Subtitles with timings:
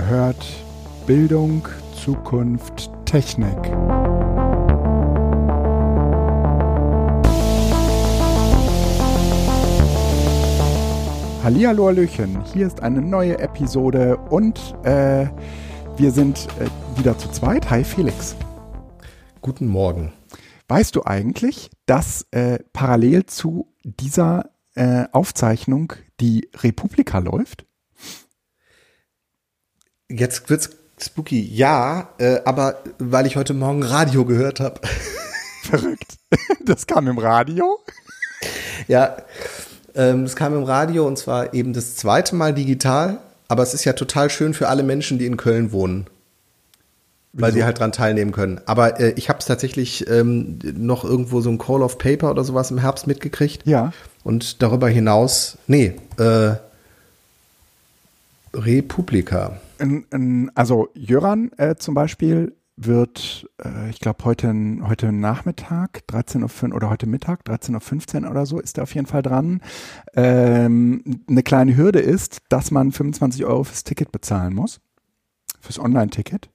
[0.00, 0.46] Ihr hört
[1.06, 3.54] Bildung, Zukunft, Technik.
[11.44, 15.26] Hallihallo, Hallöchen, hier ist eine neue Episode und äh,
[15.98, 17.68] wir sind äh, wieder zu zweit.
[17.68, 18.36] Hi Felix.
[19.42, 20.14] Guten Morgen.
[20.68, 27.66] Weißt du eigentlich, dass äh, parallel zu dieser äh, Aufzeichnung die Republika läuft?
[30.10, 31.40] Jetzt wird's spooky.
[31.40, 34.80] Ja, äh, aber weil ich heute Morgen Radio gehört habe.
[35.62, 36.16] Verrückt.
[36.64, 37.80] Das kam im Radio?
[38.86, 39.16] Ja,
[39.96, 43.18] ähm, das kam im Radio und zwar eben das zweite Mal digital.
[43.48, 46.06] Aber es ist ja total schön für alle Menschen, die in Köln wohnen.
[47.32, 48.60] Weil sie halt dran teilnehmen können.
[48.66, 52.44] Aber äh, ich habe es tatsächlich ähm, noch irgendwo so ein Call of Paper oder
[52.44, 53.66] sowas im Herbst mitgekriegt.
[53.66, 53.92] Ja.
[54.22, 56.52] Und darüber hinaus, nee, äh,
[58.54, 59.58] Republika.
[60.54, 66.90] Also Jöran äh, zum Beispiel wird, äh, ich glaube, heute, heute Nachmittag, 13.05 Uhr oder
[66.90, 69.60] heute Mittag, 13.15 Uhr oder so, ist er auf jeden Fall dran.
[70.14, 74.80] Ähm, eine kleine Hürde ist, dass man 25 Euro fürs Ticket bezahlen muss,
[75.60, 76.50] fürs Online-Ticket.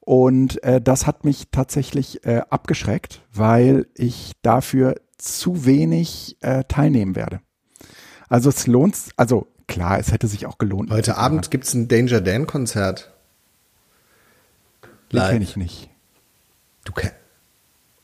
[0.00, 7.14] Und äh, das hat mich tatsächlich äh, abgeschreckt, weil ich dafür zu wenig äh, teilnehmen
[7.14, 7.40] werde.
[8.28, 10.90] Also es lohnt, also klar, es hätte sich auch gelohnt.
[10.90, 13.12] Heute Abend gibt es ein Danger Dan Konzert.
[15.12, 15.88] Den kenne ich nicht.
[16.84, 17.14] Du kennst?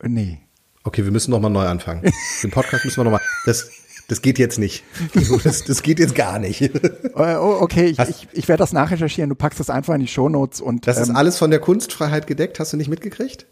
[0.02, 0.40] Nee.
[0.84, 2.02] Okay, wir müssen nochmal neu anfangen.
[2.42, 3.20] Den Podcast müssen wir nochmal.
[3.44, 3.70] Das,
[4.08, 4.84] das geht jetzt nicht.
[5.42, 6.60] Das, das geht jetzt gar nicht.
[7.16, 9.30] Äh, oh, okay, ich, ich, ich werde das nachrecherchieren.
[9.30, 10.86] Du packst das einfach in die Shownotes und.
[10.86, 12.60] Das ähm, ist alles von der Kunstfreiheit gedeckt.
[12.60, 13.46] Hast du nicht mitgekriegt?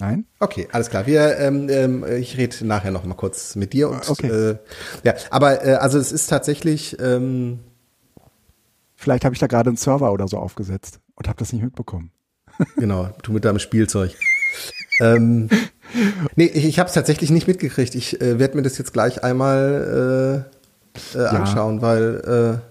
[0.00, 0.24] Nein?
[0.38, 1.06] Okay, alles klar.
[1.06, 4.28] Wir, ähm, ähm, ich rede nachher noch mal kurz mit dir und okay.
[4.28, 4.56] äh,
[5.04, 6.98] ja, aber äh, also es ist tatsächlich.
[7.00, 7.60] Ähm,
[8.96, 12.10] Vielleicht habe ich da gerade einen Server oder so aufgesetzt und habe das nicht mitbekommen.
[12.76, 14.14] genau, du mit deinem Spielzeug.
[15.00, 15.48] ähm,
[16.36, 17.94] nee, ich, ich habe es tatsächlich nicht mitgekriegt.
[17.94, 20.46] Ich äh, werde mir das jetzt gleich einmal
[21.14, 21.82] äh, äh, anschauen, ja.
[21.82, 22.69] weil äh,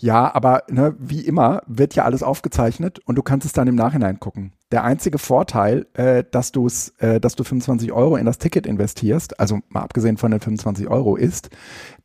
[0.00, 3.74] ja, aber ne, wie immer wird ja alles aufgezeichnet und du kannst es dann im
[3.74, 4.52] Nachhinein gucken.
[4.70, 9.40] Der einzige Vorteil, äh, dass, du's, äh, dass du 25 Euro in das Ticket investierst,
[9.40, 11.50] also mal abgesehen von den 25 Euro, ist,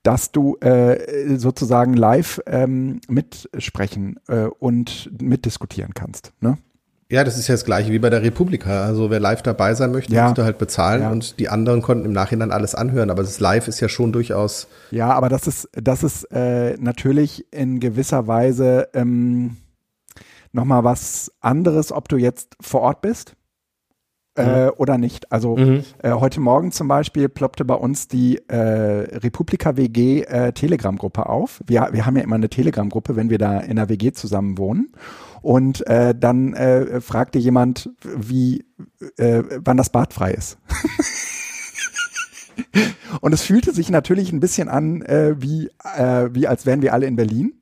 [0.02, 6.34] dass du äh, sozusagen live ähm, mitsprechen äh, und mitdiskutieren kannst.
[6.42, 6.58] Ne?
[7.10, 8.86] Ja, das ist ja das gleiche wie bei der Republika.
[8.86, 10.26] Also wer live dabei sein möchte, ja.
[10.26, 11.12] musste halt bezahlen ja.
[11.12, 13.10] und die anderen konnten im Nachhinein alles anhören.
[13.10, 14.68] Aber das Live ist ja schon durchaus.
[14.92, 19.58] Ja, aber das ist, das ist äh, natürlich in gewisser Weise ähm,
[20.54, 23.36] nochmal was anderes, ob du jetzt vor Ort bist.
[24.36, 24.72] Äh, mhm.
[24.78, 25.32] oder nicht.
[25.32, 25.84] Also mhm.
[26.02, 31.62] äh, heute Morgen zum Beispiel ploppte bei uns die äh, Republika WG äh, Telegram-Gruppe auf.
[31.68, 34.92] Wir, wir haben ja immer eine Telegram-Gruppe, wenn wir da in der WG zusammen wohnen.
[35.44, 38.66] Und äh, dann äh, fragte jemand, wie,
[39.18, 40.58] äh, wann das Bad frei ist.
[43.22, 46.94] Und es fühlte sich natürlich ein bisschen an, äh, wie, äh, wie als wären wir
[46.94, 47.54] alle in Berlin.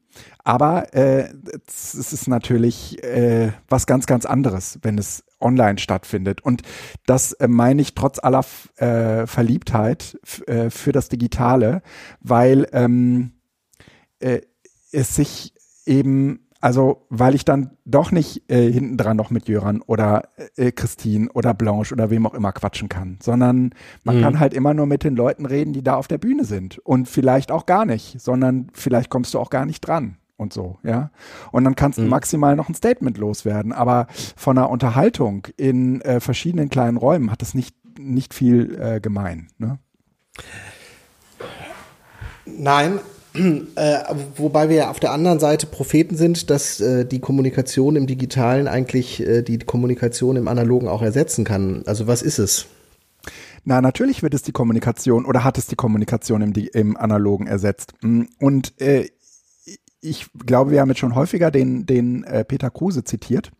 [0.43, 1.29] Aber äh,
[1.67, 6.41] es ist natürlich äh, was ganz, ganz anderes, wenn es online stattfindet.
[6.41, 6.61] Und
[7.05, 8.45] das äh, meine ich trotz aller
[8.77, 11.81] äh, Verliebtheit äh, für das Digitale,
[12.19, 13.33] weil ähm,
[14.19, 14.41] äh,
[14.91, 15.53] es sich
[15.85, 20.71] eben also, weil ich dann doch nicht äh, hinten dran noch mit Jöran oder äh,
[20.71, 23.73] Christine oder Blanche oder wem auch immer quatschen kann, sondern
[24.03, 24.21] man mhm.
[24.21, 27.09] kann halt immer nur mit den Leuten reden, die da auf der Bühne sind und
[27.09, 31.09] vielleicht auch gar nicht, sondern vielleicht kommst du auch gar nicht dran und so, ja.
[31.51, 32.09] Und dann kannst du mhm.
[32.09, 34.05] maximal noch ein Statement loswerden, aber
[34.35, 39.47] von einer Unterhaltung in äh, verschiedenen kleinen Räumen hat das nicht, nicht viel äh, gemein,
[39.57, 39.79] ne?
[42.45, 42.99] Nein,
[43.75, 43.99] äh,
[44.35, 49.25] wobei wir auf der anderen Seite Propheten sind, dass äh, die Kommunikation im Digitalen eigentlich
[49.25, 51.83] äh, die Kommunikation im Analogen auch ersetzen kann.
[51.85, 52.67] Also was ist es?
[53.63, 57.93] Na, natürlich wird es die Kommunikation oder hat es die Kommunikation im, im Analogen ersetzt.
[58.01, 59.09] Mm, und äh,
[60.01, 63.51] ich glaube, wir haben jetzt schon häufiger den, den äh, Peter Kruse zitiert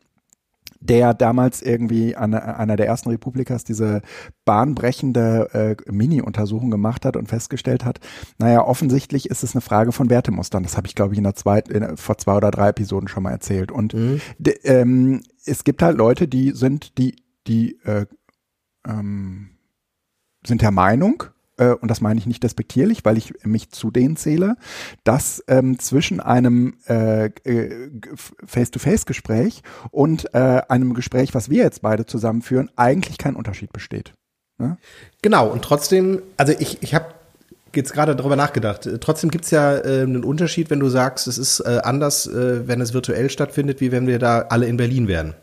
[0.81, 4.01] der damals irgendwie an einer der ersten Republikas diese
[4.45, 7.99] bahnbrechende äh, Mini-Untersuchung gemacht hat und festgestellt hat,
[8.39, 10.63] naja, offensichtlich ist es eine Frage von Wertemustern.
[10.63, 13.31] Das habe ich, glaube ich, in der zweiten, vor zwei oder drei Episoden schon mal
[13.31, 13.71] erzählt.
[13.71, 14.21] Und mhm.
[14.39, 17.15] de, ähm, es gibt halt Leute, die sind, die,
[17.47, 18.07] die äh,
[18.87, 19.51] ähm,
[20.45, 21.23] sind der Meinung,
[21.61, 24.55] äh, und das meine ich nicht despektierlich, weil ich mich zu denen zähle,
[25.03, 27.89] dass ähm, zwischen einem äh, äh,
[28.45, 29.61] Face-to-Face-Gespräch
[29.91, 34.13] und äh, einem Gespräch, was wir jetzt beide zusammenführen, eigentlich kein Unterschied besteht.
[34.57, 34.77] Ne?
[35.21, 37.05] Genau, und trotzdem, also ich, ich habe
[37.75, 38.89] jetzt gerade darüber nachgedacht.
[38.99, 42.81] Trotzdem gibt's ja äh, einen Unterschied, wenn du sagst, es ist äh, anders, äh, wenn
[42.81, 45.35] es virtuell stattfindet, wie wenn wir da alle in Berlin wären.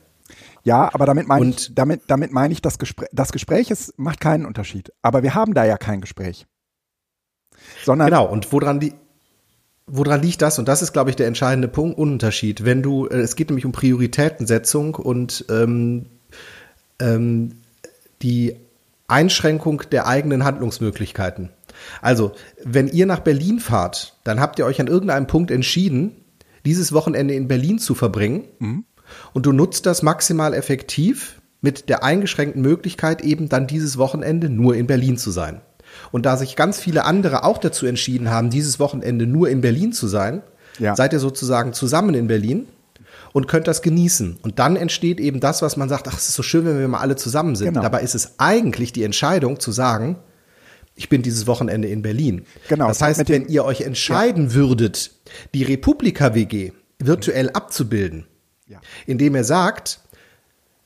[0.69, 4.21] Ja, aber damit meine ich, damit, damit meine ich, das Gespräch, das Gespräch ist, macht
[4.21, 4.93] keinen Unterschied.
[5.01, 6.47] Aber wir haben da ja kein Gespräch.
[7.87, 8.93] Sondern genau, und woran die,
[9.87, 10.59] woran liegt das?
[10.59, 12.67] Und das ist, glaube ich, der entscheidende Punkt, Unterschied.
[12.67, 16.05] Wenn du, äh, es geht nämlich um Prioritätensetzung und ähm,
[17.01, 17.53] ähm,
[18.21, 18.55] die
[19.07, 21.49] Einschränkung der eigenen Handlungsmöglichkeiten.
[22.03, 22.33] Also,
[22.63, 26.13] wenn ihr nach Berlin fahrt, dann habt ihr euch an irgendeinem Punkt entschieden,
[26.67, 28.45] dieses Wochenende in Berlin zu verbringen.
[28.59, 28.85] Mhm.
[29.39, 34.75] Und du nutzt das maximal effektiv mit der eingeschränkten Möglichkeit, eben dann dieses Wochenende nur
[34.75, 35.61] in Berlin zu sein.
[36.11, 39.93] Und da sich ganz viele andere auch dazu entschieden haben, dieses Wochenende nur in Berlin
[39.93, 40.43] zu sein,
[40.81, 40.97] ja.
[40.97, 42.67] seid ihr sozusagen zusammen in Berlin
[43.33, 44.39] und könnt das genießen.
[44.43, 46.89] Und dann entsteht eben das, was man sagt, ach, es ist so schön, wenn wir
[46.89, 47.69] mal alle zusammen sind.
[47.69, 47.83] Genau.
[47.83, 50.17] Dabei ist es eigentlich die Entscheidung zu sagen,
[50.97, 52.45] ich bin dieses Wochenende in Berlin.
[52.69, 52.89] Genau.
[52.89, 54.55] Das heißt, wenn ihr euch entscheiden ja.
[54.55, 55.13] würdet,
[55.55, 58.27] die Republika WG virtuell abzubilden,
[58.69, 58.81] ja.
[59.07, 60.01] indem er sagt,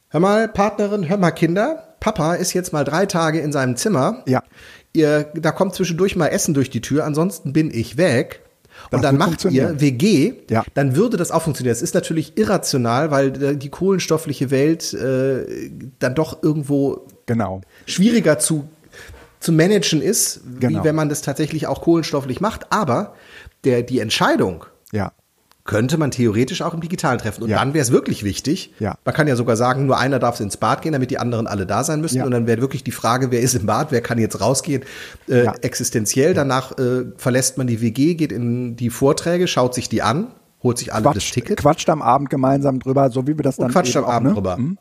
[0.08, 4.22] hör mal, Partnerin, hör mal, Kinder, Papa ist jetzt mal drei Tage in seinem Zimmer.
[4.26, 4.42] Ja
[4.92, 8.40] ihr, da kommt zwischendurch mal Essen durch die Tür, ansonsten bin ich weg.
[8.90, 10.64] Und das dann macht ihr WG, ja.
[10.74, 11.72] dann würde das auch funktionieren.
[11.72, 17.60] Es ist natürlich irrational, weil die kohlenstoffliche Welt äh, dann doch irgendwo genau.
[17.86, 18.66] schwieriger zu,
[19.40, 20.80] zu managen ist, genau.
[20.80, 22.72] wie wenn man das tatsächlich auch kohlenstofflich macht.
[22.72, 23.14] Aber
[23.64, 25.12] der, die Entscheidung, ja
[25.64, 27.44] könnte man theoretisch auch im Digitalen treffen.
[27.44, 27.58] Und ja.
[27.58, 28.74] dann wäre es wirklich wichtig.
[28.80, 28.96] Ja.
[29.04, 31.66] Man kann ja sogar sagen, nur einer darf ins Bad gehen, damit die anderen alle
[31.66, 32.18] da sein müssen.
[32.18, 32.24] Ja.
[32.24, 34.82] Und dann wäre wirklich die Frage, wer ist im Bad, wer kann jetzt rausgehen,
[35.28, 36.34] äh, existenziell.
[36.34, 40.28] Danach äh, verlässt man die WG, geht in die Vorträge, schaut sich die an,
[40.64, 41.58] holt sich alle das Ticket.
[41.58, 44.34] Quatscht am Abend gemeinsam drüber, so wie wir das dann Und quatscht am Abend ne?
[44.34, 44.56] drüber.
[44.56, 44.78] Mhm.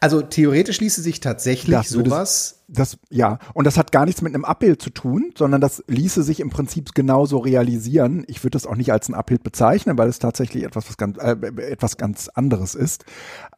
[0.00, 2.54] Also theoretisch ließe sich tatsächlich das sowas.
[2.70, 6.22] Das, ja, und das hat gar nichts mit einem Abbild zu tun, sondern das ließe
[6.22, 8.24] sich im Prinzip genauso realisieren.
[8.28, 11.16] Ich würde das auch nicht als ein Abbild bezeichnen, weil es tatsächlich etwas, was ganz,
[11.16, 13.06] äh, etwas ganz anderes ist.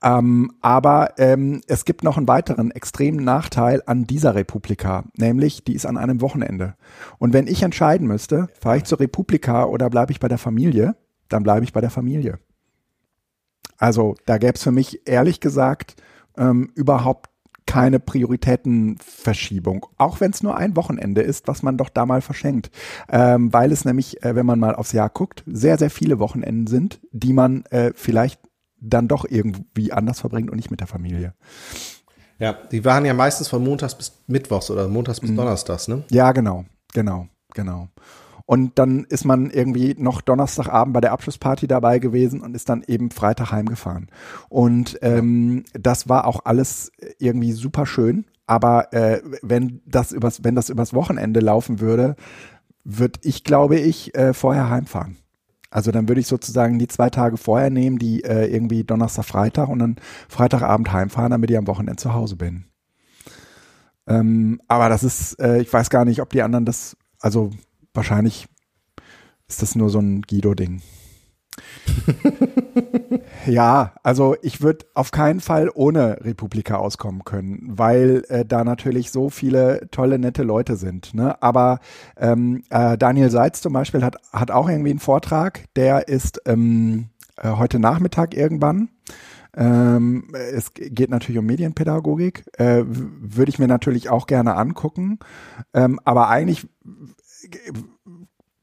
[0.00, 5.75] Ähm, aber ähm, es gibt noch einen weiteren extremen Nachteil an dieser Republika, nämlich die
[5.75, 6.76] ist an einem Wochenende.
[7.19, 10.94] Und wenn ich entscheiden müsste, fahre ich zur Republika oder bleibe ich bei der Familie,
[11.29, 12.38] dann bleibe ich bei der Familie.
[13.76, 15.97] Also da gäbe es für mich ehrlich gesagt
[16.41, 17.31] ähm, überhaupt
[17.67, 22.71] keine Prioritätenverschiebung, auch wenn es nur ein Wochenende ist, was man doch da mal verschenkt,
[23.09, 26.67] ähm, weil es nämlich, äh, wenn man mal aufs Jahr guckt, sehr, sehr viele Wochenenden
[26.67, 28.41] sind, die man äh, vielleicht
[28.81, 31.35] dann doch irgendwie anders verbringt und nicht mit der Familie.
[32.41, 35.37] Ja, die waren ja meistens von Montags bis Mittwochs oder Montags bis mhm.
[35.37, 36.03] Donnerstags, ne?
[36.11, 37.89] Ja, genau, genau, genau.
[38.50, 42.82] Und dann ist man irgendwie noch Donnerstagabend bei der Abschlussparty dabei gewesen und ist dann
[42.85, 44.08] eben Freitag heimgefahren.
[44.49, 48.25] Und ähm, das war auch alles irgendwie super schön.
[48.49, 52.17] Aber äh, wenn das übers, wenn das übers Wochenende laufen würde,
[52.82, 55.17] würde ich, glaube ich, äh, vorher heimfahren.
[55.70, 59.69] Also dann würde ich sozusagen die zwei Tage vorher nehmen, die äh, irgendwie Donnerstag, Freitag
[59.69, 59.94] und dann
[60.29, 62.64] Freitagabend heimfahren, damit ich am Wochenende zu Hause bin.
[64.08, 67.52] Ähm, aber das ist, äh, ich weiß gar nicht, ob die anderen das, also
[68.00, 68.47] wahrscheinlich
[69.47, 70.81] ist das nur so ein Guido-Ding.
[73.47, 79.11] ja, also ich würde auf keinen Fall ohne Republika auskommen können, weil äh, da natürlich
[79.11, 81.12] so viele tolle, nette Leute sind.
[81.12, 81.42] Ne?
[81.42, 81.80] Aber
[82.16, 87.11] ähm, äh, Daniel Seitz zum Beispiel hat, hat auch irgendwie einen Vortrag, der ist ähm,
[87.37, 88.88] äh, heute Nachmittag irgendwann.
[89.54, 95.19] Ähm, es geht natürlich um Medienpädagogik, äh, würde ich mir natürlich auch gerne angucken.
[95.75, 96.66] Ähm, aber eigentlich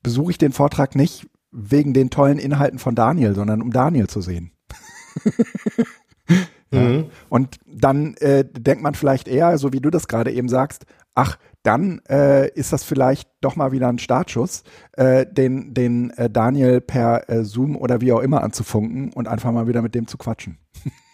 [0.03, 4.21] besuche ich den Vortrag nicht wegen den tollen Inhalten von Daniel, sondern um Daniel zu
[4.21, 4.51] sehen.
[6.71, 6.81] ja.
[6.81, 7.05] mhm.
[7.29, 11.37] Und dann äh, denkt man vielleicht eher, so wie du das gerade eben sagst, ach,
[11.63, 16.79] dann äh, ist das vielleicht doch mal wieder ein Startschuss, äh, den, den äh, Daniel
[16.79, 20.17] per äh, Zoom oder wie auch immer anzufunken und einfach mal wieder mit dem zu
[20.17, 20.59] quatschen.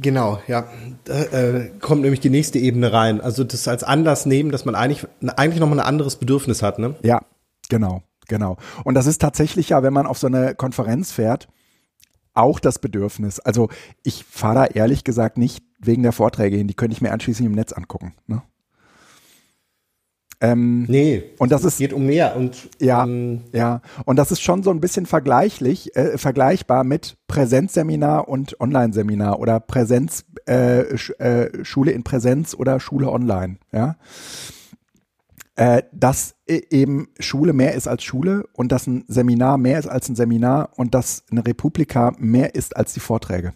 [0.00, 0.68] Genau, ja.
[1.04, 3.20] Da äh, kommt nämlich die nächste Ebene rein.
[3.20, 6.94] Also das als Anlass nehmen, dass man eigentlich, eigentlich nochmal ein anderes Bedürfnis hat, ne?
[7.02, 7.20] Ja,
[7.68, 8.56] genau, genau.
[8.84, 11.48] Und das ist tatsächlich ja, wenn man auf so eine Konferenz fährt,
[12.32, 13.40] auch das Bedürfnis.
[13.40, 13.68] Also
[14.04, 17.46] ich fahre da ehrlich gesagt nicht wegen der Vorträge hin, die könnte ich mir anschließend
[17.46, 18.14] im Netz angucken.
[18.28, 18.42] Ne?
[20.40, 24.40] Ähm, nee, und das ist, geht um mehr und ja, ähm, ja, und das ist
[24.40, 31.10] schon so ein bisschen vergleichlich, äh, vergleichbar mit Präsenzseminar und Online-Seminar oder Präsenz, äh, Sch,
[31.18, 33.96] äh, Schule in Präsenz oder Schule online, ja.
[35.56, 39.88] Äh, dass e, eben Schule mehr ist als Schule und dass ein Seminar mehr ist
[39.88, 43.54] als ein Seminar und dass eine Republika mehr ist als die Vorträge.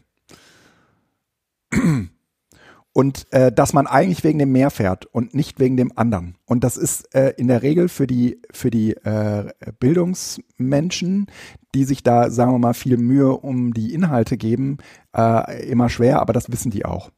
[2.93, 6.37] Und äh, dass man eigentlich wegen dem Meer fährt und nicht wegen dem anderen.
[6.45, 11.27] Und das ist äh, in der Regel für die für die äh, Bildungsmenschen,
[11.75, 14.79] die sich da sagen wir mal viel Mühe um die Inhalte geben,
[15.17, 16.21] äh, immer schwer.
[16.21, 17.11] Aber das wissen die auch,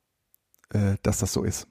[0.73, 1.67] äh, dass das so ist.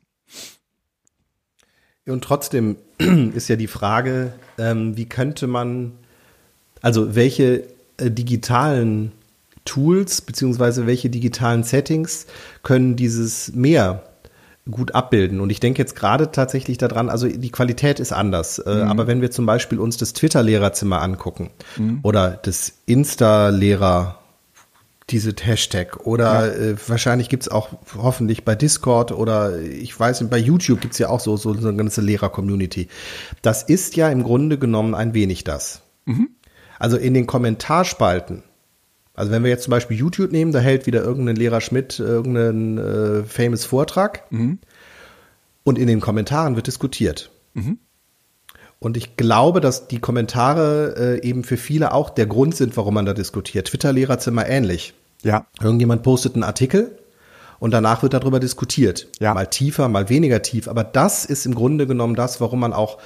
[2.05, 5.93] Und trotzdem ist ja die Frage, ähm, wie könnte man,
[6.81, 7.63] also welche
[7.97, 9.13] äh, digitalen
[9.65, 12.25] Tools beziehungsweise welche digitalen Settings
[12.63, 14.03] können dieses Meer
[14.69, 15.41] gut abbilden.
[15.41, 18.59] Und ich denke jetzt gerade tatsächlich daran, also die Qualität ist anders.
[18.59, 18.91] Äh, mhm.
[18.91, 21.99] Aber wenn wir zum Beispiel uns das Twitter-Lehrerzimmer angucken mhm.
[22.03, 24.19] oder das Insta-Lehrer,
[25.09, 26.69] diese Hashtag oder ja.
[26.71, 31.09] äh, wahrscheinlich gibt's auch hoffentlich bei Discord oder ich weiß nicht, bei YouTube gibt's ja
[31.09, 32.87] auch so, so eine ganze Lehrer-Community.
[33.41, 35.81] Das ist ja im Grunde genommen ein wenig das.
[36.05, 36.29] Mhm.
[36.79, 38.43] Also in den Kommentarspalten
[39.13, 42.77] also wenn wir jetzt zum Beispiel YouTube nehmen, da hält wieder irgendein Lehrer Schmidt irgendeinen
[42.77, 44.59] äh, famous Vortrag mhm.
[45.63, 47.29] und in den Kommentaren wird diskutiert.
[47.53, 47.77] Mhm.
[48.79, 52.95] Und ich glaube, dass die Kommentare äh, eben für viele auch der Grund sind, warum
[52.95, 53.67] man da diskutiert.
[53.67, 54.93] Twitter-Lehrerzimmer ähnlich.
[55.23, 55.45] Ja.
[55.61, 56.97] Irgendjemand postet einen Artikel
[57.59, 59.07] und danach wird darüber diskutiert.
[59.21, 59.33] Ja.
[59.33, 60.67] Mal tiefer, mal weniger tief.
[60.67, 62.97] Aber das ist im Grunde genommen das, warum man auch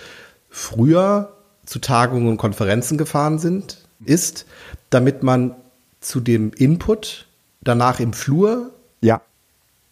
[0.49, 1.33] früher
[1.63, 4.47] zu Tagungen und Konferenzen gefahren sind, ist,
[4.89, 5.55] damit man
[5.99, 7.25] zu dem Input
[7.61, 9.21] danach im Flur ja.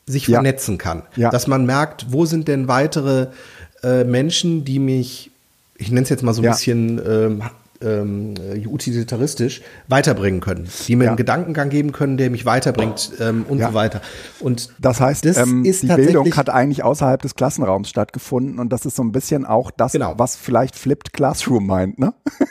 [0.05, 1.03] sich vernetzen kann.
[1.15, 1.29] Ja.
[1.29, 3.27] Dass man merkt, wo sind denn weitere
[3.83, 5.31] äh, Menschen, die mich,
[5.77, 6.51] ich nenne es jetzt mal so ein ja.
[6.51, 7.41] bisschen ähm,
[7.81, 8.33] ähm,
[8.65, 11.09] utilitaristisch weiterbringen können, die mir Ja.
[11.11, 13.67] einen Gedankengang geben können, der mich weiterbringt ähm, und Ja.
[13.69, 14.01] so weiter.
[14.39, 18.69] Und Das heißt, das ähm, ist die Bildung hat eigentlich außerhalb des Klassenraums stattgefunden und
[18.71, 20.13] das ist so ein bisschen auch das, Genau.
[20.17, 22.13] was vielleicht Flipped Classroom meint, ne?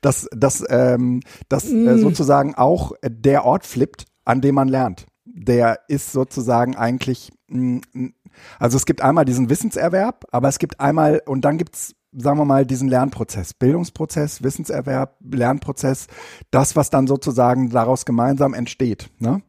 [0.00, 1.88] dass dass, ähm, dass Mm.
[1.88, 5.06] äh, sozusagen auch der Ort flippt, an dem man lernt.
[5.24, 8.10] Der ist sozusagen eigentlich, mh, mh,
[8.58, 12.44] also es gibt einmal diesen Wissenserwerb, aber es gibt einmal, und dann gibt's sagen wir
[12.44, 16.06] mal, diesen Lernprozess, Bildungsprozess, Wissenserwerb, Lernprozess,
[16.52, 19.10] das, was dann sozusagen daraus gemeinsam entsteht.
[19.18, 19.42] Ne?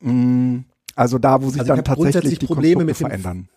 [0.00, 0.60] Mm,
[0.94, 3.48] Also da, wo sich Also dann tatsächlich die Probleme Konstrukte mit dem verändern.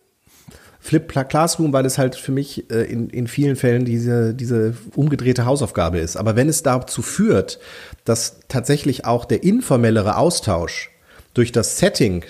[0.85, 5.45] Flip Classroom, weil es halt für mich äh, in, in vielen Fällen diese, diese umgedrehte
[5.45, 6.15] Hausaufgabe ist.
[6.15, 7.59] Aber wenn es dazu führt,
[8.03, 10.91] dass tatsächlich auch der informellere Austausch
[11.33, 12.23] durch das Setting,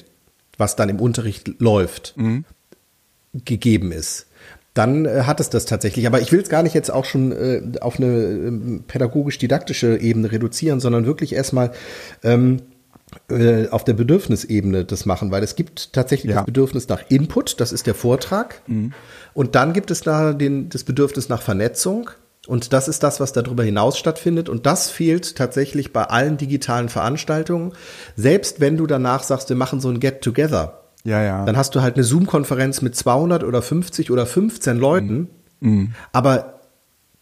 [0.57, 2.15] was dann im Unterricht läuft,
[3.33, 4.27] gegeben ist,
[4.73, 6.07] dann äh, hat es das tatsächlich.
[6.07, 10.31] Aber ich will es gar nicht jetzt auch schon äh, auf eine ähm, pädagogisch-didaktische Ebene
[10.31, 11.71] reduzieren, sondern wirklich erstmal
[12.23, 12.61] ähm,
[13.29, 16.37] äh, auf der Bedürfnisebene das machen, weil es gibt tatsächlich Ja.
[16.37, 18.61] das Bedürfnis nach Input, das ist der Vortrag.
[19.33, 22.09] Und dann gibt es da den, das Bedürfnis nach Vernetzung.
[22.47, 24.49] Und das ist das, was darüber hinaus stattfindet.
[24.49, 27.73] Und das fehlt tatsächlich bei allen digitalen Veranstaltungen.
[28.15, 31.43] Selbst wenn du danach sagst, wir machen so ein Get-Together, Ja, ja.
[31.45, 35.29] dann hast du halt eine Zoom-Konferenz mit 200 oder 50 oder 15 Leuten.
[36.11, 36.59] Aber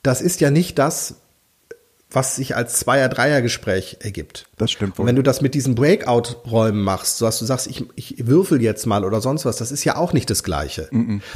[0.02, 1.22] das ist ja nicht das,
[2.14, 4.46] was sich als Zweier-Dreier-Gespräch ergibt.
[4.58, 5.04] Das stimmt wohl.
[5.04, 8.62] Und wenn du das mit diesen Breakout-Räumen machst, so dass du sagst, ich, ich würfel
[8.62, 10.90] jetzt mal oder sonst was, das ist ja auch nicht das Gleiche.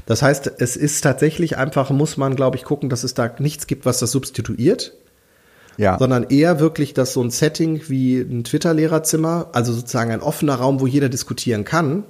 [0.06, 3.68] Das heißt, es ist tatsächlich einfach, muss man, glaube ich, gucken, dass es da nichts
[3.68, 4.94] gibt, was das substituiert,
[5.78, 5.98] ja.
[5.98, 10.80] sondern eher wirklich, dass so ein Setting wie ein Twitter-Lehrerzimmer, also sozusagen ein offener Raum,
[10.80, 12.04] wo jeder diskutieren kann,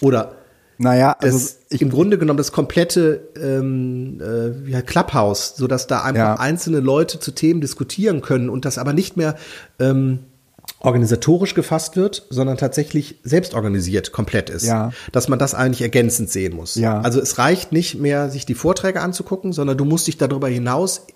[0.00, 0.36] oder
[0.78, 5.86] naja, also das ich, im Grunde genommen das komplette ähm, äh, ja, Clubhouse, so dass
[5.86, 6.34] da einfach Ja.
[6.34, 9.36] einzelne Leute zu Themen diskutieren können und das aber nicht mehr
[9.78, 10.20] ähm,
[10.80, 14.64] organisatorisch gefasst wird, sondern tatsächlich selbst organisiert komplett ist.
[14.64, 14.92] Ja.
[15.12, 16.74] Dass man das eigentlich ergänzend sehen muss.
[16.74, 17.00] Ja.
[17.00, 21.06] Also es reicht nicht mehr, sich die Vorträge anzugucken, sondern du musst dich darüber hinaus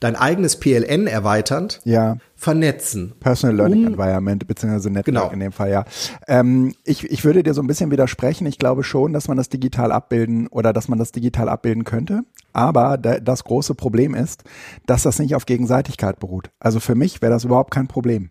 [0.00, 2.16] dein eigenes PLN erweiternd ja.
[2.34, 3.14] vernetzen.
[3.20, 5.30] Personal Learning Um- Environment, beziehungsweise Network Genau.
[5.30, 5.84] in dem Fall, ja.
[6.28, 8.46] Ähm, ich, ich würde dir so ein bisschen widersprechen.
[8.46, 12.22] Ich glaube schon, dass man das digital abbilden oder dass man das digital abbilden könnte.
[12.52, 14.44] Aber da, das große Problem ist,
[14.86, 16.50] dass das nicht auf Gegenseitigkeit beruht.
[16.60, 18.30] Also für mich wäre das überhaupt kein Problem.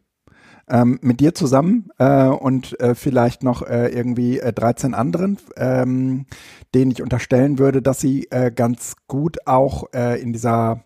[0.67, 6.25] Ähm, mit dir zusammen äh, und äh, vielleicht noch äh, irgendwie äh, 13 anderen, ähm,
[6.73, 10.83] denen ich unterstellen würde, dass sie äh, ganz gut auch äh, in dieser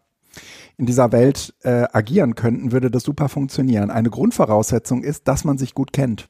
[0.79, 3.91] in dieser Welt äh, agieren könnten, würde das super funktionieren.
[3.91, 6.27] Eine Grundvoraussetzung ist, dass man sich gut kennt.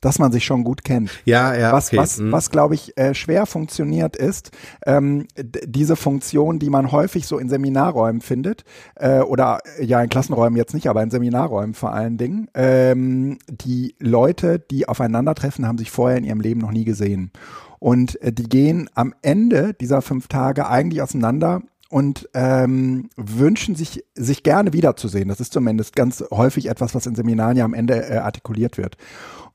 [0.00, 1.10] Dass man sich schon gut kennt.
[1.26, 1.98] Ja, ja, was, okay.
[1.98, 2.32] was, Mhm.
[2.32, 4.50] was glaube ich, äh, schwer funktioniert, ist
[4.86, 8.64] ähm, diese Funktion, die man häufig so in Seminarräumen findet,
[8.94, 12.48] äh, oder äh, ja in Klassenräumen jetzt nicht, aber in Seminarräumen vor allen Dingen.
[12.54, 17.30] Ähm, die Leute, die aufeinandertreffen, haben sich vorher in ihrem Leben noch nie gesehen.
[17.78, 24.04] Und äh, die gehen am Ende dieser fünf Tage eigentlich auseinander und ähm, wünschen sich,
[24.14, 25.28] sich gerne wiederzusehen.
[25.28, 28.96] Das ist zumindest ganz häufig etwas, was in Seminaren ja am Ende äh, artikuliert wird.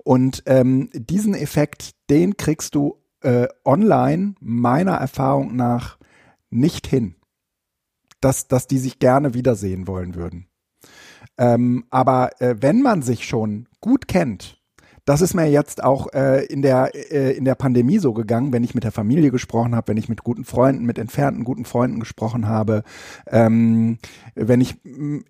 [0.03, 5.97] Und ähm, diesen Effekt, den kriegst du äh, online meiner Erfahrung nach
[6.49, 7.15] nicht hin,
[8.19, 10.47] dass, dass die sich gerne wiedersehen wollen würden.
[11.37, 14.61] Ähm, aber äh, wenn man sich schon gut kennt,
[15.05, 18.63] das ist mir jetzt auch äh, in, der, äh, in der Pandemie so gegangen, wenn
[18.63, 21.99] ich mit der Familie gesprochen habe, wenn ich mit guten Freunden, mit entfernten guten Freunden
[21.99, 22.83] gesprochen habe,
[23.27, 23.99] ähm,
[24.33, 24.77] wenn ich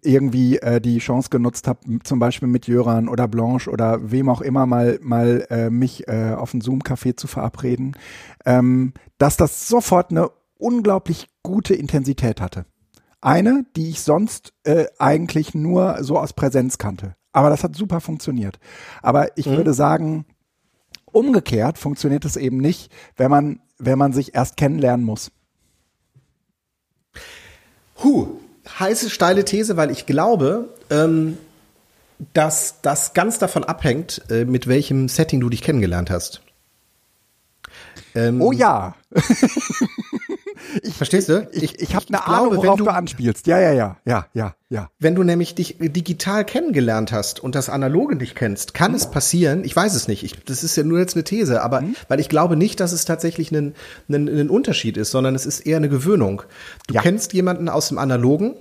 [0.01, 4.41] irgendwie äh, die Chance genutzt habe, zum Beispiel mit Jöran oder Blanche oder wem auch
[4.41, 7.98] immer mal, mal äh, mich äh, auf ein Zoom-Café zu verabreden,
[8.46, 12.65] ähm, dass das sofort eine unglaublich gute Intensität hatte.
[13.20, 17.15] Eine, die ich sonst äh, eigentlich nur so aus Präsenz kannte.
[17.36, 18.60] Aber das hat super funktioniert.
[19.01, 19.58] Aber ich mhm.
[19.58, 20.25] würde sagen,
[21.12, 25.32] umgekehrt funktioniert es eben nicht, wenn man, wenn man sich erst kennenlernen muss.
[28.01, 28.27] Huh,
[28.80, 31.38] heiße, steile These, weil ich glaube, ähm,
[32.32, 36.42] dass das ganz davon abhängt, äh, mit welchem Setting du dich kennengelernt hast.
[38.15, 38.96] Ähm, oh ja.
[40.84, 41.48] Ich, Verstehst du?
[41.51, 43.48] Ich, ich, ich habe eine Ahnung, glaube, worauf du, du anspielst.
[43.48, 44.89] Ja, ja, ja, ja, ja, ja.
[45.00, 48.98] Wenn du nämlich dich digital kennengelernt hast und das Analoge nicht kennst, kann mhm.
[48.98, 51.82] es passieren, ich weiß es nicht, ich, das ist ja nur jetzt eine These, aber
[51.82, 51.96] mhm.
[52.08, 53.75] weil ich glaube nicht, dass es tatsächlich ein,
[54.10, 56.44] ein, ein Unterschied ist, sondern es ist eher eine Gewöhnung.
[56.88, 57.01] Du ja.
[57.01, 58.55] kennst jemanden aus dem Analogen,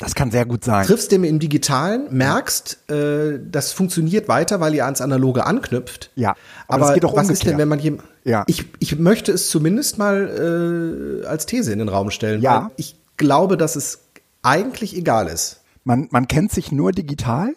[0.00, 0.86] das kann sehr gut sein.
[0.86, 6.10] Triffst dem im Digitalen, merkst, äh, das funktioniert weiter, weil ihr ans Analoge anknüpft.
[6.14, 6.34] Ja.
[6.66, 7.30] Aber, aber was umgekehrt.
[7.30, 8.04] ist denn, wenn man jemand.
[8.24, 8.44] Ja.
[8.46, 12.40] Ich, ich möchte es zumindest mal äh, als These in den Raum stellen.
[12.40, 12.70] Ja.
[12.76, 14.00] ich glaube, dass es
[14.42, 15.60] eigentlich egal ist.
[15.84, 17.54] Man, man kennt sich nur digital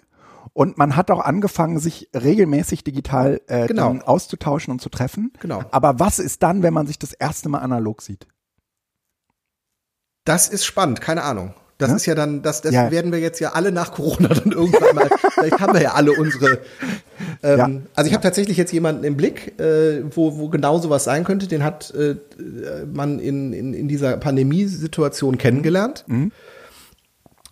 [0.53, 3.97] und man hat auch angefangen, sich regelmäßig digital äh, genau.
[4.05, 5.31] auszutauschen und zu treffen.
[5.39, 5.63] Genau.
[5.71, 8.27] Aber was ist dann, wenn man sich das erste Mal analog sieht?
[10.25, 11.53] Das ist spannend, keine Ahnung.
[11.83, 11.95] Das ja?
[11.97, 12.91] ist ja dann, das, das ja.
[12.91, 16.13] werden wir jetzt ja alle nach Corona dann irgendwann mal, vielleicht haben wir ja alle
[16.13, 16.59] unsere.
[17.43, 17.69] Ähm, ja.
[17.93, 21.47] Also ich habe tatsächlich jetzt jemanden im Blick, äh, wo, wo genau sowas sein könnte.
[21.47, 22.15] Den hat äh,
[22.91, 26.05] man in, in, in dieser Pandemiesituation kennengelernt.
[26.07, 26.31] Mhm.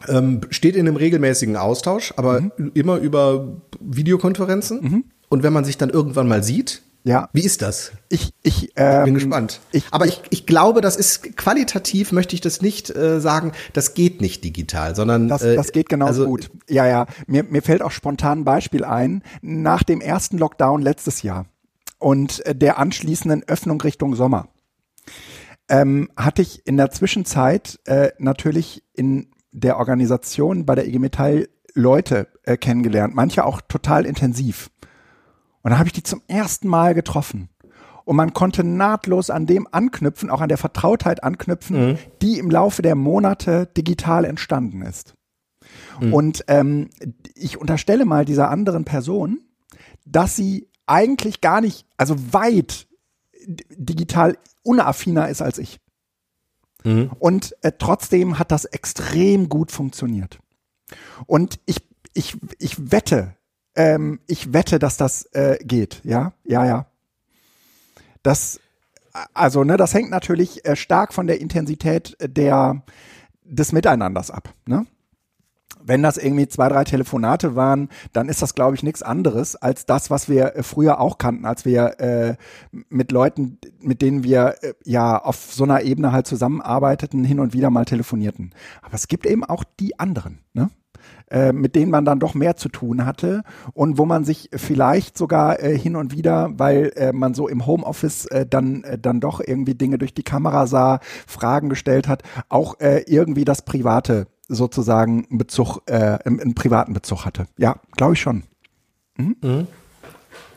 [0.07, 2.71] Ähm, steht in einem regelmäßigen Austausch, aber mhm.
[2.73, 4.81] immer über Videokonferenzen.
[4.81, 5.03] Mhm.
[5.29, 7.29] Und wenn man sich dann irgendwann mal sieht, ja.
[7.33, 7.91] Wie ist das?
[8.09, 9.59] Ich, ich ähm, bin gespannt.
[9.71, 13.93] Ich, Aber ich, ich glaube, das ist qualitativ, möchte ich das nicht äh, sagen, das
[13.93, 15.27] geht nicht digital, sondern.
[15.27, 16.51] Das, äh, das geht genauso also, gut.
[16.69, 17.07] Ja, ja.
[17.27, 19.23] Mir, mir fällt auch spontan ein Beispiel ein.
[19.41, 21.45] Nach dem ersten Lockdown letztes Jahr
[21.97, 24.47] und äh, der anschließenden Öffnung Richtung Sommer
[25.69, 31.47] ähm, hatte ich in der Zwischenzeit äh, natürlich in der Organisation bei der IG Metall
[31.73, 34.69] Leute äh, kennengelernt, manche auch total intensiv.
[35.63, 37.49] Und dann habe ich die zum ersten Mal getroffen.
[38.03, 41.97] Und man konnte nahtlos an dem anknüpfen, auch an der Vertrautheit anknüpfen, mhm.
[42.21, 45.13] die im Laufe der Monate digital entstanden ist.
[45.99, 46.13] Mhm.
[46.13, 46.89] Und ähm,
[47.35, 49.39] ich unterstelle mal dieser anderen Person,
[50.05, 52.87] dass sie eigentlich gar nicht, also weit
[53.45, 55.79] digital unaffiner ist als ich.
[56.83, 57.11] Mhm.
[57.19, 60.39] Und äh, trotzdem hat das extrem gut funktioniert.
[61.27, 61.77] Und ich,
[62.13, 63.35] ich, ich wette,
[63.75, 66.01] ähm, ich wette, dass das äh, geht.
[66.03, 66.85] Ja, ja, ja.
[68.23, 68.59] Das,
[69.33, 72.83] also, ne, das hängt natürlich äh, stark von der Intensität der,
[73.43, 74.53] des Miteinanders ab.
[74.65, 74.85] Ne?
[75.83, 79.85] Wenn das irgendwie zwei, drei Telefonate waren, dann ist das, glaube ich, nichts anderes als
[79.85, 82.35] das, was wir äh, früher auch kannten, als wir äh,
[82.89, 87.53] mit Leuten, mit denen wir äh, ja auf so einer Ebene halt zusammenarbeiteten, hin und
[87.53, 88.53] wieder mal telefonierten.
[88.81, 90.39] Aber es gibt eben auch die anderen.
[90.53, 90.69] Ne?
[91.31, 95.17] Äh, mit denen man dann doch mehr zu tun hatte und wo man sich vielleicht
[95.17, 99.21] sogar äh, hin und wieder, weil äh, man so im Homeoffice äh, dann, äh, dann
[99.21, 105.25] doch irgendwie Dinge durch die Kamera sah, Fragen gestellt hat, auch irgendwie das Private sozusagen
[105.37, 107.45] Bezug, äh, einen privaten Bezug hatte.
[107.57, 108.43] Ja, glaube ich schon.
[109.17, 109.35] Mhm.
[109.41, 109.67] Mhm.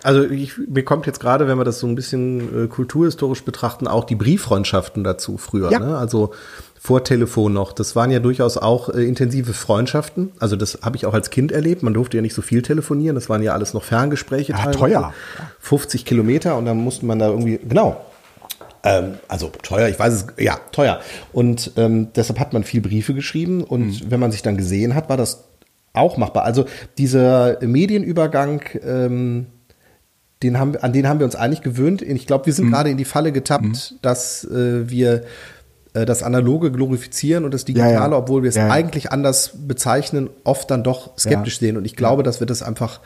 [0.04, 3.88] Also ich, mir kommt jetzt gerade, wenn wir das so ein bisschen äh, kulturhistorisch betrachten,
[3.88, 5.70] auch die Brieffreundschaften dazu früher.
[5.72, 5.78] Ja.
[5.78, 5.96] Ne?
[5.96, 6.32] Also
[6.78, 7.72] vor Telefon noch.
[7.72, 10.32] Das waren ja durchaus auch äh, intensive Freundschaften.
[10.38, 11.82] Also das habe ich auch als Kind erlebt.
[11.82, 13.14] Man durfte ja nicht so viel telefonieren.
[13.14, 14.52] Das waren ja alles noch Ferngespräche.
[14.52, 15.14] Ja, teuer.
[15.60, 18.04] 50 Kilometer und dann musste man da irgendwie, genau.
[18.82, 21.00] Ähm, also teuer, ich weiß es, ja, teuer.
[21.32, 24.10] Und ähm, deshalb hat man viel Briefe geschrieben und mhm.
[24.10, 25.44] wenn man sich dann gesehen hat, war das
[25.94, 26.44] auch machbar.
[26.44, 26.66] Also
[26.98, 29.46] dieser Medienübergang, ähm,
[30.44, 32.02] den haben, an den haben wir uns eigentlich gewöhnt.
[32.02, 32.72] Ich glaube, wir sind mhm.
[32.72, 33.98] gerade in die Falle getappt, mhm.
[34.02, 35.24] dass äh, wir
[35.94, 38.16] äh, das Analoge glorifizieren und das Digitale, ja, ja.
[38.16, 41.76] obwohl wir es ja, eigentlich anders bezeichnen, oft dann doch skeptisch sehen.
[41.76, 43.00] Und ich glaube, dass wir das einfach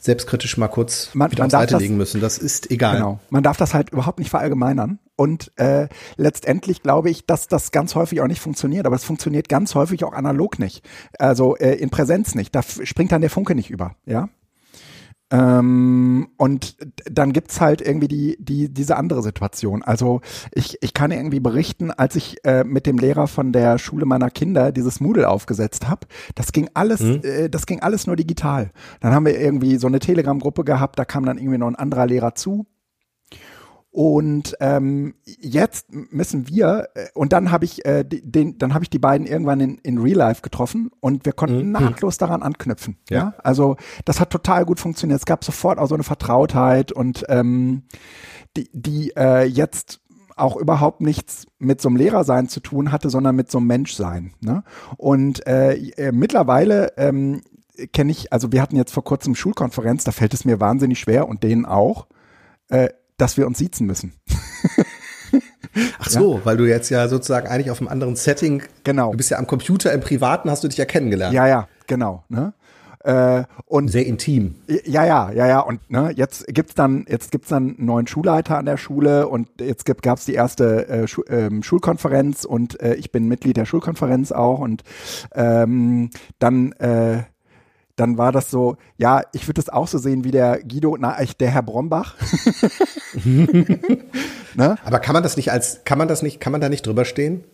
[0.00, 2.20] selbstkritisch mal kurz man, wieder man Seite das, legen müssen.
[2.20, 2.96] Das ist egal.
[2.96, 3.20] Genau.
[3.30, 4.98] Man darf das halt überhaupt nicht verallgemeinern.
[5.16, 9.48] Und äh, letztendlich glaube ich, dass das ganz häufig auch nicht funktioniert, aber es funktioniert
[9.48, 10.88] ganz häufig auch analog nicht.
[11.18, 12.54] Also äh, in Präsenz nicht.
[12.54, 14.28] Da springt dann der Funke nicht über, ja.
[15.30, 19.82] Ähm, und dann gibt's halt irgendwie die, die, diese andere Situation.
[19.82, 24.06] Also ich, ich kann irgendwie berichten, als ich äh, mit dem Lehrer von der Schule
[24.06, 27.20] meiner Kinder dieses Moodle aufgesetzt habe, das ging alles, mhm.
[27.22, 28.70] äh, das ging alles nur digital.
[29.00, 32.06] Dann haben wir irgendwie so eine Telegram-Gruppe gehabt, da kam dann irgendwie noch ein anderer
[32.06, 32.66] Lehrer zu.
[33.98, 38.90] Und ähm, jetzt müssen wir, äh, und dann habe ich äh, den, dann habe ich
[38.90, 41.72] die beiden irgendwann in, in Real Life getroffen und wir konnten mhm.
[41.72, 42.96] nahtlos daran anknüpfen.
[43.10, 43.16] Ja.
[43.16, 43.34] ja.
[43.42, 45.18] Also das hat total gut funktioniert.
[45.18, 47.82] Es gab sofort auch so eine Vertrautheit und ähm,
[48.56, 50.00] die, die äh, jetzt
[50.36, 54.32] auch überhaupt nichts mit so einem Lehrersein zu tun hatte, sondern mit so einem Menschsein.
[54.40, 54.62] Ne?
[54.96, 57.40] Und äh, äh, mittlerweile ähm,
[57.92, 61.28] kenne ich, also wir hatten jetzt vor kurzem Schulkonferenz, da fällt es mir wahnsinnig schwer
[61.28, 62.06] und denen auch.
[62.68, 64.14] Äh, dass wir uns siezen müssen.
[65.98, 66.44] Ach so, ja?
[66.44, 68.62] weil du jetzt ja sozusagen eigentlich auf einem anderen Setting.
[68.84, 69.10] Genau.
[69.10, 71.34] Du bist ja am Computer im Privaten, hast du dich ja kennengelernt.
[71.34, 72.24] Ja, ja, genau.
[72.28, 72.54] Ne?
[73.00, 74.56] Äh, und sehr intim.
[74.66, 75.60] Ja, ja, ja, ja.
[75.60, 79.48] Und ne, jetzt gibt's dann, jetzt gibt's dann einen neuen Schulleiter an der Schule und
[79.60, 83.66] jetzt gibt, gab's die erste äh, Schu ähm, Schulkonferenz und äh, ich bin Mitglied der
[83.66, 84.82] Schulkonferenz auch und
[85.32, 87.22] ähm, dann äh,
[87.98, 91.18] dann war das so, ja, ich würde das auch so sehen wie der Guido, na,
[91.18, 92.14] echt der Herr Brombach.
[93.24, 94.76] ne?
[94.84, 97.04] Aber kann man das nicht als, kann man das nicht, kann man da nicht drüber
[97.04, 97.44] stehen?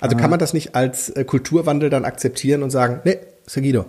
[0.00, 0.20] Also ah.
[0.20, 3.86] kann man das nicht als äh, Kulturwandel dann akzeptieren und sagen, nee, ist der Guido.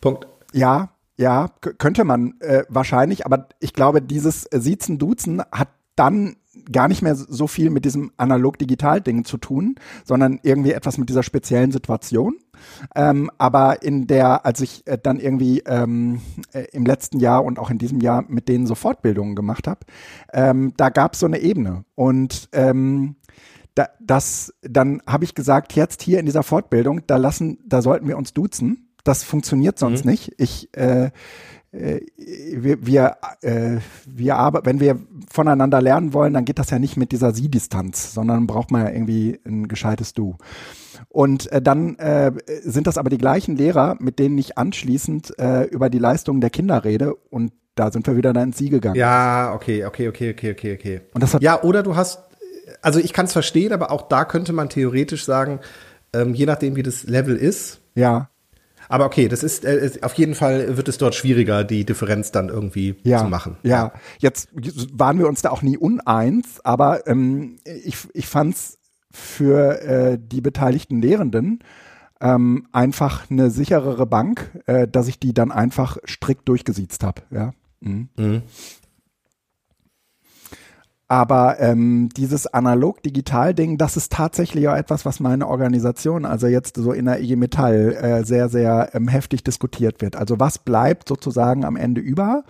[0.00, 0.26] Punkt.
[0.52, 6.36] Ja, ja, könnte man äh, wahrscheinlich, aber ich glaube, dieses Siezen, Duzen hat dann
[6.70, 11.22] gar nicht mehr so viel mit diesem analog-digital-Ding zu tun, sondern irgendwie etwas mit dieser
[11.22, 12.34] speziellen Situation.
[12.94, 16.20] Ähm, aber in der, als ich äh, dann irgendwie ähm,
[16.52, 19.80] äh, im letzten Jahr und auch in diesem Jahr mit denen so Fortbildungen gemacht habe,
[20.32, 21.84] ähm, da gab es so eine Ebene.
[21.94, 23.16] Und ähm,
[23.74, 28.08] da, das, dann habe ich gesagt, jetzt hier in dieser Fortbildung, da lassen, da sollten
[28.08, 28.88] wir uns duzen.
[29.04, 30.10] Das funktioniert sonst mhm.
[30.10, 30.34] nicht.
[30.38, 31.10] Ich äh, äh,
[31.70, 33.76] wir, wir, äh,
[34.06, 34.98] wir aber, wenn wir
[35.30, 38.90] voneinander lernen wollen, dann geht das ja nicht mit dieser Sie-Distanz, sondern braucht man ja
[38.90, 40.36] irgendwie ein gescheites Du.
[41.08, 45.64] Und äh, dann äh, sind das aber die gleichen Lehrer, mit denen ich anschließend äh,
[45.64, 48.96] über die Leistungen der Kinder rede und da sind wir wieder dann ins Sie gegangen.
[48.96, 51.00] Ja, okay, okay, okay, okay, okay, okay.
[51.14, 52.18] Und das hat ja, oder du hast,
[52.82, 55.60] also ich kann es verstehen, aber auch da könnte man theoretisch sagen,
[56.12, 58.30] ähm, je nachdem wie das Level ist, ja
[58.88, 62.48] aber okay, das ist äh, auf jeden Fall wird es dort schwieriger, die Differenz dann
[62.48, 63.56] irgendwie ja, zu machen.
[63.62, 64.48] Ja, jetzt
[64.92, 68.78] waren wir uns da auch nie uneins, aber ähm, ich, ich fand es
[69.10, 71.60] für äh, die beteiligten Lehrenden
[72.20, 77.22] ähm, einfach eine sicherere Bank, äh, dass ich die dann einfach strikt durchgesiezt habe.
[77.30, 77.52] Ja.
[77.80, 78.08] Mhm.
[78.16, 78.42] Mhm.
[81.10, 86.92] Aber ähm, dieses Analog-Digital-Ding, das ist tatsächlich auch etwas, was meine Organisation, also jetzt so
[86.92, 90.16] in der IG Metall, äh, sehr, sehr ähm, heftig diskutiert wird.
[90.16, 92.44] Also was bleibt sozusagen am Ende über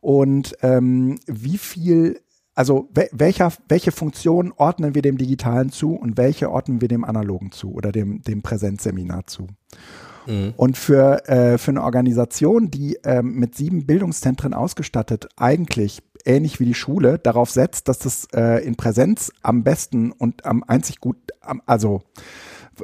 [0.00, 2.20] und ähm, wie viel
[2.56, 7.50] also welcher, welche Funktion ordnen wir dem Digitalen zu und welche ordnen wir dem Analogen
[7.50, 9.48] zu oder dem, dem Präsenzseminar zu?
[10.26, 10.54] Mhm.
[10.56, 16.64] Und für, äh, für eine Organisation, die ähm, mit sieben Bildungszentren ausgestattet eigentlich ähnlich wie
[16.64, 21.16] die Schule darauf setzt, dass das äh, in Präsenz am besten und am einzig gut,
[21.40, 22.02] am, also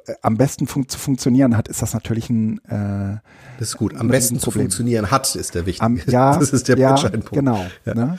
[0.06, 3.18] äh, am besten fun zu funktionieren hat, ist das natürlich ein äh,
[3.58, 3.96] Das ist gut.
[3.96, 5.84] Am besten zu funktionieren hat, ist der wichtige.
[5.84, 7.30] Am, ja, das ist der ja, Punkt.
[7.32, 7.64] Genau.
[7.84, 7.94] Ja.
[7.94, 8.18] Ne?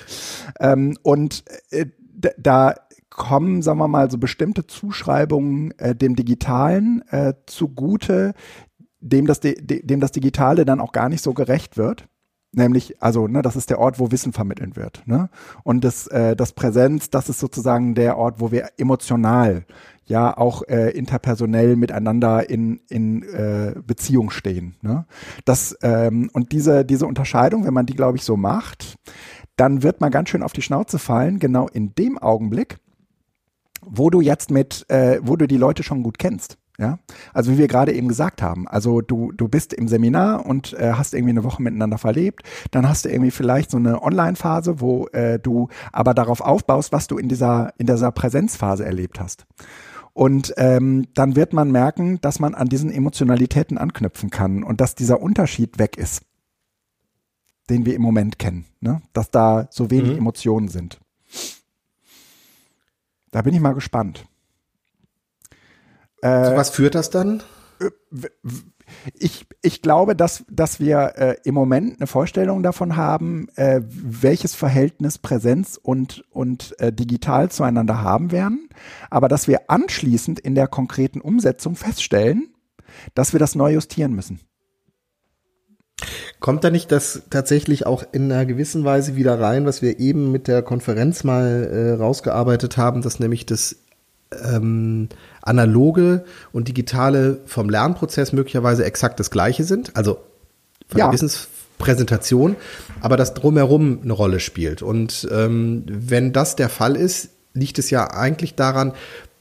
[0.59, 1.85] Ähm, und äh,
[2.37, 2.75] da
[3.09, 8.33] kommen, sagen wir mal, so bestimmte Zuschreibungen äh, dem Digitalen äh, zugute,
[8.99, 12.07] dem das, dem das Digitale dann auch gar nicht so gerecht wird.
[12.53, 15.03] Nämlich, also, ne, das ist der Ort, wo Wissen vermittelt wird.
[15.05, 15.29] Ne?
[15.63, 19.65] Und das, äh, das Präsenz, das ist sozusagen der Ort, wo wir emotional,
[20.05, 24.75] ja, auch äh, interpersonell miteinander in, in äh, Beziehung stehen.
[24.81, 25.05] Ne?
[25.45, 28.97] Das, ähm, und diese, diese Unterscheidung, wenn man die, glaube ich, so macht,
[29.55, 32.79] dann wird man ganz schön auf die Schnauze fallen, genau in dem Augenblick,
[33.81, 36.57] wo du jetzt mit, äh, wo du die Leute schon gut kennst.
[36.79, 36.99] Ja,
[37.33, 40.93] also wie wir gerade eben gesagt haben, also du, du bist im Seminar und äh,
[40.93, 45.07] hast irgendwie eine Woche miteinander verlebt, dann hast du irgendwie vielleicht so eine Online-Phase, wo
[45.07, 49.45] äh, du aber darauf aufbaust, was du in dieser, in dieser Präsenzphase erlebt hast.
[50.13, 54.95] Und ähm, dann wird man merken, dass man an diesen Emotionalitäten anknüpfen kann und dass
[54.95, 56.23] dieser Unterschied weg ist,
[57.69, 59.01] den wir im Moment kennen, ne?
[59.13, 60.19] dass da so wenig mhm.
[60.19, 60.99] Emotionen sind.
[63.31, 64.25] Da bin ich mal gespannt.
[66.21, 67.43] Äh, was führt das dann?
[67.79, 67.89] Äh,
[69.17, 74.55] ich, ich glaube, dass, dass wir äh, im Moment eine Vorstellung davon haben, äh, welches
[74.55, 78.69] Verhältnis Präsenz und, und äh, digital zueinander haben werden,
[79.09, 82.53] aber dass wir anschließend in der konkreten Umsetzung feststellen,
[83.15, 84.39] dass wir das neu justieren müssen.
[86.39, 90.31] Kommt da nicht das tatsächlich auch in einer gewissen Weise wieder rein, was wir eben
[90.31, 93.75] mit der Konferenz mal äh, rausgearbeitet haben, dass nämlich das
[94.43, 95.09] ähm,
[95.41, 100.19] analoge und digitale vom Lernprozess möglicherweise exakt das gleiche sind, also
[100.87, 101.05] von ja.
[101.05, 102.55] der Wissenspräsentation,
[102.99, 104.81] aber das drumherum eine Rolle spielt.
[104.81, 108.93] Und ähm, wenn das der Fall ist, liegt es ja eigentlich daran,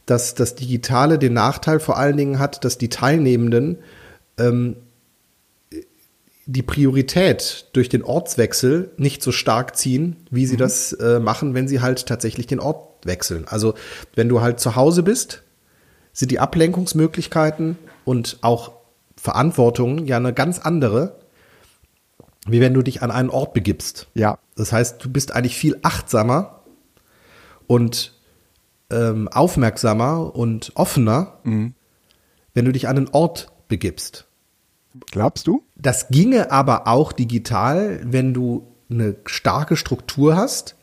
[0.06, 3.78] dass das Digitale den Nachteil vor allen Dingen hat, dass die Teilnehmenden
[4.38, 4.76] ähm,
[6.46, 10.58] die Priorität durch den Ortswechsel nicht so stark ziehen, wie sie mhm.
[10.58, 13.44] das äh, machen, wenn sie halt tatsächlich den Ort wechseln.
[13.46, 13.74] Also
[14.16, 15.42] wenn du halt zu Hause bist,
[16.12, 18.72] sind die Ablenkungsmöglichkeiten und auch
[19.16, 21.18] Verantwortung ja eine ganz andere,
[22.46, 24.08] wie wenn du dich an einen Ort begibst.
[24.14, 24.38] Ja.
[24.56, 26.62] Das heißt, du bist eigentlich viel achtsamer
[27.66, 28.14] und
[28.90, 31.74] ähm, aufmerksamer und offener, mhm.
[32.54, 34.26] wenn du dich an einen Ort begibst.
[35.12, 35.62] Glaubst du?
[35.76, 40.76] Das ginge aber auch digital, wenn du eine starke Struktur hast,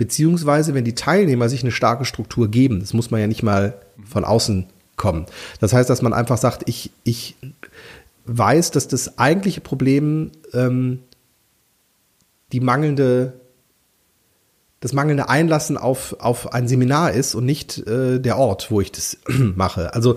[0.00, 2.80] beziehungsweise wenn die Teilnehmer sich eine starke Struktur geben.
[2.80, 4.64] Das muss man ja nicht mal von außen
[4.96, 5.26] kommen.
[5.60, 7.36] Das heißt, dass man einfach sagt, ich, ich
[8.24, 11.00] weiß, dass das eigentliche Problem ähm,
[12.50, 13.34] die mangelnde
[14.82, 18.90] das mangelnde Einlassen auf, auf ein Seminar ist und nicht äh, der Ort, wo ich
[18.90, 19.92] das mache.
[19.92, 20.16] Also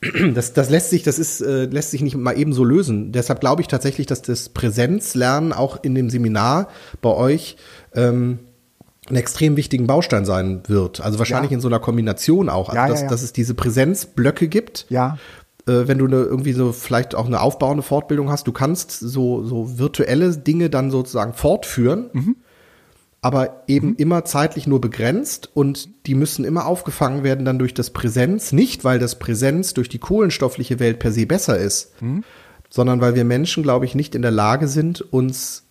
[0.34, 3.12] das, das lässt sich, das ist, äh, lässt sich nicht mal eben so lösen.
[3.12, 6.68] Deshalb glaube ich tatsächlich, dass das Präsenzlernen auch in dem Seminar
[7.02, 7.56] bei euch
[7.94, 8.38] ähm,
[9.10, 11.00] einen extrem wichtigen Baustein sein wird.
[11.00, 11.56] Also wahrscheinlich ja.
[11.56, 12.68] in so einer Kombination auch.
[12.70, 14.86] Also ja, dass, ja, dass es diese Präsenzblöcke gibt.
[14.88, 15.18] Ja.
[15.66, 19.44] Äh, wenn du eine, irgendwie so vielleicht auch eine aufbauende Fortbildung hast, du kannst so,
[19.44, 22.10] so virtuelle Dinge dann sozusagen fortführen.
[22.12, 22.36] Mhm
[23.22, 23.96] aber eben mhm.
[23.98, 28.84] immer zeitlich nur begrenzt und die müssen immer aufgefangen werden dann durch das Präsenz, nicht
[28.84, 32.24] weil das Präsenz durch die kohlenstoffliche Welt per se besser ist, mhm.
[32.70, 35.64] sondern weil wir Menschen, glaube ich, nicht in der Lage sind, uns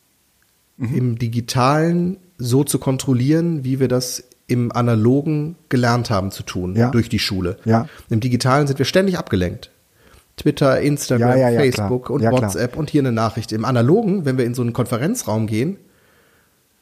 [0.77, 0.95] mhm.
[0.95, 6.89] im digitalen so zu kontrollieren, wie wir das im analogen gelernt haben zu tun ja.
[6.89, 7.57] durch die Schule.
[7.65, 7.87] Ja.
[8.09, 9.69] Im digitalen sind wir ständig abgelenkt.
[10.37, 12.15] Twitter, Instagram, ja, Facebook klar.
[12.15, 13.51] und WhatsApp und hier eine Nachricht.
[13.51, 15.77] Im analogen, wenn wir in so einen Konferenzraum gehen,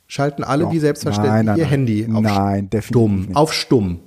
[0.05, 1.71] schalten alle wie selbstverständlich nein, nein, ihr nein.
[1.71, 3.35] Handy auf nein, stumm, nicht.
[3.35, 3.99] auf stumm.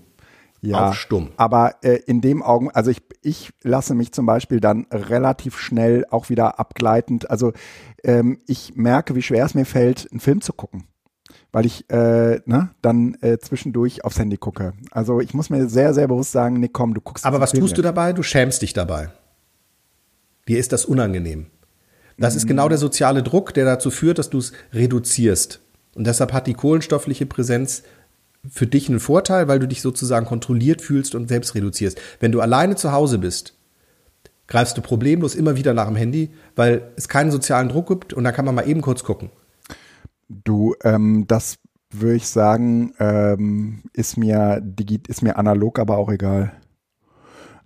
[0.63, 1.31] Ja, auf stumm.
[1.39, 6.05] aber äh, in dem Augen, also ich, ich lasse mich zum Beispiel dann relativ schnell
[6.11, 7.55] auch wieder abgleitend, also
[8.05, 10.85] ähm, ich merke, wie schwer es mir fällt, einen Film zu gucken
[11.53, 14.73] weil ich äh, ne, dann äh, zwischendurch aufs Handy gucke.
[14.91, 17.25] Also ich muss mir sehr, sehr bewusst sagen, nee, komm, du guckst.
[17.25, 18.13] Aber was tust du dabei?
[18.13, 19.11] Du schämst dich dabei.
[20.49, 21.47] Dir ist das unangenehm.
[22.19, 22.39] Das mhm.
[22.39, 25.61] ist genau der soziale Druck, der dazu führt, dass du es reduzierst.
[25.95, 27.83] Und deshalb hat die kohlenstoffliche Präsenz
[28.49, 32.01] für dich einen Vorteil, weil du dich sozusagen kontrolliert fühlst und selbst reduzierst.
[32.21, 33.55] Wenn du alleine zu Hause bist,
[34.47, 38.25] greifst du problemlos immer wieder nach dem Handy, weil es keinen sozialen Druck gibt und
[38.25, 39.31] da kann man mal eben kurz gucken.
[40.31, 41.59] Du, ähm, das
[41.91, 44.63] würde ich sagen, ähm, ist mir
[45.09, 46.60] ist mir analog, aber auch egal.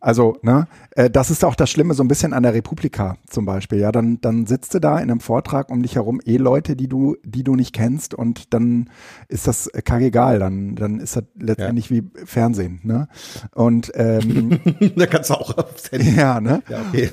[0.05, 3.47] Also, ne, äh, das ist auch das Schlimme so ein bisschen an der Republika zum
[3.47, 3.79] Beispiel.
[3.79, 6.88] Ja, dann, dann sitzt du da in einem Vortrag um dich herum eh Leute, die
[6.88, 8.90] du, die du nicht kennst und dann
[9.29, 10.40] ist das kackegal.
[10.40, 11.97] Dann, dann ist das letztendlich ja.
[11.97, 13.09] wie Fernsehen, ne?
[13.55, 14.61] Und, ähm,
[14.95, 16.14] da kannst du auch aufs Handy.
[16.14, 16.62] Ja, ne?
[16.69, 17.11] Ja, okay.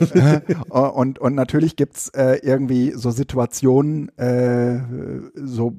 [0.69, 4.81] und, und natürlich gibt's äh, irgendwie so Situationen, äh,
[5.35, 5.77] so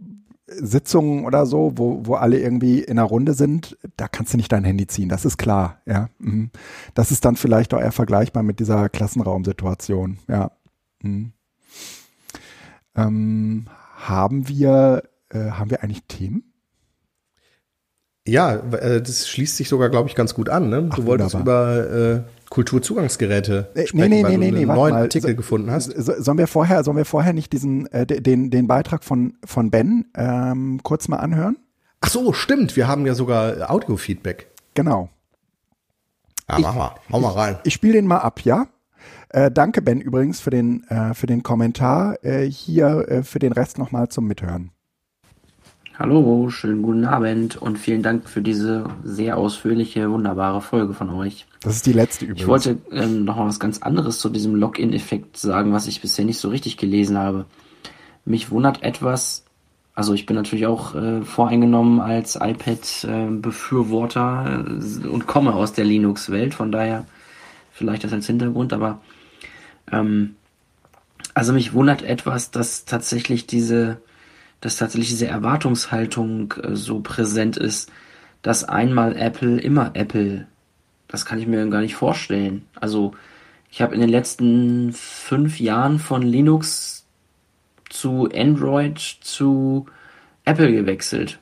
[0.57, 4.53] Sitzungen oder so, wo, wo alle irgendwie in einer Runde sind, da kannst du nicht
[4.53, 6.09] dein Handy ziehen, das ist klar, ja.
[6.19, 6.51] Mhm.
[6.95, 10.53] Das ist dann vielleicht auch eher vergleichbar mit dieser Klassenraumsituation, ja.
[11.03, 11.33] Mhm.
[12.95, 16.53] Ähm, haben wir, äh, haben wir eigentlich Themen?
[18.27, 20.69] Ja, äh, das schließt sich sogar, glaube ich, ganz gut an.
[20.69, 20.83] Ne?
[20.83, 24.75] Du Ach, wolltest über äh, Kulturzugangsgeräte äh, sprechen, nee, nee, weil nee, du nee, einen
[24.75, 25.03] neuen mal.
[25.05, 25.87] Artikel so, gefunden hast.
[25.87, 29.71] So, sollen wir vorher, sollen wir vorher nicht diesen äh, den den Beitrag von von
[29.71, 31.57] Ben ähm, kurz mal anhören?
[32.03, 32.77] Ach so, stimmt.
[32.77, 34.49] Wir haben ja sogar Audio-Feedback.
[34.75, 35.09] Genau.
[36.47, 37.57] Ja, ich, mach mal, hau mal rein.
[37.63, 38.67] Ich, ich spiele den mal ab, ja.
[39.31, 42.23] Äh, danke Ben übrigens für den äh, für den Kommentar.
[42.23, 44.73] Äh, hier äh, für den Rest nochmal zum Mithören.
[46.03, 51.47] Hallo, schönen guten Abend und vielen Dank für diese sehr ausführliche, wunderbare Folge von euch.
[51.61, 52.41] Das ist die letzte übrigens.
[52.41, 56.25] Ich wollte ähm, noch mal was ganz anderes zu diesem Login-Effekt sagen, was ich bisher
[56.25, 57.45] nicht so richtig gelesen habe.
[58.25, 59.45] Mich wundert etwas,
[59.95, 66.53] also ich bin natürlich auch äh, voreingenommen als iPad-Befürworter äh, und komme aus der Linux-Welt,
[66.53, 67.07] von daher
[67.71, 69.01] vielleicht das als Hintergrund, aber
[69.93, 70.35] Ähm,
[71.33, 73.99] also mich wundert etwas, dass tatsächlich diese,
[74.63, 77.93] dass tatsächlich diese Erwartungshaltung äh, so präsent ist,
[78.41, 80.47] dass einmal Apple immer Apple.
[81.09, 82.65] Das kann ich mir gar nicht vorstellen.
[82.81, 83.13] Also
[83.71, 87.05] ich habe in den letzten fünf Jahren von Linux
[87.91, 89.87] zu Android zu
[90.45, 91.39] Apple gewechselt.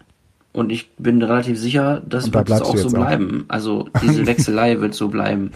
[0.52, 3.44] Und ich bin relativ sicher, das da wird es auch so bleiben.
[3.48, 3.54] Auch.
[3.54, 5.52] Also diese Wechselei wird so bleiben.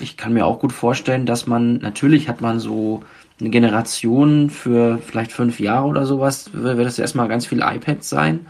[0.00, 3.02] Ich kann mir auch gut vorstellen, dass man, natürlich hat man so
[3.40, 8.46] eine Generation für vielleicht fünf Jahre oder sowas, wird das erstmal ganz viel iPads sein.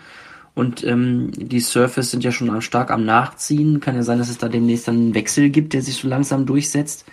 [0.54, 3.80] Und ähm, die Surface sind ja schon stark am Nachziehen.
[3.80, 6.46] Kann ja sein, dass es da demnächst dann einen Wechsel gibt, der sich so langsam
[6.46, 7.06] durchsetzt.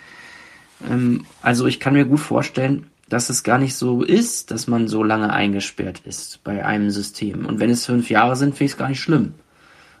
[0.88, 4.86] Ähm, also ich kann mir gut vorstellen, dass es gar nicht so ist, dass man
[4.86, 7.44] so lange eingesperrt ist bei einem System.
[7.46, 9.34] Und wenn es fünf Jahre sind, finde ich es gar nicht schlimm.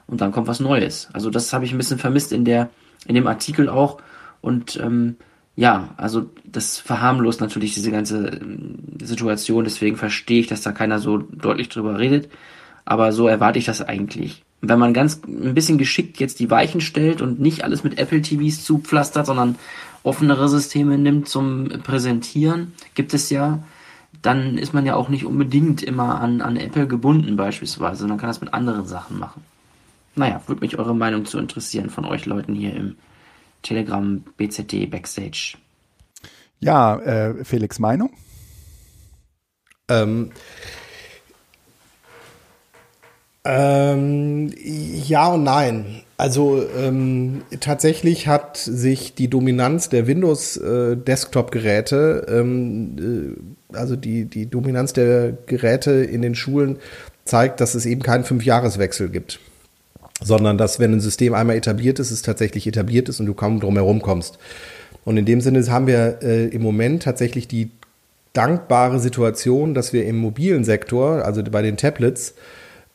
[0.06, 1.08] Und dann kommt was Neues.
[1.12, 2.70] Also das habe ich ein bisschen vermisst in der,
[3.06, 3.98] in dem Artikel auch.
[4.40, 5.16] Und ähm,
[5.54, 10.98] ja, also das verharmlost natürlich diese ganze ähm, Situation, deswegen verstehe ich, dass da keiner
[10.98, 12.30] so deutlich drüber redet.
[12.84, 14.42] Aber so erwarte ich das eigentlich.
[14.60, 18.22] Wenn man ganz ein bisschen geschickt jetzt die Weichen stellt und nicht alles mit Apple
[18.22, 19.56] TVs zupflastert, sondern
[20.02, 23.62] offenere Systeme nimmt zum Präsentieren, gibt es ja,
[24.20, 28.28] dann ist man ja auch nicht unbedingt immer an, an Apple gebunden beispielsweise, sondern kann
[28.28, 29.42] das mit anderen Sachen machen.
[30.14, 32.96] Naja, würde mich eure Meinung zu interessieren von euch Leuten hier im
[33.62, 35.56] Telegram BZD Backstage.
[36.60, 38.10] Ja, äh, Felix Meinung?
[39.88, 40.30] Ähm,
[43.44, 46.02] ähm, ja und nein.
[46.16, 54.46] Also ähm, tatsächlich hat sich die Dominanz der Windows-Desktop-Geräte, äh, ähm, äh, also die, die
[54.46, 56.78] Dominanz der Geräte in den Schulen
[57.24, 59.40] zeigt, dass es eben keinen Fünfjahreswechsel gibt.
[60.24, 63.60] Sondern dass, wenn ein System einmal etabliert ist, es tatsächlich etabliert ist und du kaum
[63.60, 64.38] drum herum kommst.
[65.04, 67.70] Und in dem Sinne haben wir äh, im Moment tatsächlich die
[68.32, 72.34] dankbare Situation, dass wir im mobilen Sektor, also bei den Tablets,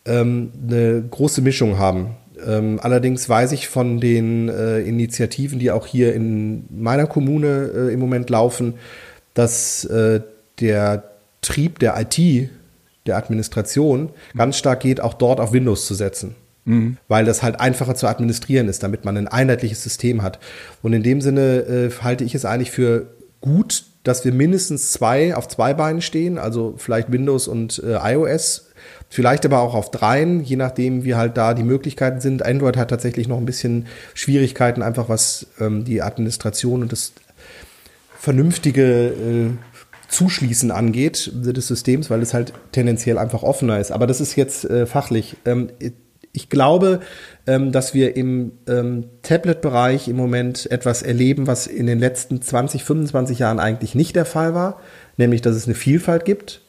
[0.05, 2.15] ähm, eine große Mischung haben.
[2.45, 7.93] Ähm, allerdings weiß ich von den äh, Initiativen, die auch hier in meiner Kommune äh,
[7.93, 8.75] im Moment laufen,
[9.33, 10.21] dass äh,
[10.59, 11.03] der
[11.41, 12.49] Trieb der IT,
[13.05, 16.35] der Administration, ganz stark geht, auch dort auf Windows zu setzen.
[16.67, 16.97] Mhm.
[17.08, 20.39] Weil das halt einfacher zu administrieren ist, damit man ein einheitliches System hat.
[20.82, 23.08] Und in dem Sinne äh, halte ich es eigentlich für
[23.41, 28.67] gut, dass wir mindestens zwei auf zwei Beinen stehen, also vielleicht Windows und äh, iOS
[29.10, 32.43] Vielleicht aber auch auf dreien, je nachdem, wie halt da die Möglichkeiten sind.
[32.43, 37.13] Android hat tatsächlich noch ein bisschen Schwierigkeiten, einfach was ähm, die Administration und das
[38.17, 39.49] vernünftige äh,
[40.10, 43.91] Zuschließen angeht des Systems, weil es halt tendenziell einfach offener ist.
[43.91, 45.38] Aber das ist jetzt äh, fachlich.
[45.45, 45.69] Ähm,
[46.38, 47.00] ich glaube,
[47.47, 52.84] ähm, dass wir im ähm, Tablet-Bereich im Moment etwas erleben, was in den letzten 20,
[52.84, 54.80] 25 Jahren eigentlich nicht der Fall war,
[55.17, 56.62] nämlich dass es eine Vielfalt gibt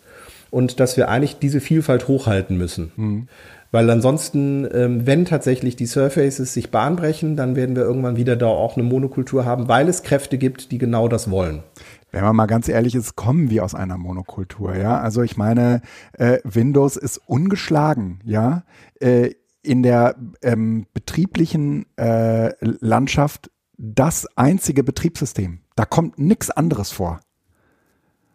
[0.51, 2.93] und dass wir eigentlich diese Vielfalt hochhalten müssen.
[2.97, 3.29] Mhm.
[3.71, 8.47] Weil ansonsten, ähm, wenn tatsächlich die Surfaces sich bahnbrechen, dann werden wir irgendwann wieder da
[8.47, 11.63] auch eine Monokultur haben, weil es Kräfte gibt, die genau das wollen.
[12.11, 14.99] Wenn man mal ganz ehrlich ist, kommen wir aus einer Monokultur, ja.
[14.99, 15.83] Also ich meine,
[16.15, 18.63] äh, Windows ist ungeschlagen, ja,
[19.01, 25.61] äh, in der ähm, betrieblichen äh, Landschaft das einzige Betriebssystem.
[25.77, 27.21] Da kommt nichts anderes vor.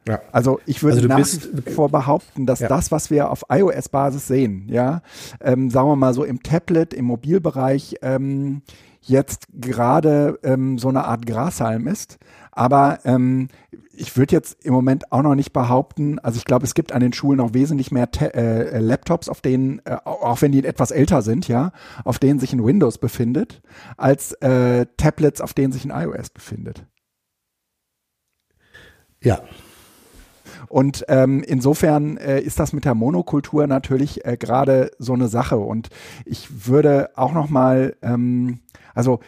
[0.08, 0.22] Ja.
[0.32, 2.68] Also ich würde also nach wie vor behaupten, dass ja.
[2.68, 5.02] das, was wir auf iOS-Basis sehen, ja,
[5.40, 8.64] ähm, sagen wir mal so im Tablet, im Mobilbereich, ähm,
[9.02, 12.18] jetzt gerade ähm, so eine Art Grashalm ist.
[12.56, 13.50] Aber ähm,
[13.94, 17.02] ich würde jetzt im Moment auch noch nicht behaupten, also ich glaube, es gibt an
[17.02, 20.92] den Schulen noch wesentlich mehr Ta äh, Laptops, auf denen, äh, auch wenn die etwas
[20.92, 21.72] älter sind, ja,
[22.04, 23.62] auf denen sich ein Windows befindet,
[23.98, 26.86] als äh, Tablets, auf denen sich ein iOS befindet.
[29.22, 29.42] Ja,
[30.68, 35.58] und ähm, insofern äh, ist das mit der Monokultur natürlich äh, gerade so eine Sache.
[35.58, 35.90] Und
[36.26, 38.60] ich würde auch noch mal, ähm,
[38.94, 39.20] also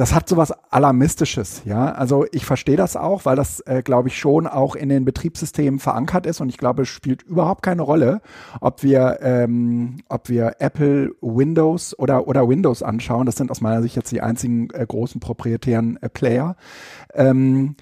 [0.00, 1.92] das hat sowas Alarmistisches, ja.
[1.92, 5.78] Also ich verstehe das auch, weil das, äh, glaube ich, schon auch in den Betriebssystemen
[5.78, 8.22] verankert ist und ich glaube, es spielt überhaupt keine Rolle,
[8.62, 13.26] ob wir, ähm, ob wir Apple, Windows oder, oder Windows anschauen.
[13.26, 16.56] Das sind aus meiner Sicht jetzt die einzigen äh, großen proprietären äh, Player.
[17.12, 17.76] Ähm,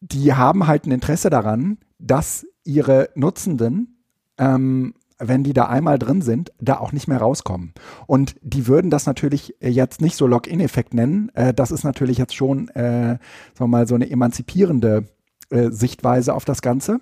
[0.00, 4.02] die haben halt ein Interesse daran, dass ihre Nutzenden,
[4.38, 7.72] ähm, wenn die da einmal drin sind, da auch nicht mehr rauskommen.
[8.06, 11.30] Und die würden das natürlich jetzt nicht so Login-Effekt nennen.
[11.34, 13.20] Äh, das ist natürlich jetzt schon, äh, sagen
[13.58, 15.08] wir mal, so eine emanzipierende
[15.50, 17.00] äh, Sichtweise auf das Ganze.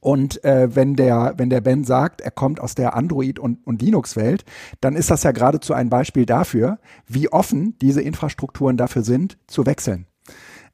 [0.00, 3.80] Und äh, wenn der, wenn der Ben sagt, er kommt aus der Android- und, und
[3.80, 4.44] Linux-Welt,
[4.82, 9.64] dann ist das ja geradezu ein Beispiel dafür, wie offen diese Infrastrukturen dafür sind, zu
[9.64, 10.06] wechseln.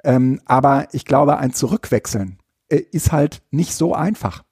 [0.02, 2.38] Ähm, aber ich glaube, ein Zurückwechseln
[2.68, 4.42] äh, ist halt nicht so einfach.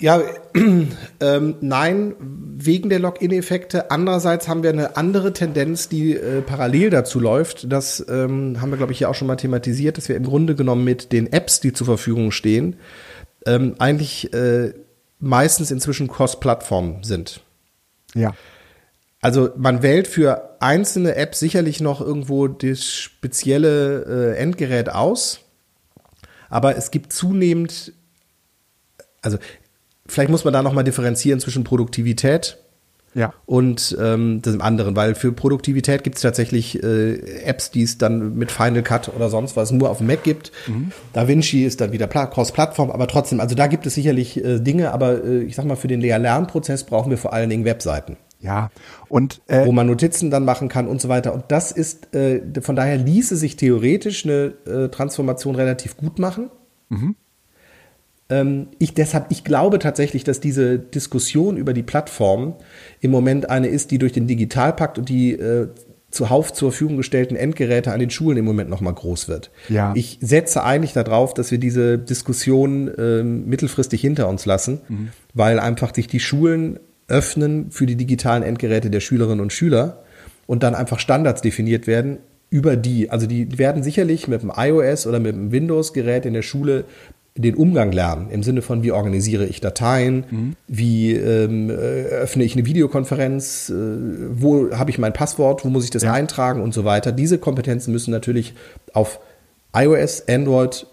[0.00, 0.22] Ja.
[1.20, 3.90] Ähm, nein, wegen der Login-Effekte.
[3.90, 7.72] Andererseits haben wir eine andere Tendenz, die äh, parallel dazu läuft.
[7.72, 10.54] Das ähm, haben wir, glaube ich, ja auch schon mal thematisiert, dass wir im Grunde
[10.54, 12.76] genommen mit den Apps, die zur Verfügung stehen,
[13.46, 14.74] ähm, eigentlich äh,
[15.18, 17.40] meistens inzwischen Cross-Plattform sind.
[18.14, 18.32] Ja.
[19.20, 25.40] Also man wählt für einzelne Apps sicherlich noch irgendwo das spezielle äh, Endgerät aus,
[26.48, 27.92] aber es gibt zunehmend,
[29.20, 29.38] also
[30.08, 32.58] vielleicht muss man da nochmal differenzieren zwischen Produktivität
[33.14, 33.32] ja.
[33.46, 38.36] und ähm, dem anderen, weil für Produktivität gibt es tatsächlich äh, Apps, die es dann
[38.36, 40.52] mit Final Cut oder sonst was nur auf dem Mac gibt.
[40.66, 40.92] Mhm.
[41.12, 45.24] DaVinci ist dann wieder Cross-Plattform, aber trotzdem, also da gibt es sicherlich äh, Dinge, aber
[45.24, 48.16] äh, ich sag mal, für den Lehr-Lernprozess brauchen wir vor allen Dingen Webseiten.
[48.40, 48.70] Ja,
[49.08, 51.34] und äh, wo man Notizen dann machen kann und so weiter.
[51.34, 56.48] Und das ist, äh, von daher ließe sich theoretisch eine äh, Transformation relativ gut machen.
[56.88, 57.16] Mhm.
[58.30, 62.54] Ähm, ich deshalb, ich glaube tatsächlich, dass diese Diskussion über die Plattform
[63.00, 65.68] im Moment eine ist, die durch den Digitalpakt und die äh,
[66.10, 69.50] zuhauf zur Verfügung gestellten Endgeräte an den Schulen im Moment noch mal groß wird.
[69.68, 69.92] Ja.
[69.94, 75.08] Ich setze eigentlich darauf, dass wir diese Diskussion äh, mittelfristig hinter uns lassen, mhm.
[75.34, 80.02] weil einfach sich die Schulen öffnen für die digitalen Endgeräte der Schülerinnen und Schüler
[80.46, 82.18] und dann einfach Standards definiert werden
[82.50, 83.10] über die.
[83.10, 86.84] Also die werden sicherlich mit dem iOS oder mit dem Windows-Gerät in der Schule
[87.42, 90.56] den Umgang lernen, im Sinne von, wie organisiere ich Dateien, mhm.
[90.66, 93.74] wie ähm, öffne ich eine Videokonferenz, äh,
[94.30, 96.12] wo habe ich mein Passwort, wo muss ich das ja.
[96.12, 97.12] eintragen und so weiter.
[97.12, 98.54] Diese Kompetenzen müssen natürlich
[98.92, 99.20] auf
[99.74, 100.86] iOS, Android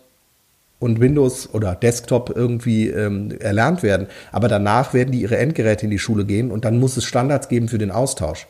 [0.80, 4.08] und Windows oder Desktop irgendwie ähm, erlernt werden.
[4.32, 7.50] Aber danach werden die ihre Endgeräte in die Schule gehen und dann muss es Standards
[7.50, 8.48] geben für den Austausch.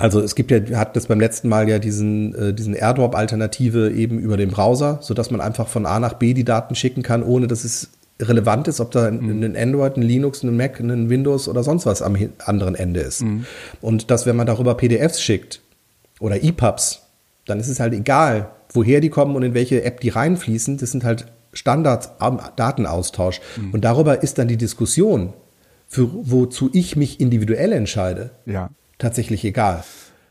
[0.00, 4.18] Also es gibt ja, hat das beim letzten Mal ja diesen, äh, diesen AirDrop-Alternative eben
[4.18, 7.46] über den Browser, sodass man einfach von A nach B die Daten schicken kann, ohne
[7.46, 9.42] dass es relevant ist, ob da mhm.
[9.42, 13.22] ein Android, ein Linux, ein Mac, ein Windows oder sonst was am anderen Ende ist.
[13.22, 13.44] Mhm.
[13.82, 15.60] Und dass, wenn man darüber PDFs schickt
[16.18, 17.02] oder EPUBs,
[17.46, 20.78] dann ist es halt egal, woher die kommen und in welche App die reinfließen.
[20.78, 23.40] Das sind halt Standards am Datenaustausch.
[23.56, 23.72] Mhm.
[23.72, 25.34] Und darüber ist dann die Diskussion,
[25.88, 28.30] für wozu ich mich individuell entscheide.
[28.46, 28.70] Ja
[29.00, 29.82] tatsächlich egal.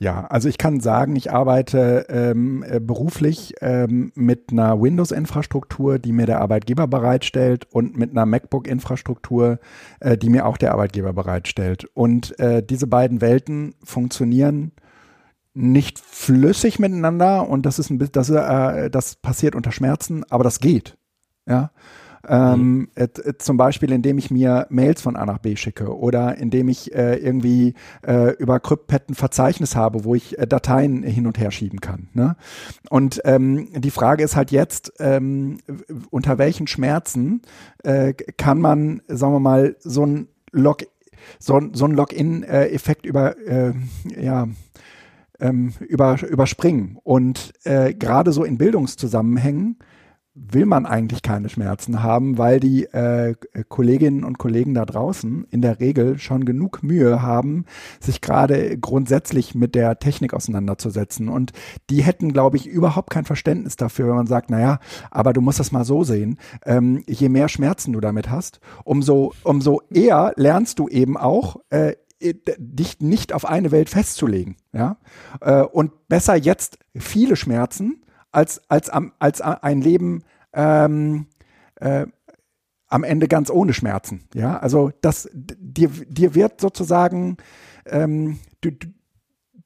[0.01, 6.13] Ja, also ich kann sagen, ich arbeite ähm, äh, beruflich ähm, mit einer Windows-Infrastruktur, die
[6.13, 9.59] mir der Arbeitgeber bereitstellt und mit einer MacBook-Infrastruktur,
[9.99, 11.86] äh, die mir auch der Arbeitgeber bereitstellt.
[11.95, 14.72] Und äh, diese beiden Welten funktionieren
[15.53, 20.45] nicht flüssig miteinander und das ist ein bisschen, das, äh, das passiert unter Schmerzen, aber
[20.45, 20.97] das geht.
[21.45, 21.72] Ja.
[22.28, 23.07] Ähm, äh,
[23.38, 27.15] zum Beispiel, indem ich mir Mails von A nach B schicke oder indem ich äh,
[27.15, 27.74] irgendwie
[28.05, 32.09] äh, über CryptPad ein Verzeichnis habe, wo ich äh, Dateien hin und her schieben kann.
[32.13, 32.36] Ne?
[32.89, 35.59] Und ähm, die Frage ist halt jetzt, ähm,
[36.09, 37.41] unter welchen Schmerzen
[37.84, 40.84] äh, kann man, sagen wir mal, so ein Log
[41.38, 43.74] so, so ein Login-Effekt über äh,
[44.17, 44.47] ja
[45.39, 46.97] ähm, über, überspringen.
[47.03, 49.78] Und äh, gerade so in Bildungszusammenhängen
[50.51, 53.35] will man eigentlich keine Schmerzen haben, weil die äh,
[53.67, 57.65] Kolleginnen und Kollegen da draußen in der Regel schon genug Mühe haben,
[57.99, 61.29] sich gerade grundsätzlich mit der Technik auseinanderzusetzen.
[61.29, 61.51] Und
[61.89, 64.79] die hätten, glaube ich, überhaupt kein Verständnis dafür, wenn man sagt, naja,
[65.11, 66.37] aber du musst das mal so sehen.
[66.65, 71.93] Ähm, je mehr Schmerzen du damit hast, umso, umso eher lernst du eben auch, äh,
[72.21, 74.97] dich nicht auf eine Welt festzulegen, ja,
[75.39, 78.01] äh, und besser jetzt viele Schmerzen
[78.32, 80.23] als, als, als ein Leben
[80.53, 81.27] ähm,
[81.75, 82.05] äh,
[82.88, 84.27] am Ende ganz ohne Schmerzen.
[84.34, 87.38] Ja, also das dir, dir wird sozusagen
[87.86, 88.71] ähm, du,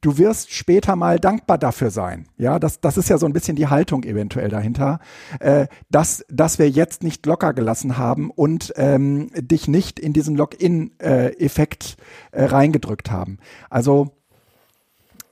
[0.03, 2.28] du wirst später mal dankbar dafür sein.
[2.38, 4.99] Ja, das, das ist ja so ein bisschen die Haltung eventuell dahinter,
[5.39, 10.36] äh, dass, dass wir jetzt nicht locker gelassen haben und ähm, dich nicht in diesen
[10.36, 11.97] Login-Effekt
[12.32, 13.38] äh, äh, reingedrückt haben.
[13.70, 14.18] Also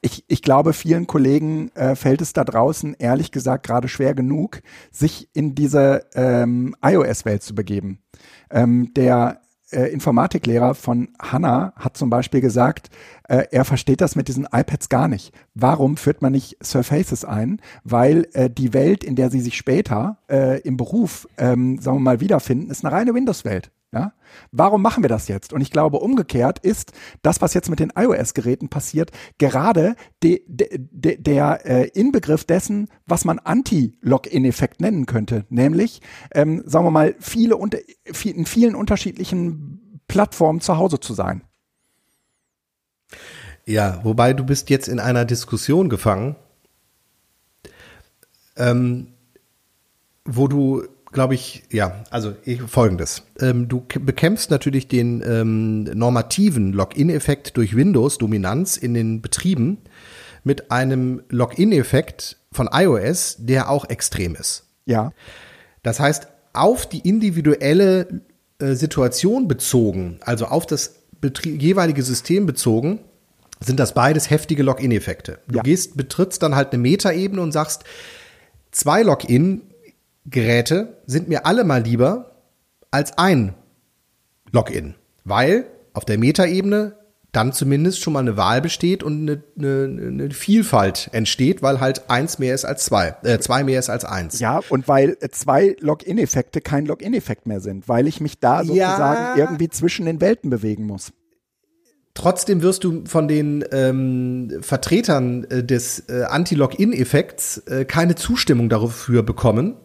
[0.02, 4.62] ich, ich glaube, vielen Kollegen äh, fällt es da draußen ehrlich gesagt gerade schwer genug,
[4.92, 8.00] sich in diese ähm, iOS-Welt zu begeben.
[8.50, 9.42] Ähm, der
[9.72, 12.90] äh, Informatiklehrer von Hanna hat zum Beispiel gesagt,
[13.28, 15.34] äh, er versteht das mit diesen iPads gar nicht.
[15.54, 17.62] Warum führt man nicht Surfaces ein?
[17.84, 22.02] Weil äh, die Welt, in der sie sich später äh, im Beruf, ähm, sagen wir
[22.02, 23.72] mal, wiederfinden, ist eine reine Windows-Welt.
[23.92, 24.14] Ja?
[24.52, 25.52] Warum machen wir das jetzt?
[25.52, 30.70] Und ich glaube, umgekehrt ist das, was jetzt mit den iOS-Geräten passiert, gerade de, de,
[30.80, 35.46] de, der äh, Inbegriff dessen, was man Anti-Login-Effekt nennen könnte.
[35.50, 36.02] Nämlich,
[36.34, 37.80] ähm, sagen wir mal, viele unter,
[38.24, 41.44] in vielen unterschiedlichen Plattformen zu Hause zu sein.
[43.66, 46.36] Ja, wobei du bist jetzt in einer Diskussion gefangen,
[48.56, 49.08] ähm,
[50.26, 53.24] wo du, glaube ich, ja, also ich, folgendes.
[53.40, 59.78] Ähm, du bekämpfst natürlich den ähm, normativen Login-Effekt durch Windows-Dominanz in den Betrieben
[60.44, 64.66] mit einem Login-Effekt von iOS, der auch extrem ist.
[64.86, 65.12] Ja.
[65.84, 68.22] Das heißt, auf die individuelle
[68.60, 70.96] äh, Situation bezogen, also auf das
[71.44, 73.00] jeweilige System bezogen,
[73.60, 75.40] sind das beides heftige Login-Effekte.
[75.48, 75.62] Du ja.
[75.62, 77.84] gehst, betrittst dann halt eine Metaebene und sagst,
[78.72, 79.04] zwei
[80.26, 82.32] Login-Geräte sind mir alle mal lieber
[82.92, 83.54] als ein
[84.52, 86.98] Login, weil auf der Metaebene
[87.32, 92.10] dann zumindest schon mal eine Wahl besteht und eine, eine, eine Vielfalt entsteht, weil halt
[92.10, 94.40] eins mehr ist als zwei, äh, zwei mehr ist als eins.
[94.42, 99.46] Ja, und weil zwei Login-Effekte kein Login-Effekt mehr sind, weil ich mich da sozusagen ja.
[99.46, 101.14] irgendwie zwischen den Welten bewegen muss.
[102.14, 109.24] Trotzdem wirst du von den ähm, Vertretern äh, des äh, Anti-Login-Effekts äh, keine Zustimmung dafür
[109.24, 109.78] bekommen,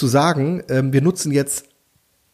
[0.00, 1.66] zu sagen, ähm, wir nutzen jetzt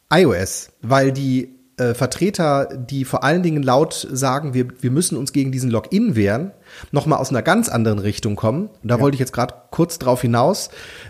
[0.09, 5.33] iOS, weil die äh, Vertreter, die vor allen Dingen laut sagen, wir, wir müssen uns
[5.33, 6.51] gegen diesen Login wehren,
[6.91, 8.69] nochmal aus einer ganz anderen Richtung kommen.
[8.81, 9.01] Und da ja.
[9.01, 10.69] wollte ich jetzt gerade kurz drauf hinaus,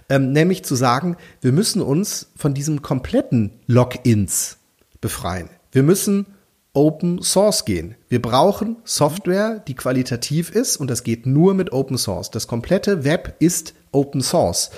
[0.10, 4.58] ähm, nämlich zu sagen, wir müssen uns von diesem kompletten Logins
[5.00, 5.50] befreien.
[5.72, 6.26] Wir müssen
[6.74, 7.96] Open Source gehen.
[8.10, 12.30] Wir brauchen Software, die qualitativ ist und das geht nur mit Open Source.
[12.32, 14.72] Das komplette Web ist Open Source.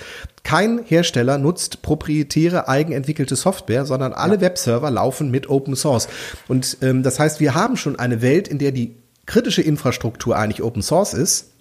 [0.43, 4.41] Kein Hersteller nutzt proprietäre eigenentwickelte Software, sondern alle ja.
[4.41, 6.07] Webserver laufen mit Open Source.
[6.47, 8.95] Und ähm, das heißt, wir haben schon eine Welt, in der die
[9.25, 11.51] kritische Infrastruktur eigentlich Open Source ist.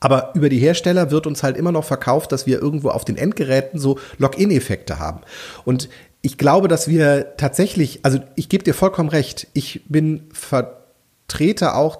[0.00, 3.16] Aber über die Hersteller wird uns halt immer noch verkauft, dass wir irgendwo auf den
[3.16, 5.20] Endgeräten so Login-Effekte haben.
[5.64, 5.90] Und
[6.22, 11.98] ich glaube, dass wir tatsächlich, also ich gebe dir vollkommen recht, ich bin Vertreter auch,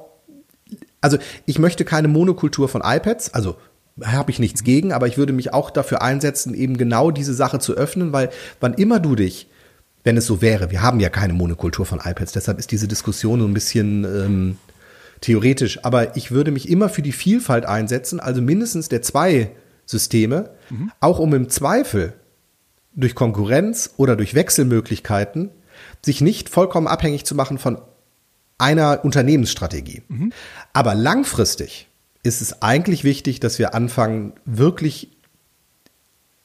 [1.01, 3.57] also ich möchte keine Monokultur von iPads, also
[4.05, 7.59] habe ich nichts gegen, aber ich würde mich auch dafür einsetzen, eben genau diese Sache
[7.59, 8.31] zu öffnen, weil
[8.61, 9.49] wann immer du dich,
[10.05, 13.41] wenn es so wäre, wir haben ja keine Monokultur von iPads, deshalb ist diese Diskussion
[13.41, 14.57] so ein bisschen ähm,
[15.21, 19.51] theoretisch, aber ich würde mich immer für die Vielfalt einsetzen, also mindestens der zwei
[19.85, 20.91] Systeme, mhm.
[21.01, 22.15] auch um im Zweifel
[22.95, 25.51] durch Konkurrenz oder durch Wechselmöglichkeiten
[26.05, 27.79] sich nicht vollkommen abhängig zu machen von
[28.59, 30.03] einer Unternehmensstrategie.
[30.09, 30.33] Mhm.
[30.73, 31.90] Aber langfristig
[32.23, 35.09] ist es eigentlich wichtig, dass wir anfangen, wirklich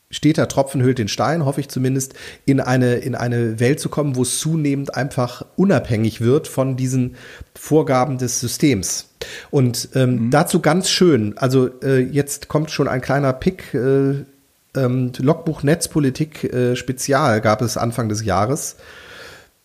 [0.09, 2.13] steter Tropfen hüllt den Stein, hoffe ich zumindest,
[2.45, 7.15] in eine, in eine Welt zu kommen, wo es zunehmend einfach unabhängig wird von diesen
[7.53, 9.09] Vorgaben des Systems.
[9.51, 10.31] Und ähm, mhm.
[10.31, 14.23] dazu ganz schön, also äh, jetzt kommt schon ein kleiner Pick, äh,
[14.75, 18.75] ähm, Logbuch Netzpolitik äh, Spezial gab es Anfang des Jahres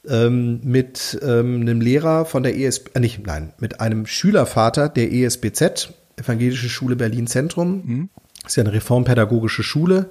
[0.09, 5.13] ähm, mit ähm, einem Lehrer von der ESB, äh, nicht, nein, mit einem Schülervater der
[5.13, 7.83] ESBZ, Evangelische Schule Berlin Zentrum.
[7.85, 8.09] Mhm.
[8.47, 10.11] Ist ja eine reformpädagogische Schule.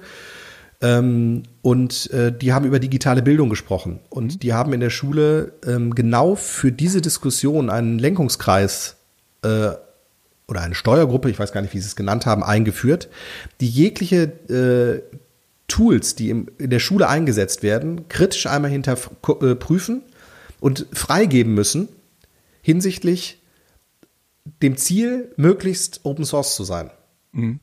[0.82, 4.00] Ähm, und äh, die haben über digitale Bildung gesprochen.
[4.08, 4.38] Und mhm.
[4.40, 8.96] die haben in der Schule ähm, genau für diese Diskussion einen Lenkungskreis
[9.42, 9.70] äh,
[10.48, 13.08] oder eine Steuergruppe, ich weiß gar nicht, wie sie es genannt haben, eingeführt,
[13.60, 15.16] die jegliche äh,
[15.68, 20.10] Tools, die im, in der Schule eingesetzt werden, kritisch einmal hinterprüfen äh,
[20.60, 21.88] und freigeben müssen
[22.62, 23.39] hinsichtlich
[24.44, 26.90] dem Ziel, möglichst Open Source zu sein.
[27.32, 27.60] Mhm.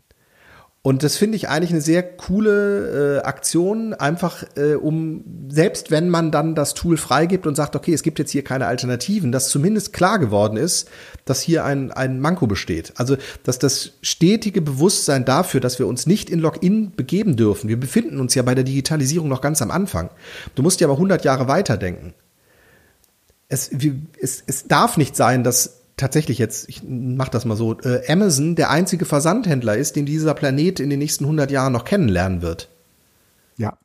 [0.87, 6.07] Und das finde ich eigentlich eine sehr coole äh, Aktion, einfach äh, um, selbst wenn
[6.07, 9.49] man dann das Tool freigibt und sagt, okay, es gibt jetzt hier keine Alternativen, dass
[9.49, 10.87] zumindest klar geworden ist,
[11.25, 12.93] dass hier ein, ein Manko besteht.
[12.95, 17.67] Also, dass das stetige Bewusstsein dafür, dass wir uns nicht in Login begeben dürfen.
[17.67, 20.09] Wir befinden uns ja bei der Digitalisierung noch ganz am Anfang.
[20.55, 22.13] Du musst ja aber 100 Jahre weiterdenken.
[23.49, 23.71] Es,
[24.21, 28.55] es, es darf nicht sein, dass tatsächlich jetzt, ich mach das mal so, äh, Amazon
[28.55, 32.69] der einzige Versandhändler ist, den dieser Planet in den nächsten 100 Jahren noch kennenlernen wird.
[33.57, 33.77] Ja.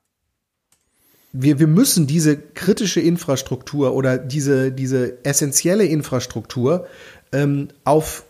[1.32, 6.86] Wir, wir müssen diese kritische Infrastruktur oder diese, diese essentielle Infrastruktur
[7.32, 8.24] ähm, auf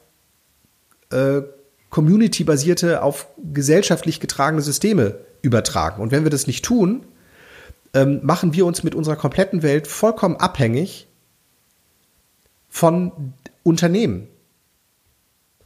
[1.10, 1.42] äh,
[1.90, 6.00] community-basierte, auf gesellschaftlich getragene Systeme übertragen.
[6.00, 7.04] Und wenn wir das nicht tun,
[7.94, 11.08] ähm, machen wir uns mit unserer kompletten Welt vollkommen abhängig
[12.70, 14.28] von Unternehmen.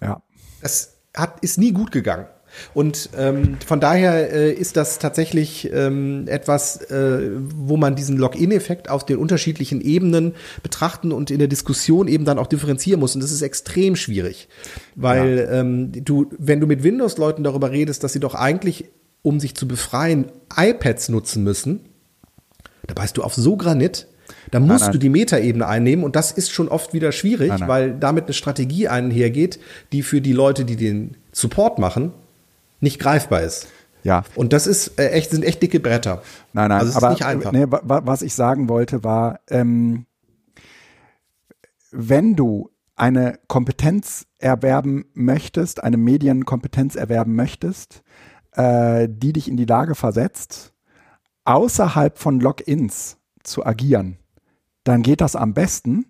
[0.00, 0.22] Ja.
[0.62, 2.26] Das hat, ist nie gut gegangen.
[2.74, 8.88] Und ähm, von daher äh, ist das tatsächlich ähm, etwas, äh, wo man diesen Login-Effekt
[8.88, 13.14] auf den unterschiedlichen Ebenen betrachten und in der Diskussion eben dann auch differenzieren muss.
[13.14, 14.48] Und das ist extrem schwierig,
[14.94, 15.60] weil ja.
[15.60, 18.86] ähm, du, wenn du mit Windows-Leuten darüber redest, dass sie doch eigentlich,
[19.22, 20.26] um sich zu befreien,
[20.56, 21.80] iPads nutzen müssen,
[22.86, 24.06] da beißt du auf so Granit,
[24.50, 24.92] Da musst nein.
[24.92, 27.68] du die Metaebene einnehmen und das ist schon oft wieder schwierig, Nein, nein.
[27.68, 29.58] weil damit eine Strategie einhergeht,
[29.92, 32.12] die für die Leute, die den Support machen,
[32.80, 33.68] nicht greifbar ist.
[34.04, 34.22] Ja.
[34.36, 36.22] Und das ist äh, echt, sind echt dicke Bretter.
[36.52, 37.50] Nein, nein, also es aber ist nicht einfach.
[37.52, 40.06] Nee, wa- wa- was ich sagen wollte war, ähm,
[41.90, 48.02] wenn du eine Kompetenz erwerben möchtest, eine Medienkompetenz erwerben möchtest,
[48.52, 50.72] äh, die dich in die Lage versetzt,
[51.44, 54.18] außerhalb von Logins zu agieren,
[54.86, 56.06] dann geht das am besten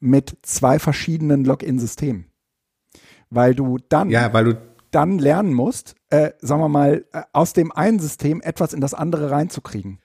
[0.00, 2.26] mit zwei verschiedenen Login-Systemen.
[3.30, 4.58] Weil du dann Ja, weil du
[4.90, 8.94] dann lernen musst, äh, sagen wir mal, äh, aus dem einen System etwas in das
[8.94, 9.98] andere reinzukriegen.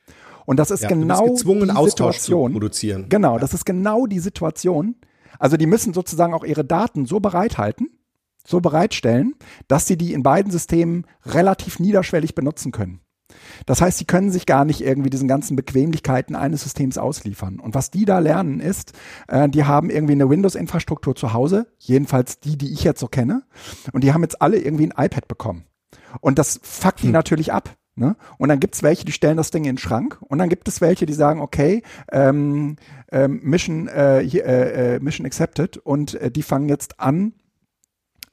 [0.45, 2.53] Und das ist Ja, genau gezwungen, die Austausch zu Situation.
[2.53, 3.05] produzieren.
[3.09, 4.95] Genau, das ist genau die Situation.
[5.37, 7.87] Also die müssen sozusagen auch ihre Daten so bereithalten,
[8.47, 9.35] so bereitstellen,
[9.67, 13.01] dass sie die in beiden Systemen relativ niederschwellig benutzen können.
[13.65, 17.59] Das heißt, sie können sich gar nicht irgendwie diesen ganzen Bequemlichkeiten eines Systems ausliefern.
[17.59, 18.93] Und was die da lernen ist,
[19.27, 23.43] äh, die haben irgendwie eine Windows-Infrastruktur zu Hause, jedenfalls die, die ich jetzt so kenne,
[23.93, 25.65] und die haben jetzt alle irgendwie ein iPad bekommen.
[26.21, 27.75] Und das fuckt die natürlich ab.
[27.95, 28.15] Ne?
[28.37, 30.17] Und dann gibt's welche, die stellen das Ding in den Schrank.
[30.21, 32.77] Und dann gibt es welche, die sagen, okay, ähm,
[33.11, 35.77] ähm, Mission, äh, hier, äh, äh, Mission accepted.
[35.77, 37.33] Und äh, die fangen jetzt an,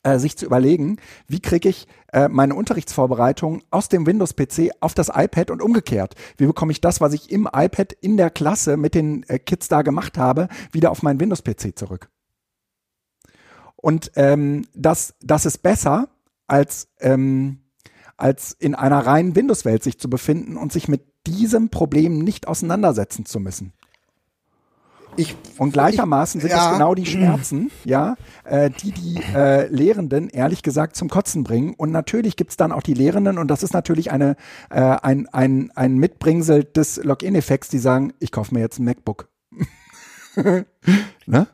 [0.06, 5.10] äh, sich zu überlegen, wie kriege ich äh, meine Unterrichtsvorbereitung aus dem Windows-PC auf das
[5.12, 6.14] iPad und umgekehrt.
[6.36, 9.66] Wie bekomme ich das, was ich im iPad in der Klasse mit den äh, Kids
[9.66, 12.08] da gemacht habe, wieder auf meinen Windows-PC zurück?
[13.74, 16.08] Und ähm, das, das ist besser,
[16.46, 17.58] als, ähm,
[18.16, 23.26] als in einer reinen Windows-Welt sich zu befinden und sich mit diesem Problem nicht auseinandersetzen
[23.26, 23.72] zu müssen.
[25.16, 26.56] Ich Und gleichermaßen sind ja.
[26.56, 31.74] das genau die Schmerzen, ja, äh, die die äh, Lehrenden ehrlich gesagt zum Kotzen bringen.
[31.76, 34.36] Und natürlich gibt's dann auch die Lehrenden, und das ist natürlich eine,
[34.70, 39.28] äh, ein, ein, ein Mitbringsel des Login-Effekts, die sagen, ich kaufe mir jetzt ein MacBook.
[41.26, 41.46] ne?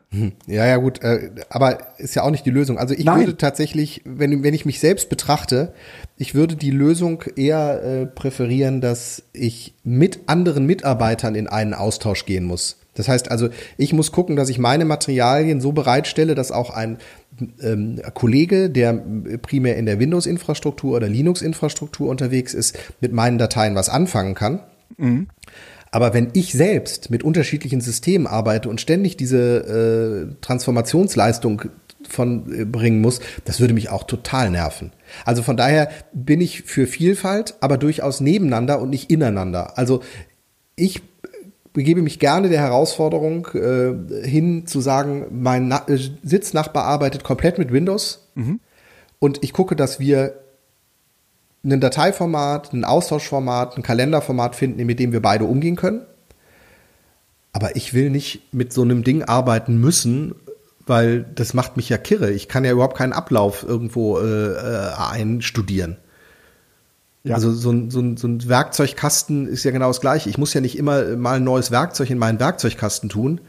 [0.47, 2.77] Ja, ja, gut, äh, aber ist ja auch nicht die Lösung.
[2.77, 3.19] Also ich Nein.
[3.19, 5.73] würde tatsächlich, wenn, wenn ich mich selbst betrachte,
[6.17, 12.25] ich würde die Lösung eher äh, präferieren, dass ich mit anderen Mitarbeitern in einen Austausch
[12.25, 12.82] gehen muss.
[12.95, 16.97] Das heißt also, ich muss gucken, dass ich meine Materialien so bereitstelle, dass auch ein
[17.61, 18.93] ähm, Kollege, der
[19.41, 24.59] primär in der Windows-Infrastruktur oder Linux-Infrastruktur unterwegs ist, mit meinen Dateien was anfangen kann.
[25.91, 31.63] Aber wenn ich selbst mit unterschiedlichen Systemen arbeite und ständig diese äh, Transformationsleistung
[32.09, 34.91] von äh, bringen muss, das würde mich auch total nerven.
[35.25, 39.77] Also von daher bin ich für Vielfalt, aber durchaus nebeneinander und nicht ineinander.
[39.77, 40.01] Also
[40.75, 41.01] ich
[41.73, 47.57] begebe mich gerne der Herausforderung äh, hin zu sagen, mein Na äh, Sitznachbar arbeitet komplett
[47.57, 48.27] mit Windows
[49.19, 50.39] und ich gucke, dass wir
[51.63, 56.01] ein Dateiformat, ein Austauschformat, ein Kalenderformat finden, mit dem wir beide umgehen können.
[57.53, 60.35] Aber ich will nicht mit so einem Ding arbeiten müssen,
[60.85, 62.31] weil das macht mich ja kirre.
[62.31, 65.97] Ich kann ja überhaupt keinen Ablauf irgendwo äh, äh, einstudieren.
[67.23, 67.35] Ja.
[67.35, 70.29] Also so ein, so, ein, so ein Werkzeugkasten ist ja genau das gleiche.
[70.29, 73.39] Ich muss ja nicht immer mal ein neues Werkzeug in meinen Werkzeugkasten tun,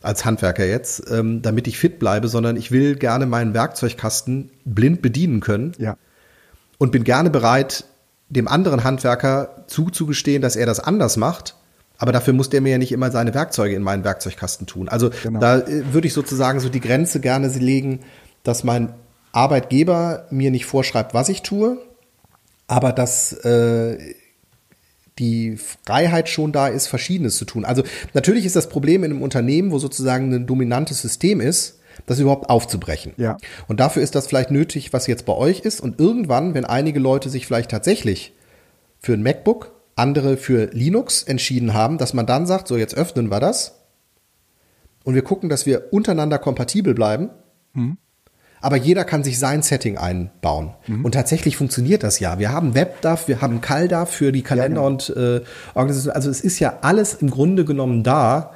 [0.00, 5.02] als Handwerker jetzt, ähm, damit ich fit bleibe, sondern ich will gerne meinen Werkzeugkasten blind
[5.02, 5.96] bedienen können Ja.
[6.78, 7.84] und bin gerne bereit,
[8.30, 11.54] dem anderen Handwerker zuzugestehen, dass er das anders macht.
[11.98, 14.88] Aber dafür muss der mir ja nicht immer seine Werkzeuge in meinen Werkzeugkasten tun.
[14.88, 15.40] Also Genau.
[15.40, 18.00] da äh, würde ich sozusagen so die Grenze gerne legen,
[18.44, 18.94] dass mein
[19.32, 21.78] Arbeitgeber mir nicht vorschreibt, was ich tue,
[22.68, 23.98] aber dass äh,
[25.18, 27.64] die Freiheit schon da ist, Verschiedenes zu tun.
[27.64, 27.82] Also
[28.14, 32.48] natürlich ist das Problem in einem Unternehmen, wo sozusagen ein dominantes System ist, das überhaupt
[32.48, 33.14] aufzubrechen.
[33.16, 33.36] Ja.
[33.66, 35.80] Und dafür ist das vielleicht nötig, was jetzt bei euch ist.
[35.80, 38.32] Und irgendwann, wenn einige Leute sich vielleicht tatsächlich
[39.00, 43.32] für ein MacBook, andere für Linux entschieden haben, dass man dann sagt, so jetzt öffnen
[43.32, 43.80] wir das
[45.02, 47.30] und wir gucken, dass wir untereinander kompatibel bleiben.
[48.60, 50.70] Aber jeder kann sich sein Setting einbauen.
[50.88, 52.38] Und tatsächlich funktioniert das ja.
[52.38, 54.86] Wir haben WebDAV, wir haben CalDAV für die Kalender genau.
[54.86, 55.42] und äh,
[55.74, 56.14] Organisation.
[56.14, 58.54] Also es ist ja alles im Grunde genommen da,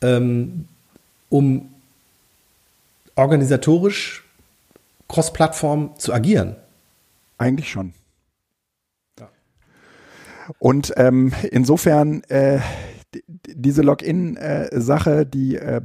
[0.00, 0.66] ähm,
[1.28, 1.68] um
[3.16, 4.24] organisatorisch
[5.08, 6.56] cross-Plattform zu agieren.
[7.38, 7.92] Eigentlich schon.
[10.58, 12.58] Und ähm, insofern äh,
[13.14, 15.80] die- diese Login-Sache, die äh,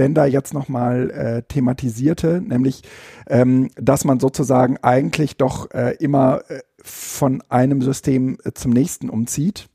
[0.00, 2.84] Bender jetzt nochmal äh, thematisierte, nämlich,
[3.28, 9.10] ähm, dass man sozusagen eigentlich doch äh, immer äh, von einem System äh, zum nächsten
[9.10, 9.68] umzieht.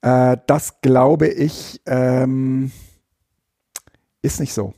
[0.00, 2.72] Äh, das glaube ich ähm,
[4.22, 4.72] ist nicht so.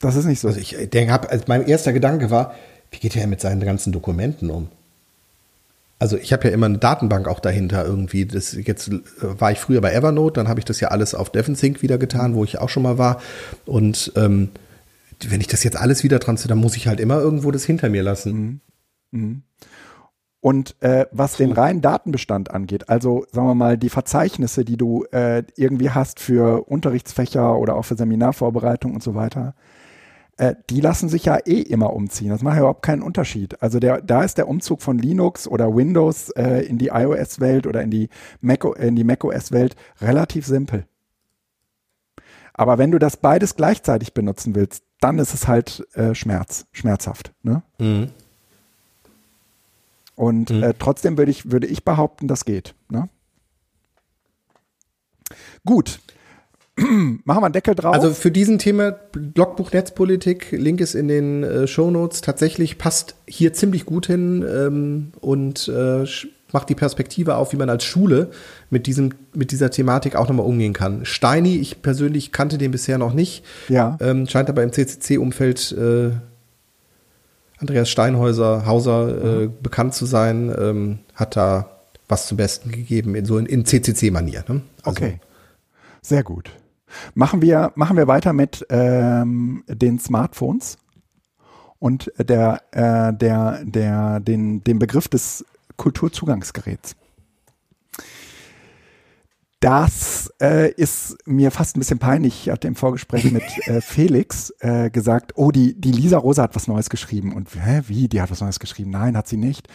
[0.00, 0.48] Das ist nicht so.
[0.48, 2.56] Also ich denke, hab, also mein erster Gedanke war,
[2.90, 4.68] wie geht er mit seinen ganzen Dokumenten um?
[6.04, 8.26] Also ich habe ja immer eine Datenbank auch dahinter irgendwie.
[8.26, 11.30] Das jetzt äh, war ich früher bei Evernote, dann habe ich das ja alles auf
[11.30, 13.22] DevonSync wieder getan, wo ich auch schon mal war.
[13.64, 14.50] Und ähm,
[15.26, 17.88] wenn ich das jetzt alles wieder transferiere, dann muss ich halt immer irgendwo das hinter
[17.88, 18.60] mir lassen.
[19.12, 19.18] Mhm.
[19.18, 19.42] Mhm.
[20.40, 25.06] Und äh, was den reinen Datenbestand angeht, also sagen wir mal die Verzeichnisse, die du
[25.10, 29.54] äh, irgendwie hast für Unterrichtsfächer oder auch für Seminarvorbereitung und so weiter,
[30.36, 32.30] äh, die lassen sich ja eh immer umziehen.
[32.30, 33.60] Das macht ja überhaupt keinen Unterschied.
[33.62, 37.82] Also der, da ist der Umzug von Linux oder Windows äh, in die iOS-Welt oder
[37.82, 38.08] in die,
[38.40, 40.86] Mac, in die macOS-Welt relativ simpel.
[42.52, 47.32] Aber wenn du das beides gleichzeitig benutzen willst, dann ist es halt äh, Schmerz, schmerzhaft.
[47.42, 47.62] Ne?
[47.78, 48.10] Mhm.
[50.16, 50.62] Und mhm.
[50.62, 52.74] äh, trotzdem würde ich, würde ich behaupten, das geht.
[52.88, 53.08] Ne?
[55.64, 56.00] Gut.
[57.24, 57.94] Machen wir einen Deckel drauf.
[57.94, 63.14] Also für diesen Thema Blogbuch Netzpolitik, Link ist in den äh, Show Notes, tatsächlich passt
[63.26, 66.04] hier ziemlich gut hin ähm, und äh,
[66.52, 68.30] macht die Perspektive auf, wie man als Schule
[68.70, 71.04] mit, diesem, mit dieser Thematik auch nochmal umgehen kann.
[71.04, 73.98] Steini, ich persönlich kannte den bisher noch nicht, ja.
[74.00, 76.10] ähm, scheint aber im CCC-Umfeld äh,
[77.58, 79.52] Andreas Steinhäuser, Hauser äh, mhm.
[79.62, 81.70] bekannt zu sein, ähm, hat da
[82.08, 84.44] was zum Besten gegeben, in so in, in CCC-Manier.
[84.48, 84.62] Ne?
[84.82, 85.20] Also, okay,
[86.02, 86.50] sehr gut.
[87.14, 90.78] Machen wir, machen wir weiter mit ähm, den Smartphones
[91.78, 95.44] und der, äh, der, der, den, dem Begriff des
[95.76, 96.96] Kulturzugangsgeräts.
[99.64, 102.42] Das äh, ist mir fast ein bisschen peinlich.
[102.42, 106.54] Ich hatte im Vorgespräch mit äh, Felix äh, gesagt, oh, die, die Lisa Rosa hat
[106.54, 107.32] was Neues geschrieben.
[107.32, 108.90] Und hä, wie, die hat was Neues geschrieben?
[108.90, 109.68] Nein, hat sie nicht.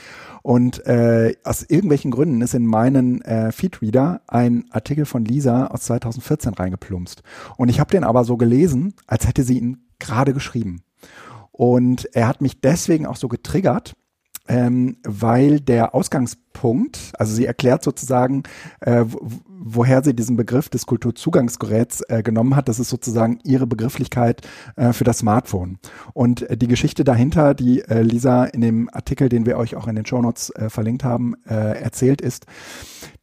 [0.43, 5.85] Und äh, aus irgendwelchen Gründen ist in meinen äh, Feedreader ein Artikel von Lisa aus
[5.85, 7.23] 2014 reingeplumpst.
[7.57, 10.83] Und ich habe den aber so gelesen, als hätte sie ihn gerade geschrieben.
[11.51, 13.95] Und er hat mich deswegen auch so getriggert,
[14.49, 18.43] ähm, weil der Ausgangspunkt, also sie erklärt sozusagen,
[18.81, 19.05] äh,
[19.61, 22.67] woher sie diesen Begriff des Kulturzugangsgeräts äh, genommen hat.
[22.67, 24.41] Das ist sozusagen ihre Begrifflichkeit
[24.75, 25.77] äh, für das Smartphone.
[26.13, 29.87] Und äh, die Geschichte dahinter, die äh, Lisa in dem Artikel, den wir euch auch
[29.87, 32.47] in den Shownotes äh, verlinkt haben, äh, erzählt, ist,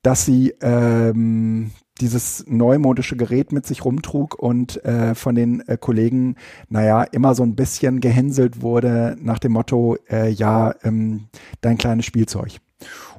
[0.03, 6.37] dass sie ähm, dieses neumodische Gerät mit sich rumtrug und äh, von den äh, Kollegen,
[6.69, 11.29] naja, immer so ein bisschen gehänselt wurde nach dem Motto, äh, ja, ähm,
[11.61, 12.59] dein kleines Spielzeug.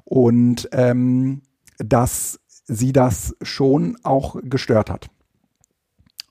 [0.04, 1.42] Und ähm,
[1.78, 5.10] dass sie das schon auch gestört hat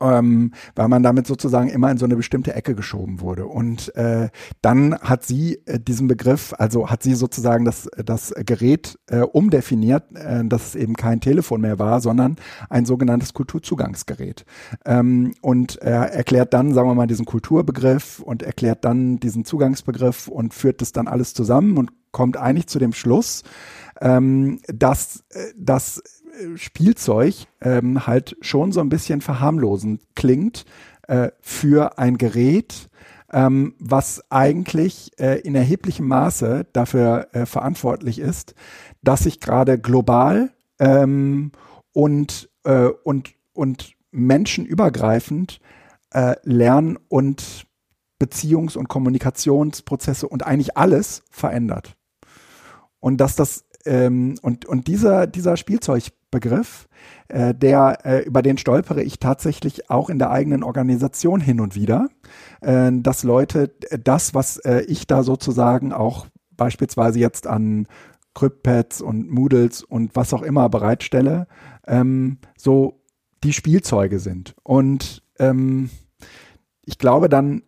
[0.01, 3.47] ähm, weil man damit sozusagen immer in so eine bestimmte Ecke geschoben wurde.
[3.47, 4.29] Und äh,
[4.63, 10.05] dann hat sie äh, diesen Begriff, also hat sie sozusagen das, das Gerät äh, umdefiniert,
[10.15, 12.37] äh, dass es eben kein Telefon mehr war, sondern
[12.69, 14.45] ein sogenanntes Kulturzugangsgerät.
[14.85, 20.29] Ähm, und er erklärt dann, sagen wir mal, diesen Kulturbegriff und erklärt dann diesen Zugangsbegriff
[20.29, 23.43] und führt das dann alles zusammen und kommt eigentlich zu dem Schluss,
[24.01, 26.03] ähm, dass, äh, dass
[26.57, 30.65] Spielzeug ähm, halt schon so ein bisschen verharmlosend klingt
[31.09, 32.89] äh, für ein Gerät,
[33.33, 38.55] ähm, was eigentlich äh, in erheblichem Maße dafür äh, verantwortlich ist,
[39.03, 41.53] dass sich gerade global ähm,
[41.93, 45.61] und, äh, und, und menschenübergreifend
[46.13, 47.67] äh, Lern- und
[48.19, 51.97] Beziehungs- und Kommunikationsprozesse und eigentlich alles verändert.
[53.01, 55.57] Und dass das ähm, und, und dieser, dieser
[56.37, 56.89] Spielzeugbegriff,
[57.29, 61.75] äh, der, äh, über den stolpere ich tatsächlich auch in der eigenen Organisation hin und
[61.75, 62.09] wieder,
[62.61, 66.27] äh, dass Leute das, was äh, ich da sozusagen auch
[66.57, 67.87] beispielsweise jetzt an
[68.35, 71.47] CryptPads und Moodles und was auch immer bereitstelle,
[71.87, 73.01] ähm, so
[73.45, 74.55] die Spielzeuge sind.
[74.63, 75.91] Und ähm,
[76.85, 77.63] ich glaube, dann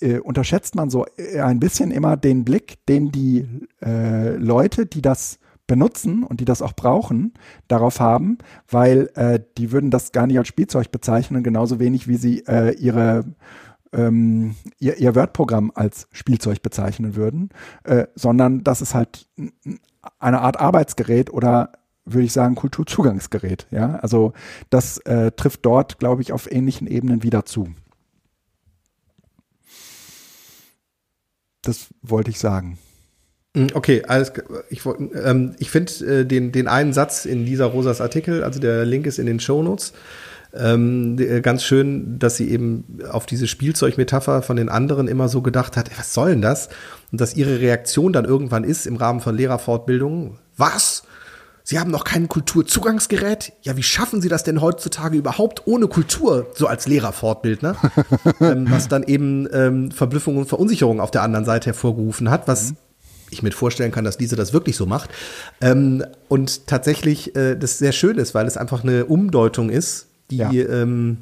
[0.00, 3.46] äh, unterschätzt man so äh, ein bisschen immer den Blick, den die
[3.82, 7.34] äh, Leute, die das benutzen und die das auch brauchen,
[7.68, 8.38] darauf haben,
[8.68, 12.74] weil äh, die würden das gar nicht als Spielzeug bezeichnen, genauso wenig wie sie äh,
[12.74, 13.24] ihre
[13.92, 17.50] ähm, ihr, ihr Word-Programm als Spielzeug bezeichnen würden,
[17.84, 19.28] äh, sondern das ist halt
[20.18, 21.72] eine Art Arbeitsgerät oder
[22.04, 23.66] würde ich sagen Kulturzugangsgerät.
[23.70, 24.32] Ja, also
[24.68, 27.68] das äh, trifft dort, glaube ich, auf ähnlichen Ebenen wieder zu.
[31.62, 32.78] Das wollte ich sagen.
[33.56, 34.32] Hm, okay, alles,
[34.68, 38.84] ich, ähm, ich finde äh, den, den einen Satz in Lisa Rosas Artikel, also der
[38.84, 39.92] Link ist in den Shownotes,
[40.56, 45.42] ähm, äh, ganz schön, dass sie eben auf diese Spielzeugmetapher von den anderen immer so
[45.42, 46.68] gedacht hat, was soll denn das?
[47.12, 51.04] Und dass ihre Reaktion dann irgendwann ist im Rahmen von Lehrerfortbildungen, was?
[51.66, 53.52] Sie haben noch kein Kulturzugangsgerät?
[53.62, 57.76] Ja, wie schaffen Sie das denn heutzutage überhaupt ohne Kultur, so als Lehrerfortbildner?
[58.40, 62.72] ähm, was dann eben ähm, Verblüffung und Verunsicherung auf der anderen Seite hervorgerufen hat, was
[62.72, 62.76] mhm
[63.30, 65.10] ich mir vorstellen kann, dass Lisa das wirklich so macht.
[65.60, 70.36] Ähm, und tatsächlich äh, das sehr schön ist, weil es einfach eine Umdeutung ist, die
[70.38, 70.50] Ja.
[70.52, 71.18] ähm,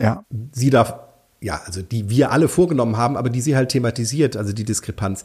[0.00, 1.08] Ja, sie da,
[1.40, 5.22] ja, also die wir alle vorgenommen haben, aber die sie halt thematisiert, also die Diskrepanz.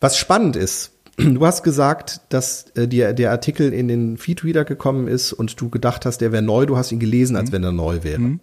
[0.00, 5.06] Was spannend ist, du hast gesagt, dass äh, dir der Artikel in den Feedreader gekommen
[5.08, 7.72] ist und du gedacht hast, der wäre neu, du hast ihn gelesen, als wenn er
[7.72, 8.38] neu wäre.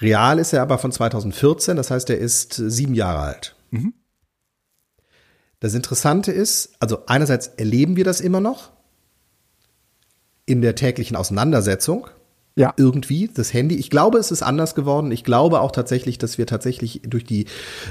[0.00, 3.56] Real ist er aber von 2014, das heißt, er ist äh, sieben Jahre alt.
[5.60, 8.70] Das Interessante ist, also einerseits erleben wir das immer noch
[10.46, 12.08] in der täglichen Auseinandersetzung,
[12.56, 13.76] ja, irgendwie das Handy.
[13.76, 15.12] Ich glaube, es ist anders geworden.
[15.12, 17.46] Ich glaube auch tatsächlich, dass wir tatsächlich durch die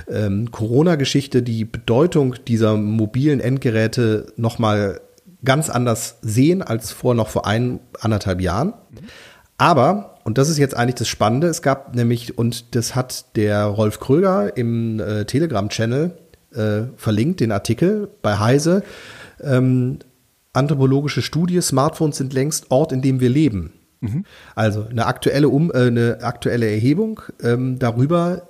[0.10, 5.00] ähm, Corona-Geschichte die Bedeutung dieser mobilen Endgeräte noch mal
[5.46, 8.74] ganz anders sehen als vor noch vor ein anderthalb Jahren.
[9.58, 11.48] Aber und das ist jetzt eigentlich das Spannende.
[11.48, 16.18] Es gab nämlich und das hat der Rolf Kröger im äh, Telegram-Channel
[16.54, 18.84] äh, verlinkt den Artikel bei Heise.
[19.42, 20.00] Ähm,
[20.54, 23.74] anthropologische Studie: Smartphones sind längst Ort, in dem wir leben.
[24.56, 28.48] Also eine aktuelle, um, äh, eine aktuelle Erhebung ähm, darüber,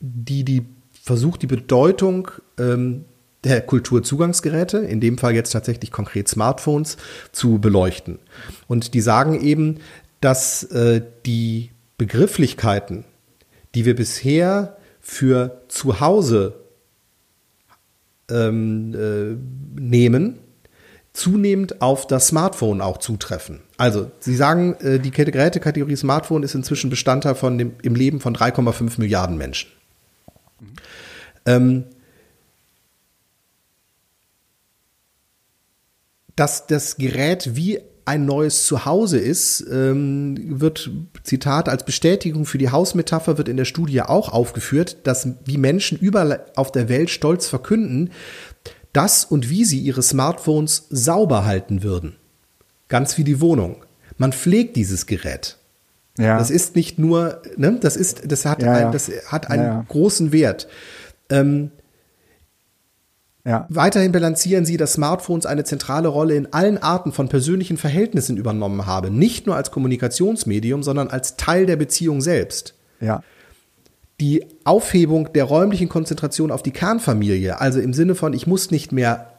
[0.00, 3.04] die, die versucht, die Bedeutung ähm,
[3.44, 6.96] der Kulturzugangsgeräte, in dem Fall jetzt tatsächlich konkret Smartphones,
[7.32, 8.18] zu beleuchten.
[8.68, 9.78] Und die sagen eben,
[10.20, 13.04] dass äh, die Begrifflichkeiten,
[13.74, 16.54] die wir bisher für zu Hause
[18.30, 20.38] ähm, äh, nehmen,
[21.12, 23.60] zunehmend auf das Smartphone auch zutreffen.
[23.76, 28.34] Also, Sie sagen, äh, die Gerätekategorie Smartphone ist inzwischen Bestandteil von dem, im Leben von
[28.34, 29.70] 3,5 Milliarden Menschen.
[31.46, 31.84] Ähm,
[36.36, 40.90] dass das Gerät wie ein neues Zuhause ist, ähm, wird,
[41.22, 45.98] Zitat, als Bestätigung für die Hausmetapher wird in der Studie auch aufgeführt, dass wie Menschen
[45.98, 48.10] überall auf der Welt stolz verkünden,
[48.92, 52.16] dass und wie sie ihre Smartphones sauber halten würden.
[52.88, 53.84] Ganz wie die Wohnung.
[54.18, 55.56] Man pflegt dieses Gerät.
[56.18, 56.36] ja.
[56.36, 58.86] Das ist nicht nur, ne, das ist, das hat, Ja, ja.
[58.86, 60.68] Ein, das hat einen großen Wert.
[61.30, 61.70] Ähm,
[63.50, 63.66] ja.
[63.68, 68.86] Weiterhin bilanzieren sie, dass Smartphones eine zentrale Rolle in allen Arten von persönlichen Verhältnissen übernommen
[68.86, 69.18] haben.
[69.18, 72.74] Nicht nur als Kommunikationsmedium, sondern als Teil der Beziehung selbst.
[73.00, 73.22] ja.
[74.20, 78.92] Die Aufhebung der räumlichen Konzentration auf die Kernfamilie, also im Sinne von, ich muss nicht
[78.92, 79.32] mehr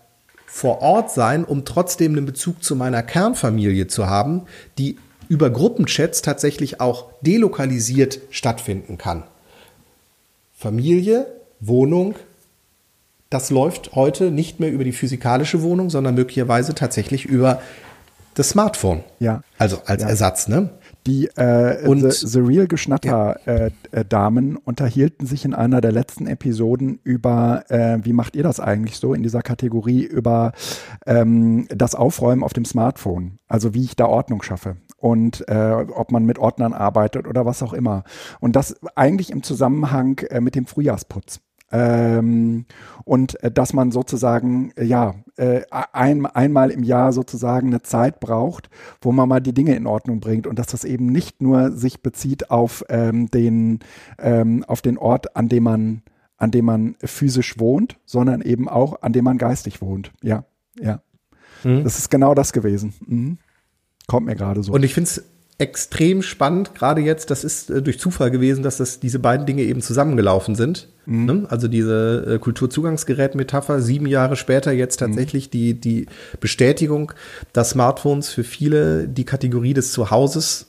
[0.47, 4.41] vor Ort sein, um trotzdem einen Bezug zu meiner Kernfamilie zu haben,
[4.80, 4.97] die
[5.30, 9.24] über Gruppenchats tatsächlich auch delokalisiert stattfinden kann.
[10.51, 11.28] Familie,
[11.59, 12.16] Wohnung,
[13.32, 17.60] das läuft heute nicht mehr über die physikalische Wohnung, sondern möglicherweise tatsächlich über
[18.36, 19.04] das Smartphone.
[19.20, 19.42] Ja.
[19.58, 20.10] Also als Ja.
[20.10, 20.70] Ersatz, ne?
[21.08, 25.92] Die äh, Und- The, The Real Geschnatter äh, äh, Damen unterhielten sich in einer der
[25.92, 30.52] letzten Episoden über, äh, wie macht ihr das eigentlich so in dieser Kategorie, über
[31.08, 33.38] ähm, das Aufräumen auf dem Smartphone.
[33.48, 37.64] Also wie ich da Ordnung schaffe und äh, ob man mit Ordnern arbeitet oder was
[37.64, 38.04] auch immer.
[38.40, 41.40] Und das eigentlich im Zusammenhang äh, mit dem Frühjahrsputz.
[41.72, 42.66] Ähm,
[43.06, 48.20] und äh, dass man sozusagen, äh, ja, äh, ein, einmal im Jahr sozusagen eine Zeit
[48.20, 48.70] braucht,
[49.02, 52.02] wo man mal die Dinge in Ordnung bringt und dass das eben nicht nur sich
[52.02, 53.80] bezieht auf ähm, den,
[54.20, 56.04] ähm, auf den Ort, an dem man,
[56.38, 60.12] an dem man physisch wohnt, sondern eben auch, an dem man geistig wohnt.
[60.22, 60.46] Ja,
[60.80, 61.02] ja.
[61.64, 62.94] Das ist genau das gewesen.
[63.06, 63.38] Mhm.
[64.08, 64.74] Kommt mir gerade so.
[64.74, 65.24] Und ich finde es
[65.62, 69.62] extrem spannend, gerade jetzt, das ist äh, durch Zufall gewesen, dass das diese beiden Dinge
[69.62, 70.88] eben zusammengelaufen sind.
[71.05, 71.45] Ne?
[71.49, 76.07] Also diese äh, Kulturzugangsgerät-Metapher, sieben Jahre später jetzt tatsächlich die, die
[76.39, 77.14] Bestätigung,
[77.53, 80.68] dass Smartphones für viele die Kategorie des Zuhauses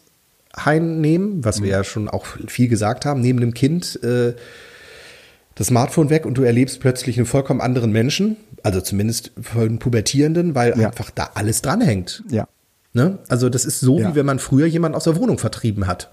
[0.53, 4.35] einnehmen, was wir ja schon auch viel gesagt haben, neben dem Kind äh,
[5.55, 10.55] das Smartphone weg und du erlebst plötzlich einen vollkommen anderen Menschen, also zumindest einen Pubertierenden,
[10.55, 10.89] weil Ja.
[10.89, 12.23] einfach da alles dranhängt.
[12.31, 12.47] ja,
[12.93, 13.19] Ne?
[13.29, 14.11] Also das ist so, Ja.
[14.11, 16.11] wie wenn man früher jemanden aus der Wohnung vertrieben hat.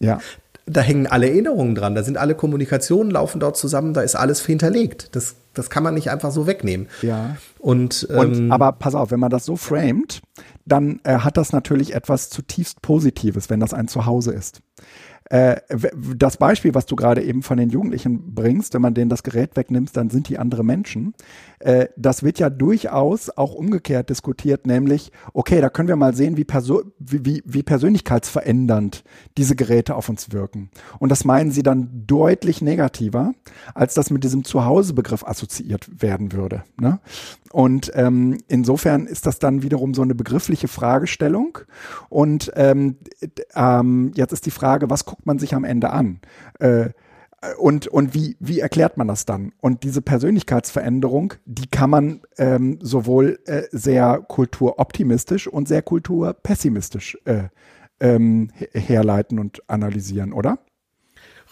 [0.00, 0.18] ja,
[0.66, 4.44] Da hängen alle Erinnerungen dran, da sind alle Kommunikationen, laufen dort zusammen, da ist alles
[4.44, 5.16] hinterlegt.
[5.16, 6.88] Das, das kann man nicht einfach so wegnehmen.
[7.02, 7.36] ja.
[7.58, 10.20] Und, Und, ähm, aber pass auf, wenn man das so framet,
[10.66, 14.60] dann äh, hat das natürlich etwas zutiefst Positives, wenn das ein Zuhause ist.
[15.30, 15.56] Äh,
[16.16, 19.56] das Beispiel, was du gerade eben von den Jugendlichen bringst, wenn man denen das Gerät
[19.56, 21.14] wegnimmt, dann sind die andere Menschen.
[21.60, 26.36] Äh, das wird ja durchaus auch umgekehrt diskutiert, nämlich, okay, da können wir mal sehen,
[26.36, 29.04] wie, perso wie, wie, wie persönlichkeitsverändernd
[29.36, 30.70] diese Geräte auf uns wirken.
[30.98, 33.32] Und das meinen sie dann deutlich negativer,
[33.74, 36.64] als das mit diesem Zuhause-Begriff assoziiert werden würde.
[36.80, 37.00] Ne?
[37.50, 41.58] Und ähm, insofern ist das dann wiederum so eine begriffliche Fragestellung.
[42.08, 42.96] Und ähm,
[43.54, 46.20] ähm, jetzt ist die Frage, was guckt man sich am Ende an?
[46.58, 46.90] Äh,
[47.58, 49.52] und, und wie, wie erklärt man das dann?
[49.60, 57.44] Und diese Persönlichkeitsveränderung, die kann man ähm, sowohl äh, sehr kulturoptimistisch und sehr kulturpessimistisch äh,
[58.00, 60.58] ähm, herleiten und analysieren, oder?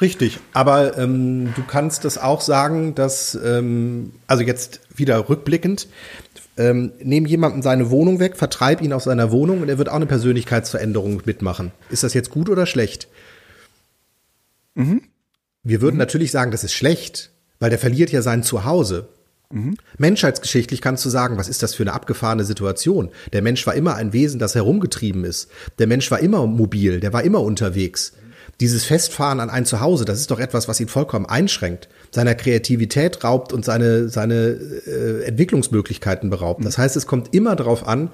[0.00, 5.88] Richtig, aber ähm, du kannst das auch sagen, dass, ähm, also jetzt wieder rückblickend,
[6.58, 9.94] ähm, nehm jemanden seine Wohnung weg, vertreib ihn aus seiner Wohnung und er wird auch
[9.94, 11.72] eine Persönlichkeitsveränderung mitmachen.
[11.90, 13.08] Ist das jetzt gut oder schlecht?
[14.74, 15.02] Mhm.
[15.68, 16.00] Wir würden mhm.
[16.00, 19.08] natürlich sagen, das ist schlecht, weil der verliert ja sein Zuhause.
[19.50, 19.76] Mhm.
[19.98, 23.10] Menschheitsgeschichtlich kannst du sagen, was ist das für eine abgefahrene Situation?
[23.32, 25.50] Der Mensch war immer ein Wesen, das herumgetrieben ist.
[25.78, 28.12] Der Mensch war immer mobil, der war immer unterwegs.
[28.60, 33.22] Dieses Festfahren an ein Zuhause, das ist doch etwas, was ihn vollkommen einschränkt, seiner Kreativität
[33.24, 36.64] raubt und seine, seine äh, Entwicklungsmöglichkeiten beraubt.
[36.64, 38.10] Das heißt, es kommt immer darauf an,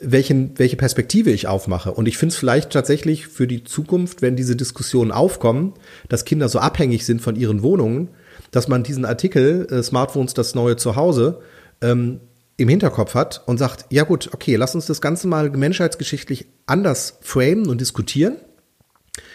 [0.00, 1.92] welchen, welche Perspektive ich aufmache.
[1.92, 5.74] Und ich finde es vielleicht tatsächlich für die Zukunft, wenn diese Diskussionen aufkommen,
[6.08, 8.08] dass Kinder so abhängig sind von ihren Wohnungen,
[8.50, 11.40] dass man diesen Artikel äh, Smartphones das neue Zuhause
[11.82, 12.20] ähm,
[12.56, 17.18] im Hinterkopf hat und sagt, ja gut, okay, lass uns das Ganze mal menschheitsgeschichtlich anders
[17.20, 18.36] framen und diskutieren,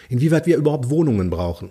[0.08, 1.70] inwieweit wir überhaupt Wohnungen brauchen.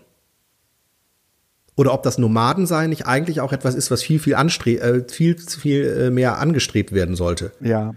[1.78, 5.38] Oder ob das Nomadensein nicht eigentlich auch etwas ist, was viel, viel, anstre äh, viel,
[5.38, 7.52] viel äh, mehr angestrebt werden sollte.
[7.60, 7.94] Ja.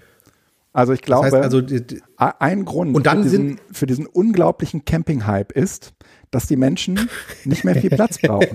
[0.79, 1.61] Also ich glaube, das heißt also,
[2.39, 5.93] ein Grund und dann für, diesen, sind, für diesen unglaublichen Camping-Hype ist,
[6.31, 7.11] dass die Menschen
[7.45, 8.55] nicht mehr viel Platz brauchen.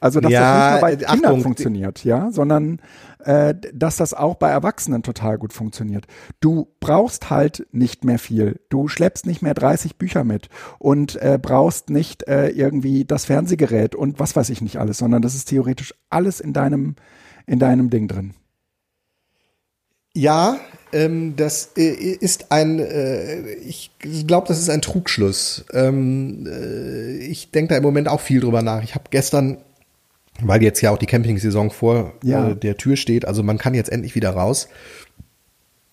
[0.00, 1.42] Also dass ja, das nicht nur bei Kindern Achtung.
[1.42, 2.80] funktioniert, ja, sondern
[3.20, 6.06] äh, dass das auch bei Erwachsenen total gut funktioniert.
[6.40, 8.60] Du brauchst halt nicht mehr viel.
[8.70, 10.48] Du schleppst nicht mehr 30 Bücher mit
[10.80, 15.22] und äh, brauchst nicht äh, irgendwie das Fernsehgerät und was weiß ich nicht alles, sondern
[15.22, 16.96] das ist theoretisch alles in deinem
[17.46, 18.34] in deinem Ding drin.
[20.16, 20.58] Ja,
[20.94, 25.64] ähm, das äh, ist ein, äh, ich glaube, das ist ein Trugschluss.
[25.72, 28.82] Ähm, äh, ich denke da im Moment auch viel drüber nach.
[28.82, 29.58] Ich habe gestern,
[30.40, 32.50] weil jetzt ja auch die Campingsaison vor ja.
[32.50, 34.68] äh, der Tür steht, also man kann jetzt endlich wieder raus,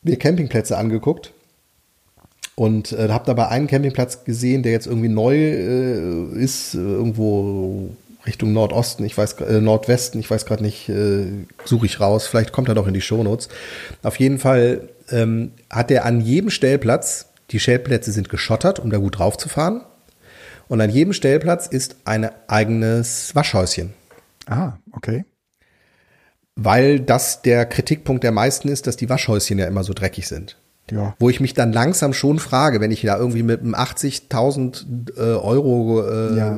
[0.04, 1.34] mir Campingplätze angeguckt
[2.56, 7.90] und äh, habe dabei einen Campingplatz gesehen, der jetzt irgendwie neu äh, ist, irgendwo
[8.26, 11.26] Richtung Nordosten, ich weiß, äh, Nordwesten, ich weiß gerade nicht, äh,
[11.66, 13.50] suche ich raus, vielleicht kommt er doch in die Shownotes.
[14.04, 18.98] Auf jeden Fall ähm, hat er an jedem Stellplatz, die Stellplätze sind geschottert, um da
[18.98, 19.82] gut drauf zu fahren.
[20.68, 23.94] Und an jedem Stellplatz ist ein eigenes Waschhäuschen.
[24.46, 25.26] Ah, okay.
[26.56, 30.58] Weil das der Kritikpunkt der meisten ist, dass die Waschhäuschen ja immer so dreckig sind.
[30.92, 31.16] Ja.
[31.20, 35.22] Wo ich mich dann langsam schon frage, wenn ich da irgendwie mit einem 80.000 äh,
[35.22, 36.58] Euro äh, ja.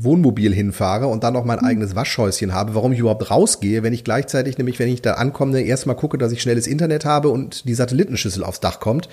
[0.00, 1.66] Wohnmobil hinfahre und dann noch mein hm.
[1.66, 5.60] eigenes Waschhäuschen habe, warum ich überhaupt rausgehe, wenn ich gleichzeitig nämlich, wenn ich da ankomme,
[5.60, 9.08] erstmal gucke, dass ich schnelles Internet habe und die Satellitenschüssel aufs Dach kommt.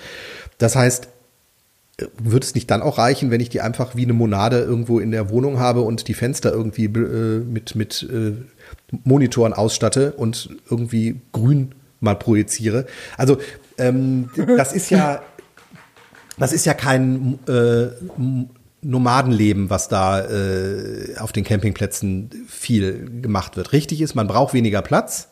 [0.58, 1.08] Das heißt,
[2.18, 5.10] wird es nicht dann auch reichen, wenn ich die einfach wie eine Monade irgendwo in
[5.10, 8.34] der Wohnung habe und die Fenster irgendwie äh, mit, mit äh,
[9.04, 12.86] Monitoren ausstatte und irgendwie grün mal projiziere?
[13.16, 13.38] Also
[13.78, 15.22] ähm, das ist ja,
[16.38, 17.88] das ist ja kein äh,
[18.80, 23.72] Nomadenleben, was da äh, auf den Campingplätzen viel gemacht wird.
[23.72, 25.28] Richtig ist, man braucht weniger Platz.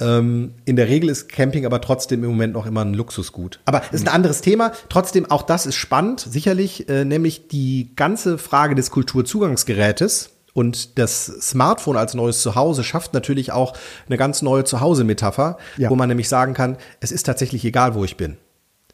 [0.00, 3.60] Ähm, in der Regel ist Camping aber trotzdem im Moment noch immer ein Luxusgut.
[3.66, 4.72] Aber ist ein anderes Thema.
[4.88, 11.26] Trotzdem, auch das ist spannend, sicherlich, äh, nämlich die ganze Frage des Kulturzugangsgerätes und das
[11.26, 13.74] Smartphone als neues Zuhause schafft natürlich auch
[14.06, 15.90] eine ganz neue Zuhause-Metapher, ja.
[15.90, 18.36] wo man nämlich sagen kann, es ist tatsächlich egal, wo ich bin.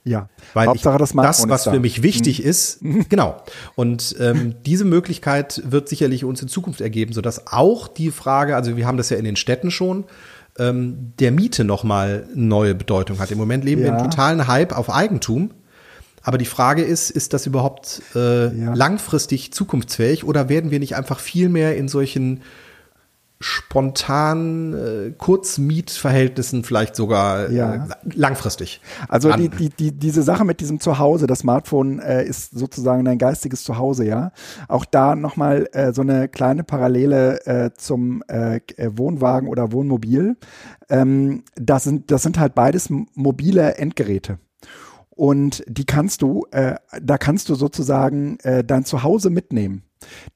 [0.04, 2.48] Ja, weil Hauptsache ich, das, das, was für mich wichtig mhm.
[2.48, 3.42] ist, genau.
[3.74, 8.76] Und ähm, diese Möglichkeit wird sicherlich uns in Zukunft ergeben, sodass auch die Frage, also
[8.76, 10.04] wir haben das ja in den Städten schon,
[10.58, 13.30] ähm, der Miete nochmal neue Bedeutung hat.
[13.30, 13.88] Im Moment leben ja.
[13.88, 15.50] wir einen totalen Hype auf Eigentum.
[16.28, 18.74] Aber die Frage ist, ist das überhaupt äh, ja.
[18.74, 22.42] langfristig zukunftsfähig oder werden wir nicht einfach viel mehr in solchen
[23.40, 27.74] spontan äh, Kurzmietverhältnissen vielleicht sogar äh, ja.
[27.76, 28.82] äh, langfristig.
[29.08, 33.16] Also die, die, die, diese Sache mit diesem Zuhause, das Smartphone äh, ist sozusagen dein
[33.16, 34.32] geistiges Zuhause, ja.
[34.68, 40.36] Auch da nochmal äh, so eine kleine Parallele äh, zum äh, äh, Wohnwagen oder Wohnmobil.
[40.90, 44.38] Ähm, das, sind, das sind halt beides mobile Endgeräte
[45.18, 49.82] und die kannst du, äh, da kannst du sozusagen äh, dein Zuhause mitnehmen.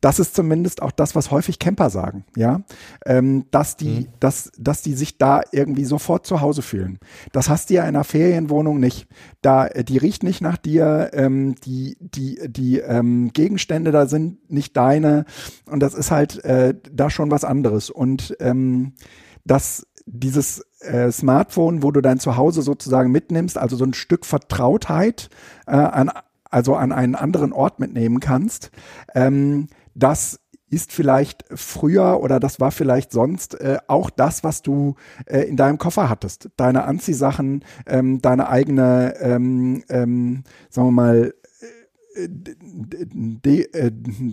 [0.01, 2.63] Das ist zumindest auch das, was häufig Camper sagen, ja,
[3.07, 4.07] ähm, dass die, mhm.
[4.19, 6.99] dass, dass die sich da irgendwie sofort zu Hause fühlen.
[7.31, 9.07] Das hast du ja in einer Ferienwohnung nicht.
[9.41, 14.51] Da, äh, die riecht nicht nach dir, ähm, die, die, die ähm, Gegenstände da sind
[14.51, 15.27] nicht deine
[15.71, 18.95] und das ist halt äh, da schon was anderes und ähm,
[19.45, 25.31] das dieses äh, Smartphone, wo du dein Zuhause sozusagen mitnimmst, also so ein Stück Vertrautheit
[25.67, 26.11] äh, an
[26.51, 28.71] also an einen anderen Ort mitnehmen kannst,
[29.15, 30.39] ähm, das
[30.69, 34.95] ist vielleicht früher oder das war vielleicht sonst äh, auch das, was du
[35.27, 36.49] äh, in deinem Koffer hattest.
[36.57, 41.35] Deine Anziehsachen, ähm, deine eigene, ähm, ähm, sagen wir mal,
[42.15, 43.93] äh, de, äh,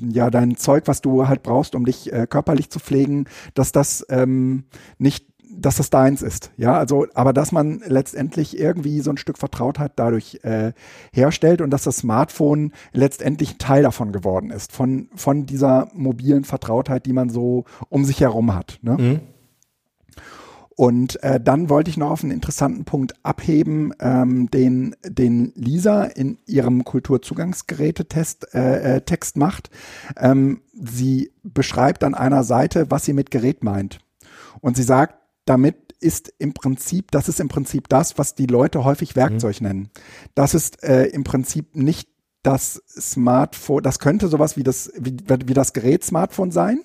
[0.09, 4.05] ja, dein Zeug, was du halt brauchst, um dich äh, körperlich zu pflegen, dass das
[4.09, 4.63] ähm,
[4.97, 5.28] nicht
[5.61, 6.51] dass das deins ist.
[6.57, 10.73] Ja, also, aber dass man letztendlich irgendwie so ein Stück Vertrautheit dadurch äh,
[11.11, 17.05] herstellt und dass das Smartphone letztendlich Teil davon geworden ist, von, von dieser mobilen Vertrautheit,
[17.05, 18.79] die man so um sich herum hat.
[18.81, 18.97] Ne?
[18.97, 19.19] Mhm.
[20.79, 26.05] Und äh, dann wollte ich noch auf einen interessanten Punkt abheben, ähm, den, den Lisa
[26.05, 29.69] in ihrem Kulturzugangsgerätetest äh, äh, Text macht.
[30.15, 33.99] Ähm, sie beschreibt an einer Seite, was sie mit Gerät meint.
[34.61, 35.18] Und sie sagt,
[35.49, 39.67] damit ist im Prinzip, das ist im Prinzip das, was die Leute häufig Werkzeug mhm.
[39.67, 39.89] nennen.
[40.35, 42.09] Das ist äh, im Prinzip nicht
[42.43, 46.79] das Smartphone, das könnte sowas wie das, wie, wie das Gerät Smartphone sein,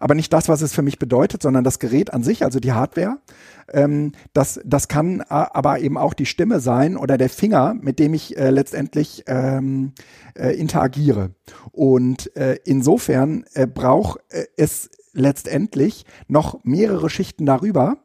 [0.00, 2.72] aber nicht das, was es für mich bedeutet, sondern das Gerät an sich, also die
[2.72, 3.18] Hardware.
[3.72, 8.14] Ähm, das, das kann aber eben auch die Stimme sein oder der Finger, mit dem
[8.14, 9.92] ich äh, letztendlich ähm,
[10.34, 11.30] äh, interagiere.
[11.70, 17.98] Und äh, insofern äh, braucht äh, es letztendlich noch mehrere Schichten darüber,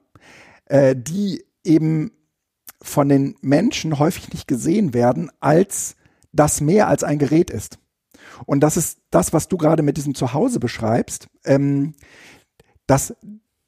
[0.66, 2.12] äh, die eben
[2.82, 5.96] von den Menschen häufig nicht gesehen werden, als
[6.32, 7.80] das mehr als ein Gerät ist.
[8.46, 11.28] Und das ist das, was du gerade mit diesem Zuhause beschreibst.
[11.46, 11.94] Ähm,
[12.86, 13.16] das,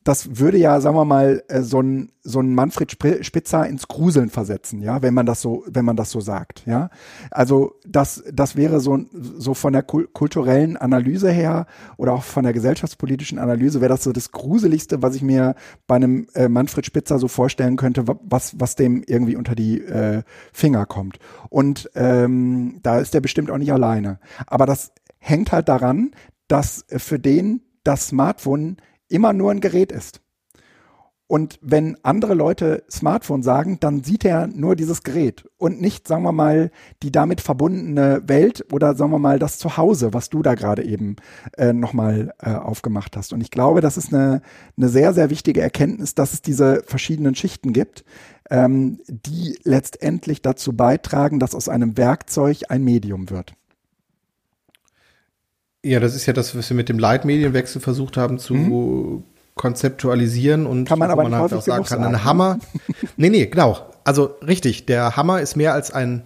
[0.10, 2.92] das würde ja, sagen wir mal, äh, so ein, so ein Manfred
[3.22, 6.90] Spitzer ins Gruseln versetzen, ja, wenn man das so, wenn man das so sagt, ja.
[7.30, 12.54] Also das, das wäre so, so von der kulturellen Analyse her oder auch von der
[12.54, 15.54] gesellschaftspolitischen Analyse wäre das so das Gruseligste, was ich mir
[15.86, 20.24] bei einem äh, Manfred Spitzer so vorstellen könnte, was, was dem irgendwie unter die äh,
[20.52, 21.20] Finger kommt.
[21.50, 24.20] Und ähm, da ist der bestimmt auch nicht alleine.
[24.48, 26.16] Aber das hängt halt daran,
[26.48, 28.78] dass für den das Smartphone
[29.10, 30.22] immer nur ein Gerät ist.
[31.32, 36.24] Und wenn andere Leute Smartphone sagen, dann sieht er nur dieses Gerät und nicht, sagen
[36.24, 36.72] wir mal,
[37.04, 41.18] die damit verbundene Welt oder sagen wir mal das Zuhause, was du da gerade eben
[41.56, 43.32] äh, nochmal äh, aufgemacht hast.
[43.32, 44.42] Und ich glaube, das ist eine,
[44.76, 48.06] eine sehr, sehr wichtige Erkenntnis, dass es diese verschiedenen Schichten gibt,
[48.50, 53.54] ähm, die letztendlich dazu beitragen, dass aus einem Werkzeug ein Medium wird.
[55.84, 59.24] Ja, das ist ja das, was wir mit dem Leitmedienwechsel versucht haben zu mhm.
[59.56, 62.60] konzeptualisieren und kann man aber man halt auch sagen kann, ein Hammer.
[63.18, 63.78] nee, nee, genau.
[64.04, 66.24] Also richtig, der Hammer ist mehr als ein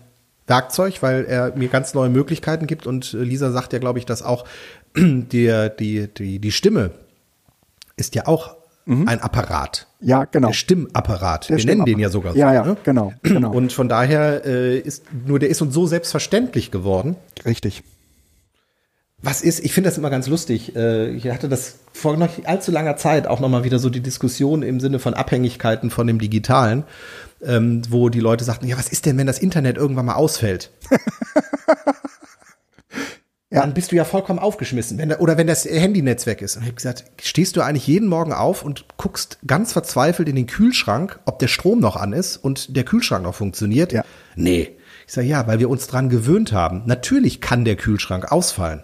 [0.48, 4.24] Werkzeug, weil er mir ganz neue Möglichkeiten gibt und Lisa sagt ja, glaube ich, dass
[4.24, 4.46] auch
[4.98, 6.92] die, die, die, die Stimme
[7.96, 9.08] ist ja auch mhm.
[9.08, 9.86] ein Apparat.
[10.00, 10.48] Ja, genau.
[10.48, 11.50] Der Stimmapparat.
[11.50, 12.40] Der Wir nennen den ja sogar so.
[12.40, 12.78] Ja, ja, ne?
[12.84, 13.52] genau, genau.
[13.52, 17.16] Und von daher äh, ist nur der ist uns so selbstverständlich geworden.
[17.46, 17.84] Richtig
[19.24, 20.76] was ist, ich finde das immer ganz lustig.
[20.76, 24.64] Äh, ich hatte das vor noch allzu langer Zeit auch nochmal wieder so die Diskussion
[24.64, 26.84] im Sinne von Abhängigkeiten von dem Digitalen,
[27.42, 30.72] ähm, wo die Leute sagten, ja, was ist denn, wenn das Internet irgendwann mal ausfällt?
[33.50, 33.62] ja.
[33.62, 36.58] Dann bist du ja vollkommen aufgeschmissen, wenn, oder wenn das Handynetz weg ist.
[36.58, 40.36] Und ich habe gesagt, stehst du eigentlich jeden Morgen auf und guckst ganz verzweifelt in
[40.36, 43.94] den Kühlschrank, ob der Strom noch an ist und der Kühlschrank noch funktioniert?
[43.94, 44.04] Ja.
[44.36, 44.72] Nee.
[45.08, 46.84] Ich sage, ja, weil wir uns dran gewöhnt haben.
[46.88, 48.84] Natürlich kann der Kühlschrank ausfallen.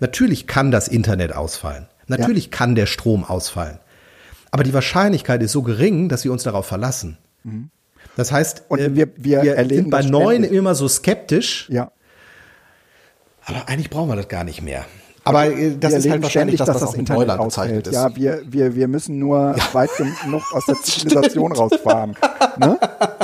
[0.00, 1.86] Natürlich kann das Internet ausfallen.
[2.06, 2.50] Natürlich ja.
[2.50, 3.78] kann der Strom ausfallen.
[4.50, 7.18] Aber die Wahrscheinlichkeit ist so gering, dass wir uns darauf verlassen.
[7.44, 7.70] Mhm.
[8.16, 11.68] Das heißt, äh, wir, wir, wir sind bei neuen immer so skeptisch.
[11.70, 11.92] Ja.
[13.44, 14.84] Aber eigentlich brauchen wir das gar nicht mehr.
[15.24, 17.94] Aber äh, das wir ist halt wahrscheinlich, dass, dass das, das Internet Neuland bezeichnet ist.
[17.94, 19.74] Ja, wir, wir, wir müssen nur ja.
[19.74, 19.90] weit
[20.24, 22.16] genug aus der Zivilisation rausfahren.
[22.58, 22.78] Ne?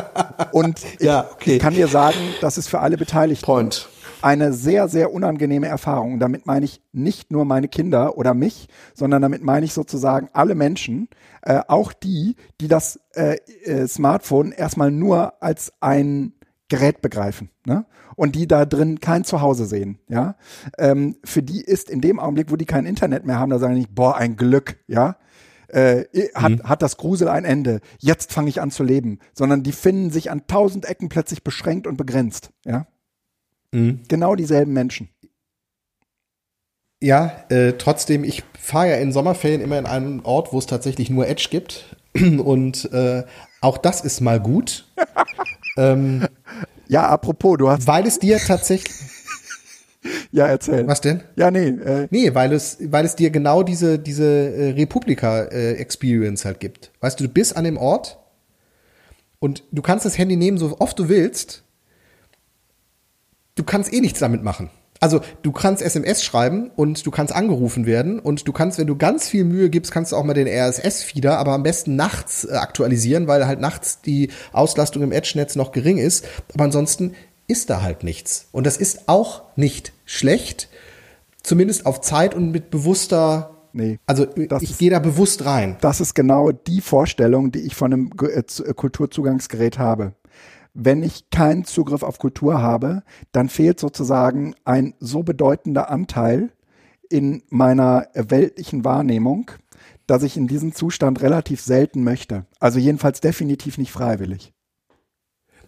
[0.53, 1.57] Und ich, ja, okay.
[1.57, 3.89] ich kann dir sagen, das ist für alle Beteiligten Point
[4.25, 6.15] eine sehr, sehr unangenehme Erfahrung.
[6.15, 10.31] Und damit meine ich nicht nur meine Kinder oder mich, sondern damit meine ich sozusagen
[10.33, 11.09] alle Menschen,
[11.43, 16.33] äh, auch die, die das äh, äh, Smartphone erstmal nur als ein
[16.69, 17.85] Gerät begreifen, ne?
[18.17, 20.37] Und die da drin kein Zuhause sehen, ja.
[20.79, 23.75] Ähm, für die ist in dem Augenblick, wo die kein Internet mehr haben, da sagen
[23.75, 25.17] die boah, ein Glück, ja.
[25.69, 26.63] Äh, hat, mhm.
[26.63, 27.81] hat das Grusel ein Ende.
[27.99, 29.19] Jetzt fange ich an zu leben.
[29.35, 32.87] Sondern die finden sich an tausend Ecken plötzlich beschränkt und begrenzt, ja.
[33.75, 34.01] Mhm.
[34.07, 35.09] Genau dieselben Menschen.
[37.03, 41.11] Ja, äh, trotzdem, ich fahre ja in Sommerferien immer in einen Ort, wo es tatsächlich
[41.11, 41.97] nur Edge gibt.
[42.15, 43.25] Und äh,
[43.61, 44.87] auch das ist mal gut.
[45.77, 46.27] ähm,
[46.87, 47.87] ja, apropos, du hast.
[47.87, 48.95] Weil es dir tatsächlich.
[50.33, 50.87] ja, erzähl.
[50.87, 51.25] Was denn?
[51.35, 51.69] Ja, nee.
[51.69, 56.93] Äh, nee, weil es, weil es dir genau diese, diese äh, Republika-Experience äh, halt gibt.
[57.01, 58.19] Weißt du, du bist an dem Ort
[59.41, 61.64] und du kannst das Handy nehmen, so oft du willst
[63.55, 64.71] du kannst eh nichts damit machen.
[65.01, 68.97] Also du kannst SMS schreiben und du kannst angerufen werden und du kannst, wenn du
[68.97, 72.55] ganz viel Mühe gibst, kannst du auch mal den RSS-Feeder, aber am besten nachts äh,
[72.55, 76.25] aktualisieren, weil halt nachts die Auslastung im Edge-Netz noch gering ist.
[76.55, 77.15] Aber ansonsten
[77.47, 78.47] ist da halt nichts.
[78.53, 80.69] Und das ist auch nicht schlecht,
[81.43, 83.99] zumindest auf Zeit und mit bewusster Nee.
[84.07, 84.29] Also
[84.61, 85.77] ich gehe da bewusst rein.
[85.81, 90.13] Das ist genau die Vorstellung, die ich von einem äh, äh, Kulturzugangsgerät habe.
[90.75, 93.03] Wenn ich keinen Zugriff auf Kultur habe,
[93.33, 96.51] dann fehlt sozusagen ein so bedeutender Anteil
[97.09, 99.51] in meiner weltlichen Wahrnehmung,
[100.07, 102.47] dass ich in diesen Zustand relativ selten möchte.
[102.59, 104.53] Also jedenfalls definitiv nicht freiwillig.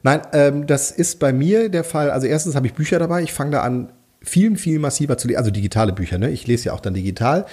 [0.02, 2.10] Nein, ähm, das ist bei mir der Fall.
[2.10, 3.22] Also erstens habe ich Bücher dabei.
[3.22, 5.38] Ich fange da an, viel, viel massiver zu lesen.
[5.38, 6.30] Also digitale Bücher, ne?
[6.30, 7.46] Ich lese ja auch dann digital.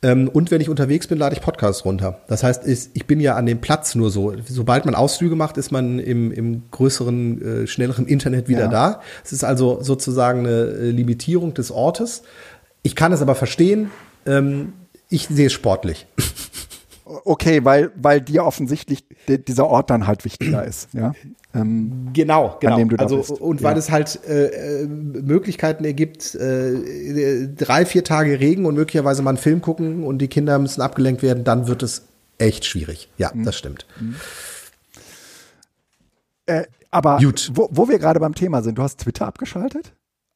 [0.00, 2.20] Ähm, und wenn ich unterwegs bin, lade ich Podcasts runter.
[2.28, 4.32] Das heißt, ich bin ja an dem Platz nur so.
[4.46, 8.68] Sobald man Ausflüge macht, ist man im, im größeren, äh, schnelleren Internet wieder ja.
[8.68, 9.00] da.
[9.24, 12.22] Es ist also sozusagen eine äh, Limitierung des Ortes.
[12.82, 13.90] Ich kann es aber verstehen.
[14.24, 14.72] Ähm,
[15.10, 16.06] ich sehe es sportlich.
[17.24, 21.12] Okay, weil, weil dir offensichtlich dieser Ort dann halt wichtiger ist, ja.
[21.54, 22.76] Ähm, genau, genau.
[22.98, 23.78] also, und weil ja.
[23.78, 29.38] es halt äh, äh, Möglichkeiten ergibt, äh, drei, vier Tage Regen und möglicherweise mal einen
[29.38, 32.02] Film gucken und die Kinder müssen abgelenkt werden, dann wird es
[32.36, 33.08] echt schwierig.
[33.16, 33.44] Ja, mhm.
[33.44, 33.86] das stimmt.
[33.98, 34.16] Mhm.
[36.46, 37.20] Äh, aber
[37.52, 39.94] Wo, wo wir gerade beim Thema sind, du hast Twitter abgeschaltet?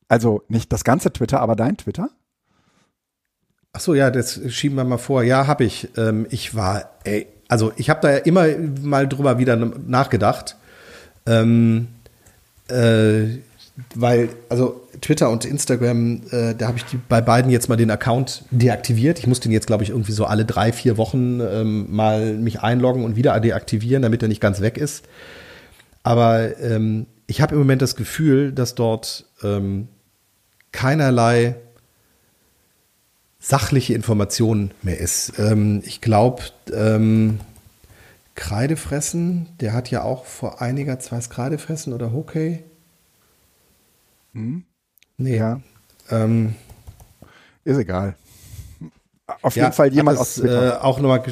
[0.09, 2.11] Also nicht das ganze Twitter, aber dein Twitter?
[3.75, 5.23] Ach so, ja, das schieben wir mal vor.
[5.23, 5.89] Ja, habe ich.
[5.97, 8.47] Ähm, ich war, ey, also ich habe da ja immer
[8.83, 10.57] mal drüber wieder nachgedacht.
[11.27, 11.89] Ähm,
[12.69, 13.39] äh,
[13.95, 17.91] weil, also Twitter und Instagram, äh, da habe ich die, bei beiden jetzt mal den
[17.91, 19.19] Account deaktiviert.
[19.19, 22.61] Ich muss den jetzt, glaube ich, irgendwie so alle drei, vier Wochen ähm, mal mich
[22.61, 25.07] einloggen und wieder deaktivieren, damit er nicht ganz weg ist.
[26.03, 29.89] Aber ähm, ich habe im Moment das Gefühl, dass dort ähm,
[30.73, 31.57] keinerlei
[33.43, 35.39] sachliche Information mehr ist.
[35.39, 36.43] Ähm, ich glaube,
[36.73, 37.41] ähm,
[38.37, 42.63] Kreidefressen, der hat ja auch vor einiger Zeit Kreidefressen oder Hockey.
[44.33, 44.63] Hm?
[45.19, 45.37] Nee.
[45.37, 45.61] Ja.
[46.11, 46.55] Ähm,
[47.65, 48.15] ist egal.
[49.43, 51.23] Auf jeden Fall jemand aus äh, auch nochmal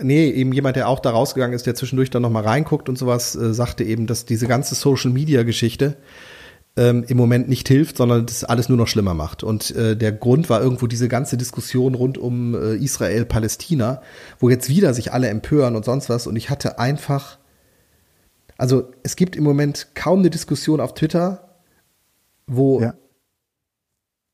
[0.00, 3.36] nee, eben jemand, der auch da rausgegangen ist, der zwischendurch dann nochmal reinguckt und sowas,
[3.36, 5.96] äh, sagte eben, dass diese ganze Social Media Geschichte
[6.76, 9.42] ähm, im Moment nicht hilft, sondern das alles nur noch schlimmer macht.
[9.42, 14.00] Und äh, der Grund war irgendwo diese ganze Diskussion rund um äh, Israel-Palästina,
[14.38, 16.26] wo jetzt wieder sich alle empören und sonst was.
[16.26, 17.38] Und ich hatte einfach,
[18.56, 21.56] also es gibt im Moment kaum eine Diskussion auf Twitter,
[22.46, 22.94] wo ja.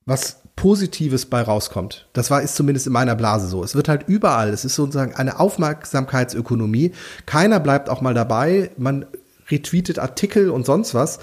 [0.07, 2.09] was Positives bei rauskommt.
[2.13, 3.63] Das war, ist zumindest in meiner Blase so.
[3.63, 6.93] Es wird halt überall, es ist sozusagen eine Aufmerksamkeitsökonomie.
[7.27, 8.71] Keiner bleibt auch mal dabei.
[8.77, 9.07] Man
[9.51, 11.19] retweetet Artikel und sonst was.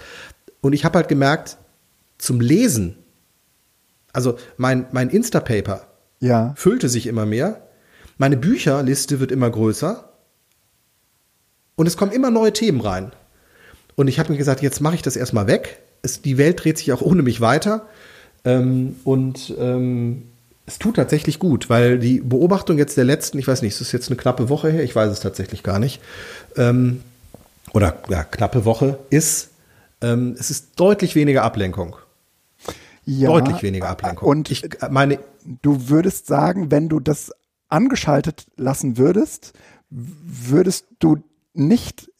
[0.61, 1.57] Und ich habe halt gemerkt,
[2.17, 2.97] zum Lesen,
[4.13, 5.87] also mein, mein Instapaper
[6.19, 6.53] ja.
[6.55, 7.61] füllte sich immer mehr,
[8.17, 10.09] meine Bücherliste wird immer größer
[11.75, 13.11] und es kommen immer neue Themen rein.
[13.95, 15.81] Und ich habe mir gesagt, jetzt mache ich das erstmal weg.
[16.01, 17.87] Es, die Welt dreht sich auch ohne mich weiter.
[18.43, 20.23] Ähm, und ähm,
[20.65, 23.91] es tut tatsächlich gut, weil die Beobachtung jetzt der letzten, ich weiß nicht, es ist
[23.91, 26.01] jetzt eine knappe Woche her, ich weiß es tatsächlich gar nicht,
[26.55, 27.01] ähm,
[27.73, 29.49] oder ja, knappe Woche ist,
[30.05, 31.95] ähm, es ist deutlich weniger Ablenkung.
[33.05, 34.27] Ja, deutlich weniger Ablenkung.
[34.27, 35.19] Und ich meine,
[35.61, 37.31] du würdest sagen, wenn du das
[37.69, 39.53] angeschaltet lassen würdest,
[39.89, 41.17] würdest du
[41.53, 42.11] nicht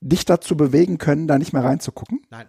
[0.00, 2.22] dich dazu bewegen können, da nicht mehr reinzugucken?
[2.30, 2.46] Nein.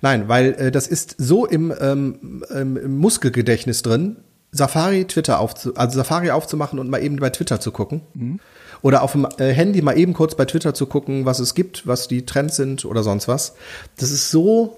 [0.00, 4.18] Nein, weil äh, das ist so im, ähm, im Muskelgedächtnis drin,
[4.50, 8.02] Safari Twitter aufzu also Safari aufzumachen und mal eben bei Twitter zu gucken.
[8.12, 8.40] Mhm.
[8.82, 11.86] Oder auf dem äh, Handy mal eben kurz bei Twitter zu gucken, was es gibt,
[11.86, 13.54] was die Trends sind oder sonst was.
[13.96, 14.76] Das ist so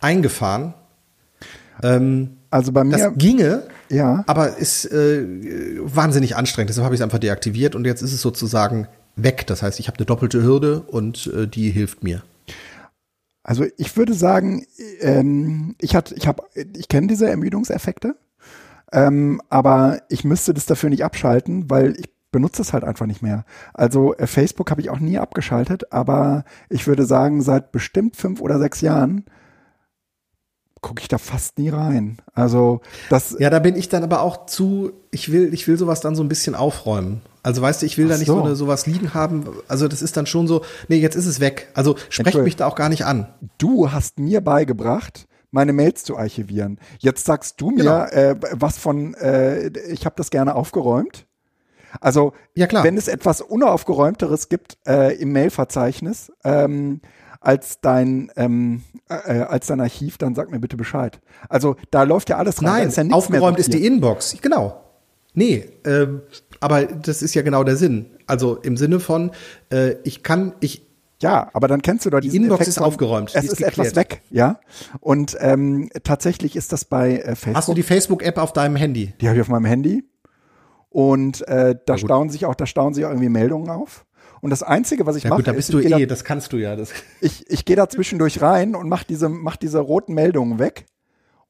[0.00, 0.74] eingefahren.
[1.82, 2.96] Ähm, also bei mir.
[2.96, 4.24] Das ginge, ja.
[4.26, 5.24] aber ist äh,
[5.82, 6.70] wahnsinnig anstrengend.
[6.70, 9.46] Deshalb habe ich es einfach deaktiviert und jetzt ist es sozusagen weg.
[9.46, 12.22] Das heißt, ich habe eine doppelte Hürde und äh, die hilft mir.
[13.42, 14.66] Also ich würde sagen,
[15.00, 18.16] ähm, ich hat, ich habe, ich kenne diese Ermüdungseffekte,
[18.92, 23.22] ähm, aber ich müsste das dafür nicht abschalten, weil ich benutze es halt einfach nicht
[23.22, 23.46] mehr.
[23.72, 28.42] Also äh, Facebook habe ich auch nie abgeschaltet, aber ich würde sagen, seit bestimmt fünf
[28.42, 29.24] oder sechs Jahren
[30.82, 32.18] gucke ich da fast nie rein.
[32.34, 33.36] Also das.
[33.38, 36.22] Ja, da bin ich dann aber auch zu, ich will, ich will sowas dann so
[36.22, 37.22] ein bisschen aufräumen.
[37.42, 38.34] Also weißt du, ich will Ach da nicht so.
[38.34, 39.46] so eine, sowas liegen haben.
[39.66, 41.68] Also das ist dann schon so, nee, jetzt ist es weg.
[41.72, 43.28] Also sprecht mich da auch gar nicht an.
[43.56, 46.78] Du hast mir beigebracht, meine Mails zu archivieren.
[46.98, 48.04] Jetzt sagst du mir genau.
[48.04, 51.25] äh, was von, äh, ich habe das gerne aufgeräumt.
[52.00, 52.84] Also, ja, klar.
[52.84, 57.00] wenn es etwas unaufgeräumteres gibt äh, im Mailverzeichnis, ähm,
[57.40, 61.20] als dein, ähm, äh, als dein Archiv, dann sag mir bitte Bescheid.
[61.48, 62.64] Also da läuft ja alles rein.
[62.64, 64.36] Nein, ist ja aufgeräumt ist die Inbox.
[64.42, 64.82] Genau.
[65.34, 66.22] Nee, ähm,
[66.60, 68.06] aber das ist ja genau der Sinn.
[68.26, 69.30] Also im Sinne von,
[69.70, 70.86] äh, ich kann, ich,
[71.20, 73.30] ja, aber dann kennst du doch die Inbox Effekt ist aufgeräumt.
[73.34, 74.58] Es ist, ist etwas weg, ja.
[75.00, 77.54] Und ähm, tatsächlich ist das bei äh, Facebook.
[77.54, 79.12] Hast du die Facebook-App auf deinem Handy?
[79.20, 80.04] Die habe ich auf meinem Handy.
[80.96, 84.06] Und äh, da staunen sich auch, da staunen sich auch irgendwie Meldungen auf.
[84.40, 86.54] Und das Einzige, was ich ja, mache, gut, da bist du eh, da, das kannst
[86.54, 86.74] du ja.
[86.74, 86.90] Das.
[87.20, 90.86] Ich, ich gehe da zwischendurch rein und mache diese, mach diese roten Meldungen weg,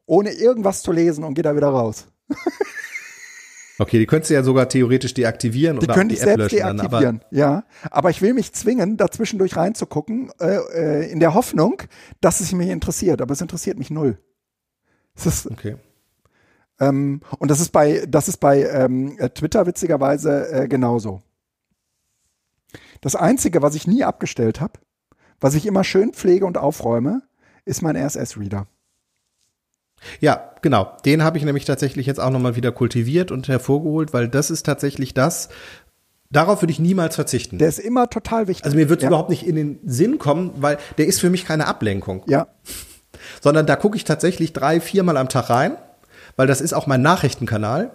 [0.04, 2.08] ohne irgendwas zu lesen und gehe da wieder raus.
[3.78, 7.20] Okay, die könntest du ja sogar theoretisch deaktivieren die oder könnte ich selbst löschen deaktivieren,
[7.20, 7.64] aber ja.
[7.90, 11.82] Aber ich will mich zwingen, da zwischendurch reinzugucken, äh, äh, in der Hoffnung,
[12.22, 13.20] dass es mich interessiert.
[13.20, 14.18] Aber es interessiert mich null.
[15.14, 15.76] Es ist, okay.
[16.80, 21.22] Ähm, und das ist bei, das ist bei ähm, Twitter witzigerweise äh, genauso.
[23.00, 24.74] Das Einzige, was ich nie abgestellt habe,
[25.40, 27.22] was ich immer schön pflege und aufräume,
[27.64, 28.66] ist mein RSS-Reader.
[30.20, 30.92] Ja, genau.
[31.04, 34.64] Den habe ich nämlich tatsächlich jetzt auch nochmal wieder kultiviert und hervorgeholt, weil das ist
[34.64, 35.48] tatsächlich das,
[36.30, 37.58] Darauf würde ich niemals verzichten.
[37.58, 38.64] Der ist immer total wichtig.
[38.64, 39.10] Also mir wird es ja.
[39.10, 42.24] überhaupt nicht in den Sinn kommen, weil der ist für mich keine Ablenkung.
[42.26, 42.48] Ja.
[43.40, 45.76] Sondern da gucke ich tatsächlich drei, viermal am Tag rein,
[46.36, 47.90] weil das ist auch mein Nachrichtenkanal.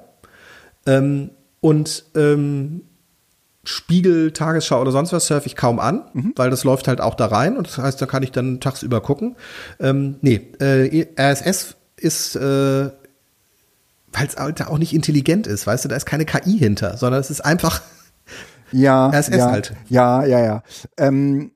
[0.86, 2.82] Ähm, und ähm,
[3.64, 6.34] Spiegel, Tagesschau oder sonst was surfe ich kaum an, mhm.
[6.36, 9.02] weil das läuft halt auch da rein und das heißt, da kann ich dann tagsüber
[9.02, 9.36] gucken.
[9.80, 12.90] Ähm, nee, äh, RSS ist, äh,
[14.12, 17.22] weil es halt auch nicht intelligent ist, weißt du, da ist keine KI hinter, sondern
[17.22, 17.82] es ist einfach
[18.72, 19.74] ja, RSS ja, halt.
[19.90, 20.64] Ja, ja, ja.
[20.98, 21.52] Ähm,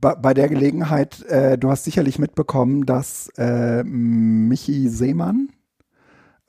[0.00, 5.48] bei, der Gelegenheit, äh, du hast sicherlich mitbekommen, dass äh, Michi Seemann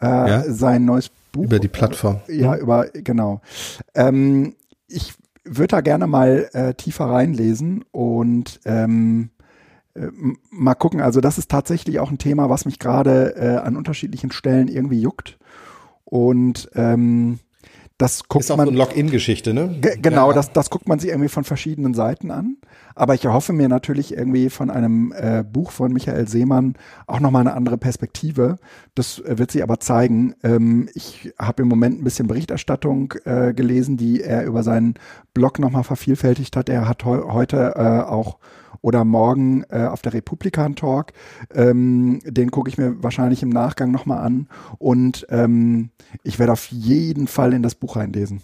[0.01, 0.43] äh, ja?
[0.47, 2.21] sein neues Buch über die Plattform.
[2.27, 2.61] Ja, mhm.
[2.61, 3.41] über genau.
[3.95, 4.55] Ähm,
[4.87, 5.13] ich
[5.43, 9.29] würde da gerne mal äh, tiefer reinlesen und ähm,
[9.93, 10.07] äh,
[10.49, 11.01] mal gucken.
[11.01, 15.01] Also das ist tatsächlich auch ein Thema, was mich gerade äh, an unterschiedlichen Stellen irgendwie
[15.01, 15.37] juckt.
[16.03, 17.39] Und ähm,
[17.97, 19.75] das guckt ist auch man, so eine Login-Geschichte, ne?
[20.01, 20.35] Genau, ja.
[20.35, 22.57] das, das guckt man sich irgendwie von verschiedenen Seiten an.
[22.93, 26.75] Aber ich erhoffe mir natürlich irgendwie von einem äh, Buch von Michael Seemann
[27.07, 28.57] auch nochmal eine andere Perspektive.
[28.93, 30.35] Das äh, wird sich aber zeigen.
[30.43, 34.93] Ähm, ich habe im Moment ein bisschen Berichterstattung äh, gelesen, die er über seinen
[35.33, 36.69] Blog nochmal vervielfältigt hat.
[36.69, 38.37] Er hat heu heute äh, auch
[38.81, 41.13] oder morgen äh, auf der Republikan Talk.
[41.53, 44.47] Ähm, den gucke ich mir wahrscheinlich im Nachgang nochmal an.
[44.77, 45.89] Und ähm,
[46.23, 48.41] ich werde auf jeden Fall in das Buch reinlesen.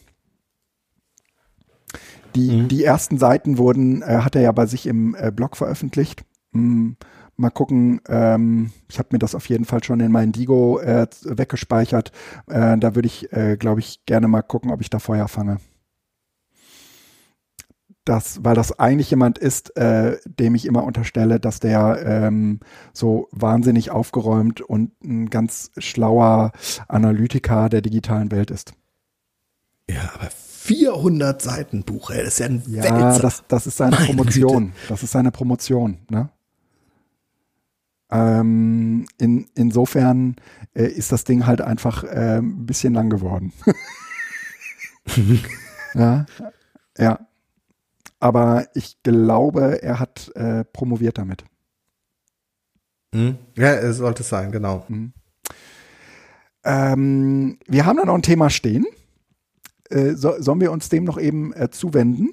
[2.35, 2.67] Die, mhm.
[2.67, 6.25] die ersten Seiten wurden, äh, hat er ja bei sich im äh, Blog veröffentlicht.
[6.53, 6.97] Hm,
[7.35, 11.07] mal gucken, ähm, ich habe mir das auf jeden Fall schon in meinen Digo äh,
[11.23, 12.11] weggespeichert.
[12.47, 15.57] Äh, da würde ich, äh, glaube ich, gerne mal gucken, ob ich da Feuer fange
[18.05, 22.59] das, weil das eigentlich jemand ist, äh, dem ich immer unterstelle, dass der ähm,
[22.91, 26.51] so wahnsinnig aufgeräumt und ein ganz schlauer
[26.87, 28.73] Analytiker der digitalen Welt ist.
[29.89, 33.21] Ja, aber 400 Seiten Buch, ey, das ist ja ein Ja, Wälzer.
[33.21, 34.65] das, das ist seine Meine Promotion.
[34.67, 34.77] Güte.
[34.89, 36.29] Das ist seine Promotion, ne?
[38.11, 40.35] Ähm, in, insofern
[40.75, 43.51] äh, ist das Ding halt einfach äh, ein bisschen lang geworden.
[45.95, 46.25] ja,
[46.97, 47.19] ja
[48.23, 51.43] aber ich glaube, er hat äh, promoviert damit.
[53.13, 53.37] Mhm.
[53.57, 54.85] Ja, es sollte es sein, genau.
[54.87, 55.11] Mhm.
[56.63, 58.85] Ähm, wir haben da noch ein Thema stehen.
[59.89, 62.29] Äh, so, sollen wir uns dem noch eben äh, zuwenden?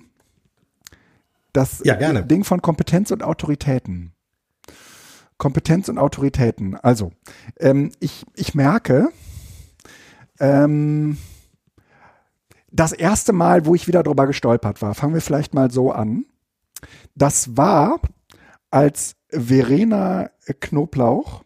[1.52, 2.24] Das ja, gerne.
[2.24, 4.12] Ding von Kompetenz und Autoritäten.
[5.38, 6.76] Kompetenz und Autoritäten.
[6.76, 7.10] Also,
[7.58, 9.08] ähm, ich, ich merke,
[10.38, 11.18] ähm,
[12.72, 16.26] das erste Mal, wo ich wieder drüber gestolpert war, fangen wir vielleicht mal so an.
[17.14, 18.00] Das war,
[18.70, 20.30] als Verena
[20.60, 21.44] Knoblauch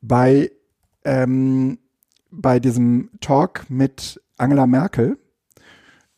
[0.00, 0.50] bei,
[1.04, 1.78] ähm,
[2.30, 5.18] bei diesem Talk mit Angela Merkel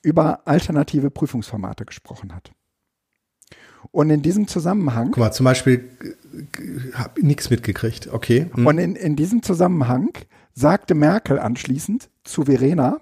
[0.02, 2.52] über alternative Prüfungsformate gesprochen hat.
[3.90, 5.09] Und in diesem Zusammenhang.
[5.12, 5.90] Guck mal, zum Beispiel
[6.94, 8.09] habe nichts mitgekriegt.
[8.12, 8.51] Okay.
[8.55, 8.66] Hm.
[8.66, 10.10] Und in, in diesem Zusammenhang
[10.52, 13.01] sagte Merkel anschließend zu Verena,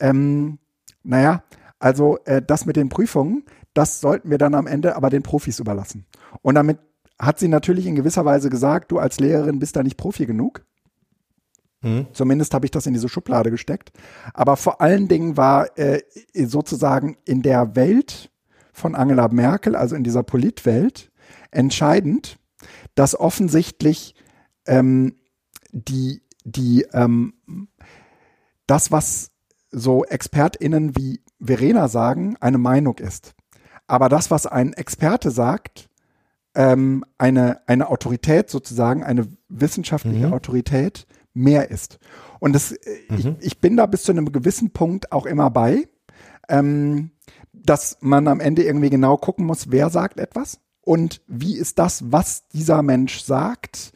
[0.00, 0.58] ähm,
[1.02, 1.44] naja,
[1.78, 3.44] also äh, das mit den Prüfungen,
[3.74, 6.06] das sollten wir dann am Ende aber den Profis überlassen.
[6.42, 6.78] Und damit
[7.18, 10.64] hat sie natürlich in gewisser Weise gesagt, du als Lehrerin bist da nicht Profi genug.
[11.82, 12.06] Mhm.
[12.12, 13.92] Zumindest habe ich das in diese Schublade gesteckt.
[14.32, 16.00] Aber vor allen Dingen war äh,
[16.34, 18.30] sozusagen in der Welt
[18.72, 21.12] von Angela Merkel, also in dieser Politwelt,
[21.50, 22.38] entscheidend,
[22.94, 24.14] dass offensichtlich
[24.66, 25.16] ähm,
[25.72, 27.34] die, die, ähm,
[28.66, 29.30] das, was
[29.74, 33.34] so ExpertInnen wie Verena sagen, eine Meinung ist.
[33.86, 35.90] Aber das, was ein Experte sagt,
[36.54, 40.32] ähm, eine, eine Autorität sozusagen, eine wissenschaftliche Mhm.
[40.32, 41.98] Autorität mehr ist.
[42.38, 42.78] Und das, äh,
[43.16, 43.36] ich, Mhm.
[43.40, 45.88] ich bin da bis zu einem gewissen Punkt auch immer bei,
[46.48, 47.10] ähm,
[47.52, 52.04] dass man am Ende irgendwie genau gucken muss, wer sagt etwas und wie ist das,
[52.12, 53.92] was dieser Mensch sagt,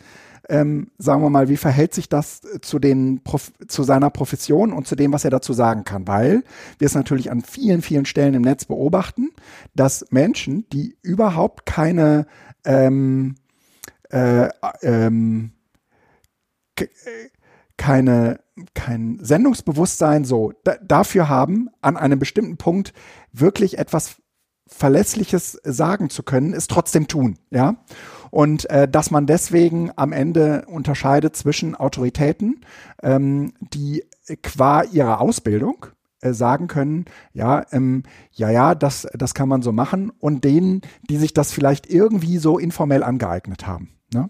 [0.49, 4.73] ähm, sagen wir mal, wie verhält sich das äh, zu den Prof zu seiner Profession
[4.73, 6.45] und zu dem, was er dazu sagen kann, weil
[6.79, 9.31] wir es natürlich an vielen, vielen Stellen im Netz beobachten,
[9.75, 12.27] dass Menschen, die überhaupt keine
[12.65, 13.37] ähm,
[14.11, 14.49] äh,
[14.83, 15.53] ähm,
[16.77, 17.29] k- äh,
[17.77, 18.41] keine
[18.75, 22.93] kein Sendungsbewusstsein so da, dafür haben, an einem bestimmten Punkt
[23.33, 24.16] wirklich etwas
[24.66, 27.77] Verlässliches sagen zu können, es trotzdem tun, ja.
[28.31, 32.61] Und äh, dass man deswegen am Ende unterscheidet zwischen Autoritäten,
[33.03, 34.05] ähm, die
[34.43, 35.87] qua ihrer Ausbildung
[36.21, 38.03] äh, sagen können, ja, ähm,
[38.33, 42.39] ja, ja, das, das kann man so machen, und denen, die sich das vielleicht irgendwie
[42.39, 43.91] so informell angeeignet haben.
[44.13, 44.29] Ne?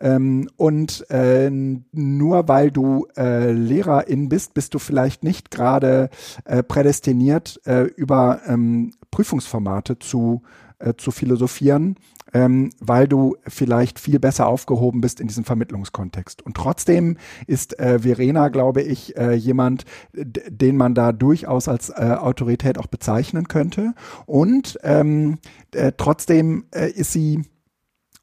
[0.00, 6.10] Ähm, und äh, nur weil du äh, Lehrerin bist, bist du vielleicht nicht gerade
[6.44, 10.42] äh, prädestiniert, äh, über ähm, Prüfungsformate zu,
[10.78, 11.96] äh, zu philosophieren,
[12.32, 16.42] ähm, weil du vielleicht viel besser aufgehoben bist in diesem Vermittlungskontext.
[16.42, 22.16] Und trotzdem ist äh, Verena, glaube ich, äh, jemand, den man da durchaus als äh,
[22.18, 23.94] Autorität auch bezeichnen könnte.
[24.26, 25.38] Und ähm,
[25.72, 27.42] äh, trotzdem äh, ist sie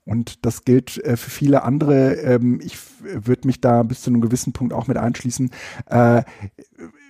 [0.06, 2.16] und das gilt äh, für viele andere.
[2.16, 5.50] Ähm, ich würde mich da bis zu einem gewissen Punkt auch mit einschließen.
[5.88, 6.24] Äh,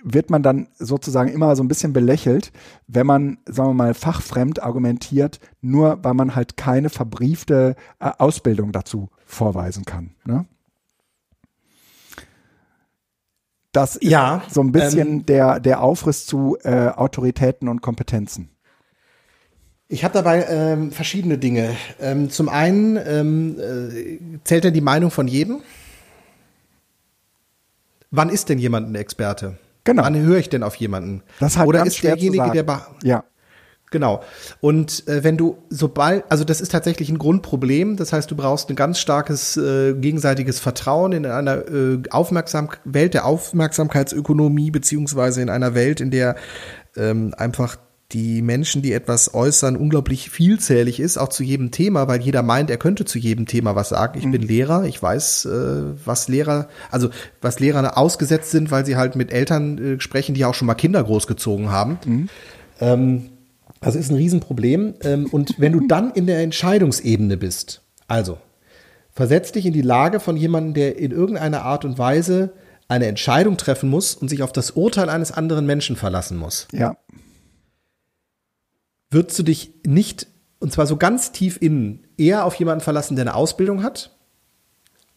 [0.04, 2.52] wird man dann sozusagen immer so ein bisschen belächelt,
[2.86, 8.70] wenn man, sagen wir mal, fachfremd argumentiert, nur weil man halt keine verbriefte äh, Ausbildung
[8.70, 10.14] dazu vorweisen kann.
[10.24, 10.44] Ne?
[13.72, 18.50] Das ist Ja, so ein bisschen ähm, der, der Aufriss zu äh, Autoritäten und Kompetenzen.
[19.88, 21.74] Ich habe dabei ähm, verschiedene Dinge.
[22.00, 25.60] Ähm, zum einen ähm, äh, zählt denn die Meinung von jedem?
[28.10, 29.58] Wann ist denn jemand ein Experte?
[29.84, 30.02] Genau.
[30.02, 31.22] Wann höre ich denn auf jemanden?
[31.40, 32.66] Das halt Oder ist derjenige, der
[33.02, 33.24] Ja,
[33.94, 34.24] Genau.
[34.60, 37.96] Und äh, wenn du sobald, also das ist tatsächlich ein Grundproblem.
[37.96, 43.14] Das heißt, du brauchst ein ganz starkes äh, gegenseitiges Vertrauen in einer äh, Aufmerksam Welt
[43.14, 46.34] der Aufmerksamkeitsökonomie beziehungsweise in einer Welt, in der
[46.96, 47.76] ähm, einfach
[48.12, 52.70] die Menschen, die etwas äußern, unglaublich vielzählig ist, auch zu jedem Thema, weil jeder meint,
[52.70, 54.18] er könnte zu jedem Thema was sagen.
[54.18, 57.08] Ich bin Lehrer, ich weiß, äh, was Lehrer, also
[57.40, 60.74] was Lehrer ausgesetzt sind, weil sie halt mit Eltern äh, sprechen, die auch schon mal
[60.74, 61.98] Kinder großgezogen haben.
[62.80, 63.30] Ähm,
[63.80, 64.94] also ist ein Riesenproblem.
[65.02, 68.38] Ähm, und wenn du dann in der Entscheidungsebene bist, also
[69.12, 72.52] versetz dich in die Lage von jemandem, der in irgendeiner Art und Weise
[72.88, 76.96] eine Entscheidung treffen muss und sich auf das Urteil eines anderen Menschen verlassen muss, ja,
[79.14, 80.26] würdest du dich nicht,
[80.58, 84.10] und zwar so ganz tief innen, eher auf jemanden verlassen, der eine Ausbildung hat,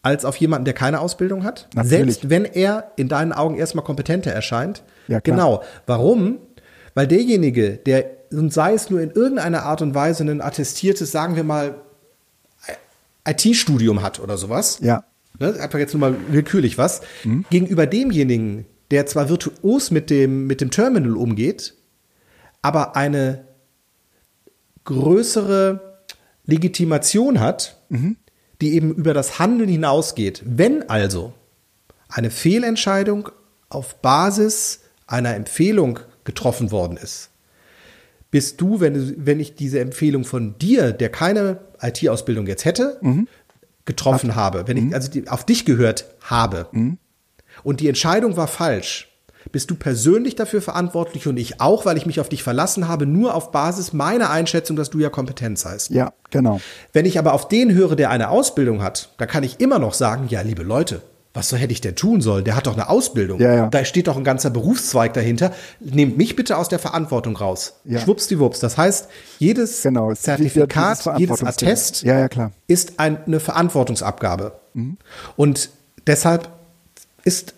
[0.02, 1.68] als auf jemanden, der keine Ausbildung hat?
[1.74, 1.90] Natürlich.
[1.90, 4.82] Selbst wenn er in deinen Augen erstmal kompetenter erscheint.
[5.08, 5.36] Ja, klar.
[5.36, 5.62] Genau.
[5.86, 6.38] Warum?
[6.94, 11.36] Weil derjenige, der, und sei es nur in irgendeiner Art und Weise ein attestiertes, sagen
[11.36, 11.82] wir mal,
[13.26, 15.04] IT-Studium hat oder sowas, ja,
[15.38, 17.02] ne, einfach jetzt nur mal willkürlich was,
[17.50, 21.74] gegenüber demjenigen, der zwar virtuos mit dem, mit dem Terminal umgeht,
[22.62, 23.47] aber eine
[24.88, 26.00] größere
[26.46, 27.76] Legitimation hat,
[28.62, 30.42] die eben über das Handeln hinausgeht.
[30.46, 31.34] Wenn also
[32.08, 33.28] eine Fehlentscheidung
[33.68, 37.28] auf Basis einer Empfehlung getroffen worden ist,
[38.30, 42.98] bist du, wenn, du, wenn ich diese Empfehlung von dir, der keine IT-Ausbildung jetzt hätte,
[43.84, 46.68] getroffen habe, wenn ich also die, auf dich gehört habe
[47.62, 49.07] und die Entscheidung war falsch,
[49.50, 53.06] bist du persönlich dafür verantwortlich und ich auch, weil ich mich auf dich verlassen habe,
[53.06, 55.90] nur auf Basis meiner Einschätzung, dass du ja Kompetenz hast.
[55.90, 56.60] ja, genau.
[56.92, 59.94] Wenn ich aber auf den höre, der eine Ausbildung hat, da kann ich immer noch
[59.94, 61.02] sagen, ja, liebe Leute,
[61.34, 62.44] was hätte ich denn tun sollen?
[62.44, 63.40] Der hat doch eine Ausbildung.
[63.40, 63.66] Ja, ja.
[63.68, 65.52] Da steht doch ein ganzer Berufszweig dahinter.
[65.78, 67.74] Nehmt mich bitte aus der Verantwortung raus.
[67.84, 68.00] Ja.
[68.00, 68.60] Schwuppsdiwupps.
[68.60, 69.08] Das heißt,
[69.38, 71.44] jedes Genau, Zertifikat, jedes.
[71.44, 72.28] Attest Ja,
[72.66, 74.58] ist ein, eine Verantwortungsabgabe.
[74.74, 74.96] Mhm.
[75.36, 75.70] Und
[76.06, 76.48] deshalb
[77.24, 77.54] ist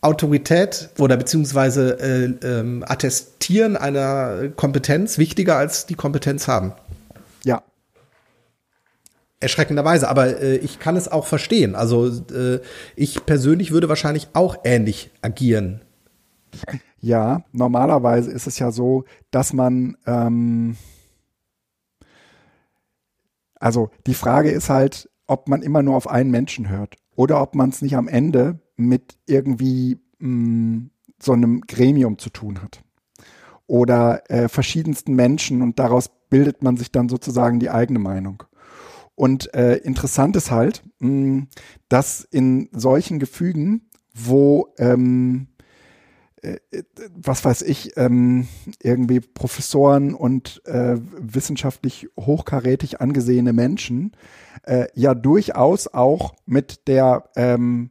[0.00, 6.72] Autorität oder beziehungsweise äh, ähm, Attestieren einer Kompetenz wichtiger als die Kompetenz haben.
[7.44, 7.62] Ja,
[9.40, 11.76] Erschreckenderweise, aber äh, ich kann es auch verstehen.
[11.76, 12.60] Also äh,
[12.96, 15.80] ich persönlich würde wahrscheinlich auch ähnlich agieren.
[17.00, 20.76] Ja, normalerweise ist es ja so, dass man, ähm,
[23.60, 27.54] also die Frage ist halt, ob man immer nur auf einen Menschen hört oder ob
[27.54, 30.88] man es nicht am Ende mit irgendwie mh,
[31.20, 32.82] so einem Gremium zu tun hat
[33.66, 38.42] oder äh, verschiedensten Menschen und daraus bildet man sich dann sozusagen die eigene Meinung.
[39.14, 41.46] Und äh, interessant ist halt, mh,
[41.88, 45.48] dass in solchen Gefügen, wo ähm,
[46.42, 46.58] äh,
[47.14, 48.46] was weiß ich, ähm,
[48.80, 54.12] irgendwie Professoren und äh, wissenschaftlich hochkarätig angesehene Menschen
[54.62, 57.90] äh, ja durchaus auch mit der ähm,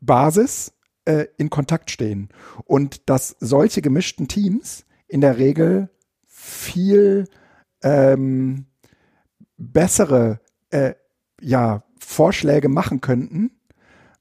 [0.00, 0.72] Basis
[1.04, 2.28] äh, in Kontakt stehen.
[2.64, 5.88] Und dass solche gemischten Teams in der Regel
[6.26, 7.26] viel
[7.82, 8.66] ähm,
[9.56, 10.40] bessere
[10.70, 10.94] äh,
[11.40, 13.50] ja, Vorschläge machen könnten,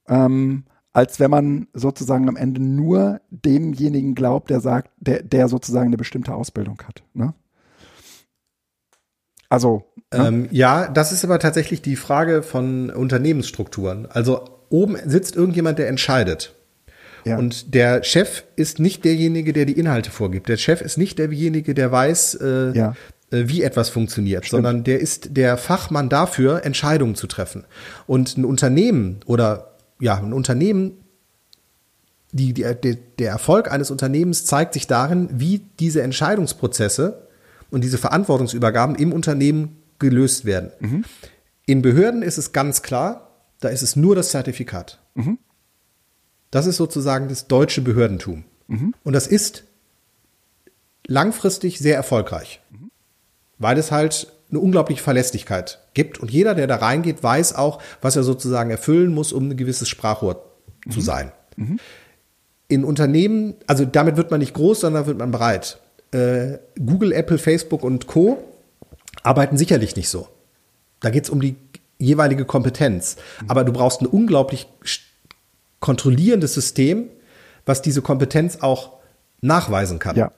[0.08, 5.88] ähm, als wenn man sozusagen am Ende nur demjenigen glaubt, der sagt, der, der sozusagen
[5.88, 7.04] eine bestimmte Ausbildung hat.
[7.14, 7.34] Ne?
[9.50, 9.84] Also.
[10.14, 10.28] Ne?
[10.28, 14.08] Ähm, ja, das ist aber tatsächlich die Frage von Unternehmensstrukturen.
[14.08, 16.54] Also oben sitzt irgendjemand, der entscheidet.
[17.26, 17.38] Ja.
[17.38, 20.48] Und der Chef ist nicht derjenige, der die Inhalte vorgibt.
[20.50, 22.96] Der Chef ist nicht derjenige, der weiß, äh, ja.
[23.32, 24.64] äh, wie etwas funktioniert, Stimmt.
[24.64, 27.66] sondern der ist der Fachmann dafür, Entscheidungen zu treffen.
[28.08, 30.94] Und ein Unternehmen oder ja, ein Unternehmen,
[32.32, 37.28] die, die, der Erfolg eines Unternehmens zeigt sich darin, wie diese Entscheidungsprozesse
[37.70, 40.72] und diese Verantwortungsübergaben im Unternehmen gelöst werden.
[40.80, 41.06] Mhm.
[41.66, 43.29] In Behörden ist es ganz klar,
[43.60, 45.00] da ist es nur das Zertifikat.
[45.16, 45.38] Mhm.
[46.52, 48.46] Das ist sozusagen das deutsche Behördentum.
[48.68, 48.94] Mhm.
[49.04, 49.64] Und das ist
[51.06, 52.92] langfristig sehr erfolgreich, mhm.
[53.58, 56.20] weil es halt eine unglaubliche Verlässlichkeit gibt.
[56.20, 59.90] Und jeder, der da reingeht, weiß auch, was er sozusagen erfüllen muss, um ein gewisses
[59.90, 60.44] Sprachrohr
[60.86, 60.92] mhm.
[60.92, 61.32] zu sein.
[61.56, 61.80] Mhm.
[62.68, 65.80] In Unternehmen, also damit wird man nicht groß, sondern wird man breit.
[66.12, 68.44] Äh, Google, Apple, Facebook und Co.
[69.24, 70.28] arbeiten sicherlich nicht so.
[71.00, 71.56] Da geht es um die
[72.00, 73.18] jeweilige Kompetenz.
[73.48, 74.68] Aber du brauchst ein unglaublich
[75.80, 77.10] kontrollierendes System,
[77.66, 78.94] was diese Kompetenz auch
[79.42, 80.16] nachweisen kann.
[80.16, 80.32] Ja.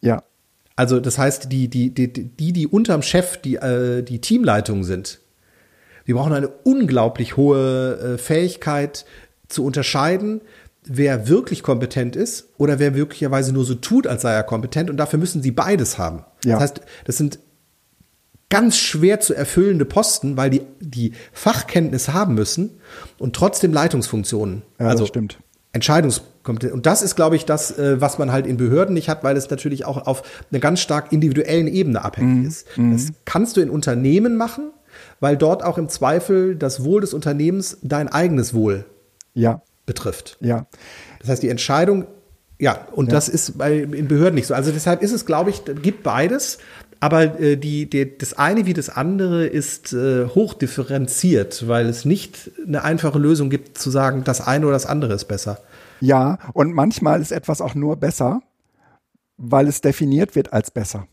[0.00, 0.22] Ja.
[0.74, 5.20] Also das heißt, die, die, die, die, die unterm Chef die, äh, die Teamleitung sind,
[6.06, 9.06] die brauchen eine unglaublich hohe äh, Fähigkeit
[9.48, 10.40] zu unterscheiden,
[10.84, 14.90] wer wirklich kompetent ist oder wer wirklicherweise nur so tut, als sei er kompetent.
[14.90, 16.24] Und dafür müssen sie beides haben.
[16.44, 16.54] Ja.
[16.54, 17.38] Das heißt, das sind
[18.48, 22.78] ganz schwer zu erfüllende Posten, weil die die Fachkenntnis haben müssen
[23.18, 24.62] und trotzdem Leitungsfunktionen.
[24.78, 25.38] Ja, also stimmt.
[25.72, 26.72] Entscheidungskompetenz.
[26.72, 29.36] Und das ist, glaube ich, das, äh, was man halt in Behörden nicht hat, weil
[29.36, 32.46] es natürlich auch auf einer ganz stark individuellen Ebene abhängig mhm.
[32.46, 32.78] ist.
[32.78, 32.92] Mhm.
[32.92, 34.70] Das kannst du in Unternehmen machen,
[35.20, 38.86] weil dort auch im Zweifel das Wohl des Unternehmens dein eigenes Wohl
[39.34, 39.60] ja.
[39.84, 40.38] betrifft.
[40.40, 40.66] Ja.
[41.20, 42.06] Das heißt, die Entscheidung,
[42.58, 43.14] ja, und ja.
[43.14, 44.54] das ist bei, in Behörden nicht so.
[44.54, 46.58] Also deshalb ist es, glaube ich, gibt beides.
[47.00, 52.50] Aber äh, die, die, das eine wie das andere ist äh, hochdifferenziert, weil es nicht
[52.66, 55.60] eine einfache Lösung gibt, zu sagen, das eine oder das andere ist besser.
[56.00, 58.40] Ja, und manchmal ist etwas auch nur besser,
[59.36, 61.06] weil es definiert wird als besser.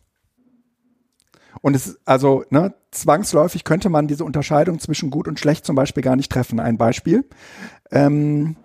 [1.61, 6.03] Und es also, ne, zwangsläufig könnte man diese Unterscheidung zwischen gut und schlecht zum Beispiel
[6.03, 6.59] gar nicht treffen.
[6.59, 7.25] Ein Beispiel.
[7.91, 8.55] Ähm,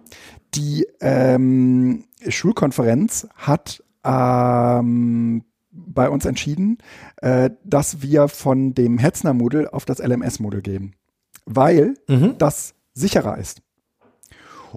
[0.54, 6.78] die ähm, Schulkonferenz hat ähm, bei uns entschieden,
[7.16, 10.96] äh, dass wir von dem Hetzner-Moodle auf das LMS-Moodle gehen,
[11.44, 12.36] weil mhm.
[12.38, 13.62] das sicherer ist.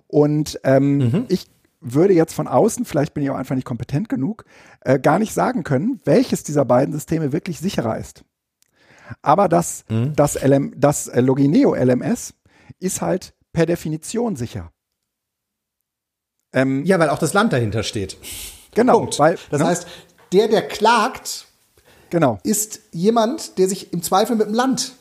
[0.07, 1.25] Und ähm, mhm.
[1.29, 1.47] ich
[1.79, 4.45] würde jetzt von außen, vielleicht bin ich auch einfach nicht kompetent genug,
[4.81, 8.23] äh, gar nicht sagen können, welches dieser beiden Systeme wirklich sicherer ist.
[9.21, 10.13] Aber das, mhm.
[10.15, 12.35] das, LM, das äh, Logineo LMS
[12.79, 14.71] ist halt per Definition sicher.
[16.53, 18.17] Ähm, ja, weil auch das Land dahinter steht.
[18.73, 18.99] Genau.
[18.99, 19.19] Punkt.
[19.19, 19.67] Weil, das ne?
[19.67, 19.87] heißt,
[20.31, 21.45] der, der klagt,
[22.09, 22.39] genau.
[22.43, 24.93] ist jemand, der sich im Zweifel mit dem Land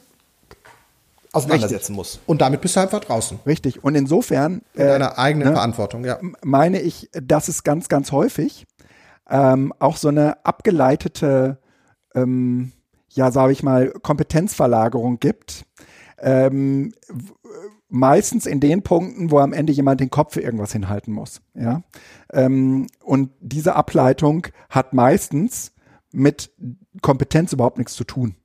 [1.32, 1.96] auseinandersetzen Richtig.
[1.96, 2.20] muss.
[2.26, 3.38] Und damit bist du einfach draußen.
[3.46, 3.84] Richtig.
[3.84, 4.62] Und insofern.
[4.74, 6.18] In äh, deiner eigenen ne, Verantwortung, ja.
[6.42, 8.66] Meine ich, dass es ganz, ganz häufig
[9.28, 11.58] ähm, auch so eine abgeleitete,
[12.14, 12.72] ähm,
[13.10, 15.64] ja, sage ich mal, Kompetenzverlagerung gibt.
[16.18, 16.92] Ähm,
[17.90, 21.42] meistens in den Punkten, wo am Ende jemand den Kopf für irgendwas hinhalten muss.
[21.54, 21.82] Ja?
[22.32, 25.72] Ähm, und diese Ableitung hat meistens
[26.12, 26.50] mit
[27.02, 28.36] Kompetenz überhaupt nichts zu tun.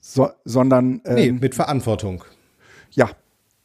[0.00, 2.24] So, sondern ähm, nee, mit Verantwortung.
[2.92, 3.10] Ja.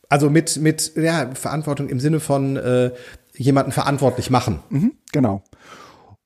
[0.09, 2.91] Also mit, mit ja, Verantwortung im Sinne von äh,
[3.37, 4.59] jemanden verantwortlich machen.
[4.69, 5.43] Mhm, genau.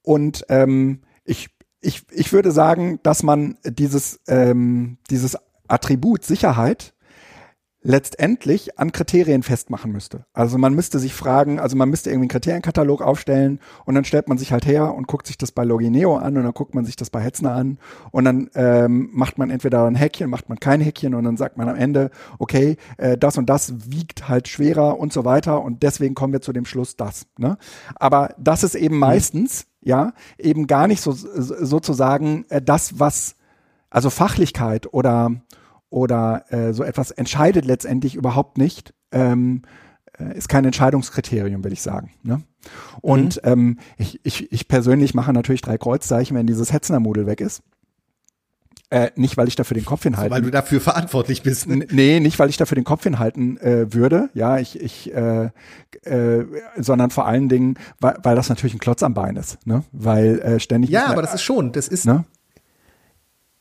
[0.02, 1.49] Und ähm, ich,
[1.82, 5.38] ich, ich würde sagen, dass man dieses, ähm, dieses
[5.68, 6.94] Attribut Sicherheit
[7.88, 10.26] letztendlich an Kriterien festmachen müsste.
[10.34, 14.28] Also man müsste sich fragen, also man müsste irgendwie einen Kriterienkatalog aufstellen und dann stellt
[14.28, 16.84] man sich halt her und guckt sich das bei Logineo an und dann guckt man
[16.84, 17.78] sich das bei Hetzner an
[18.10, 21.57] und dann ähm, macht man entweder ein Häkchen, macht man kein Häkchen und dann sagt
[21.57, 22.10] man am Ende,
[22.40, 26.41] okay, äh, das und das wiegt halt schwerer und so weiter und deswegen kommen wir
[26.41, 27.28] zu dem Schluss das.
[27.38, 27.56] Ne?
[27.94, 29.02] Aber das ist eben mhm.
[29.02, 33.36] meistens, ja, eben gar nicht so sozusagen äh, das, was
[33.91, 35.32] Also Fachlichkeit oder,
[35.95, 38.93] oder äh, so etwas entscheidet letztendlich überhaupt nicht.
[39.13, 39.61] Ähm,
[40.19, 42.11] äh, ist kein Entscheidungskriterium, will ich sagen.
[42.22, 42.41] Ne?
[42.99, 43.51] Und mhm.
[43.51, 47.63] ähm, ich, ich, ich persönlich mache natürlich drei Kreuzzeichen, wenn dieses Hetzner-Model weg ist.
[48.89, 50.31] Äh, nicht, weil ich dafür den Kopf hinhalten.
[50.31, 51.67] weil du dafür verantwortlich bist.
[51.67, 51.88] Ne?
[51.89, 54.30] Nee, nicht, weil ich dafür den Kopf hinhalten äh, würde.
[54.34, 55.49] Ja, ich, ich, äh,
[56.03, 56.45] äh,
[56.76, 59.65] sondern vor allen Dingen, weil, weil das natürlich ein Klotz am Bein ist.
[59.65, 59.85] Ne?
[59.93, 60.91] Weil äh, ständig.
[60.91, 62.26] Ja, aber das ist schon, das ist, ne?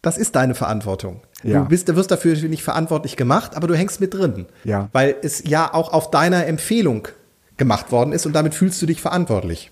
[0.05, 1.23] Das ist deine Verantwortung.
[1.43, 1.63] Ja.
[1.63, 4.47] Du bist, du wirst dafür nicht verantwortlich gemacht, aber du hängst mit drin.
[4.65, 4.89] Ja.
[4.93, 7.09] Weil es ja auch auf deiner Empfehlung
[7.57, 9.71] gemacht worden ist und damit fühlst du dich verantwortlich.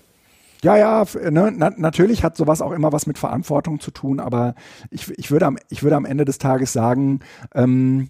[0.63, 4.55] Ja, ja, ne, na, natürlich hat sowas auch immer was mit Verantwortung zu tun, aber
[4.89, 7.19] ich, ich, würde, am, ich würde am Ende des Tages sagen,
[7.53, 8.09] ähm,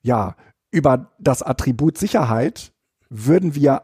[0.00, 0.36] ja,
[0.70, 2.72] über das Attribut Sicherheit
[3.08, 3.82] würden wir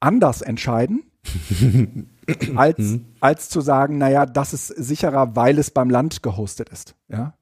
[0.00, 1.04] anders entscheiden,
[2.56, 6.94] als, als zu sagen, naja, das ist sicherer, weil es beim Land gehostet ist.
[7.08, 7.34] Ja.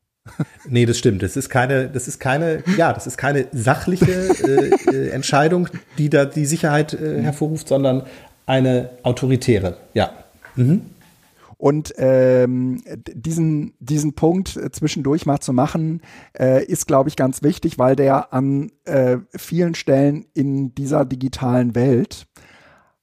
[0.68, 1.22] Nee, das stimmt.
[1.22, 5.68] Das ist keine, das ist keine, ja, das ist keine sachliche äh, äh, Entscheidung,
[5.98, 8.02] die da die Sicherheit äh, hervorruft, sondern
[8.44, 10.10] eine autoritäre, ja.
[10.56, 10.82] Mhm.
[11.58, 12.82] Und ähm,
[13.14, 16.02] diesen, diesen Punkt äh, zwischendurch mal zu machen,
[16.38, 21.74] äh, ist, glaube ich, ganz wichtig, weil der an äh, vielen Stellen in dieser digitalen
[21.74, 22.26] Welt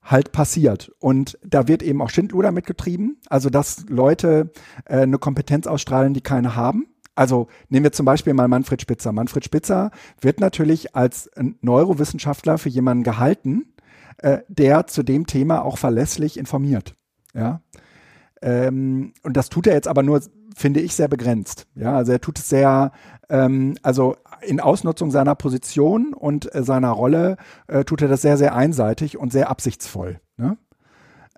[0.04, 0.92] halt passiert.
[1.00, 4.52] Und da wird eben auch Schindluder mitgetrieben, also dass Leute
[4.86, 6.88] äh, eine Kompetenz ausstrahlen, die keine haben.
[7.16, 9.12] Also nehmen wir zum Beispiel mal Manfred Spitzer.
[9.12, 11.30] Manfred Spitzer wird natürlich als
[11.62, 13.74] Neurowissenschaftler für jemanden gehalten,
[14.18, 16.96] äh, der zu dem Thema auch verlässlich informiert.
[17.34, 17.62] Ja.
[18.42, 20.22] Ähm, und das tut er jetzt aber nur,
[20.56, 21.68] finde ich, sehr begrenzt.
[21.76, 22.92] Ja, also er tut es sehr,
[23.30, 28.38] ähm, also in Ausnutzung seiner Position und äh, seiner Rolle äh, tut er das sehr,
[28.38, 30.20] sehr einseitig und sehr absichtsvoll.
[30.38, 30.58] Ne?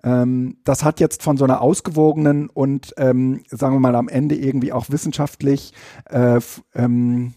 [0.02, 4.36] Ähm, das hat jetzt von so einer ausgewogenen und, ähm, sagen wir mal, am Ende
[4.36, 5.72] irgendwie auch wissenschaftlich
[6.10, 6.40] äh,
[6.74, 7.34] ähm,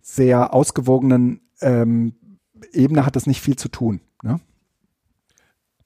[0.00, 2.14] sehr ausgewogenen ähm,
[2.72, 4.00] Ebene hat das nicht viel zu tun.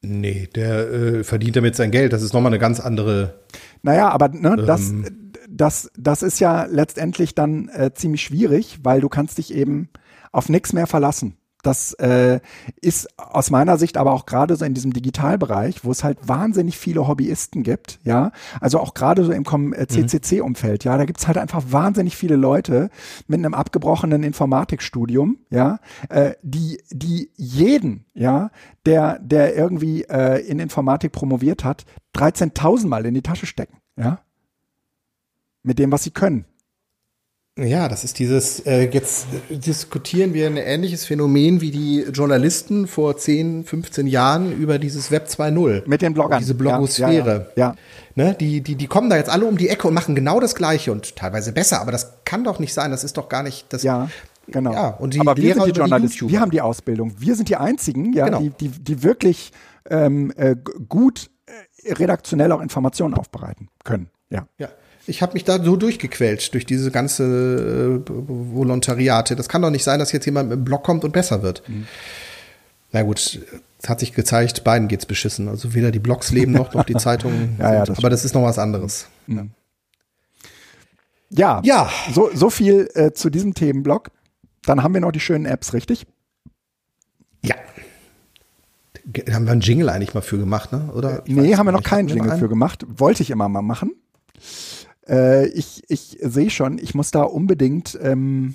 [0.02, 0.16] Ne?
[0.16, 2.12] Nee, der äh, verdient damit sein Geld.
[2.12, 3.40] Das ist nochmal eine ganz andere.
[3.82, 4.92] Naja, aber ne, ähm, das,
[5.48, 9.88] das, das ist ja letztendlich dann äh, ziemlich schwierig, weil du kannst dich eben
[10.32, 11.36] auf nichts mehr verlassen.
[11.62, 12.40] Das äh,
[12.80, 16.76] ist aus meiner Sicht aber auch gerade so in diesem Digitalbereich, wo es halt wahnsinnig
[16.76, 21.38] viele Hobbyisten gibt, ja, also auch gerade so im CCC-Umfeld, äh, ja, da gibt's halt
[21.38, 22.90] einfach wahnsinnig viele Leute
[23.28, 25.78] mit einem abgebrochenen Informatikstudium, ja,
[26.08, 28.50] äh, die, die jeden, ja,
[28.84, 31.84] der, der irgendwie äh, in Informatik promoviert hat,
[32.16, 34.18] 13.000 Mal in die Tasche stecken, ja,
[35.62, 36.44] mit dem, was sie können.
[37.58, 43.18] Ja, das ist dieses, äh, jetzt diskutieren wir ein ähnliches Phänomen wie die Journalisten vor
[43.18, 45.82] 10, 15 Jahren über dieses Web 2.0.
[45.86, 46.38] Mit den Bloggern.
[46.38, 47.52] Diese Blogosphäre.
[47.54, 47.76] Ja, ja, ja.
[48.14, 50.54] Ne, die, die, die kommen da jetzt alle um die Ecke und machen genau das
[50.54, 53.70] Gleiche und teilweise besser, aber das kann doch nicht sein, das ist doch gar nicht
[53.70, 53.82] das.
[53.82, 54.08] Ja.
[54.48, 54.72] Genau.
[54.72, 57.14] Ja, und die aber wir Lehrer sind die Journalisten, die wir haben die Ausbildung.
[57.18, 58.40] Wir sind die einzigen, ja, genau.
[58.40, 59.52] die, die, die wirklich
[59.88, 60.56] ähm, äh,
[60.88, 64.08] gut äh, redaktionell auch Informationen aufbereiten können.
[64.30, 64.46] Ja.
[64.58, 64.68] ja.
[65.06, 69.34] Ich habe mich da so durchgequält durch diese ganze äh, Volontariate.
[69.34, 71.68] Das kann doch nicht sein, dass jetzt jemand mit dem Blog kommt und besser wird.
[71.68, 71.86] Mhm.
[72.92, 73.40] Na gut,
[73.82, 75.48] es hat sich gezeigt, beiden geht's beschissen.
[75.48, 77.56] Also weder die Blogs leben noch, noch die Zeitungen.
[77.58, 79.08] ja, ja, das aber das ist noch was anderes.
[79.26, 79.50] Mhm.
[81.30, 81.90] Ja, ja.
[82.12, 84.10] So, so viel äh, zu diesem Themenblock.
[84.64, 86.06] Dann haben wir noch die schönen Apps, richtig?
[87.42, 87.56] Ja.
[89.04, 90.92] Da haben wir einen Jingle eigentlich mal für gemacht, ne?
[90.94, 91.24] Oder?
[91.26, 92.84] Nee, haben wir noch keinen Jingle für gemacht.
[92.86, 93.92] Wollte ich immer mal machen.
[95.08, 98.54] Äh, ich ich sehe schon, ich muss da unbedingt, ähm,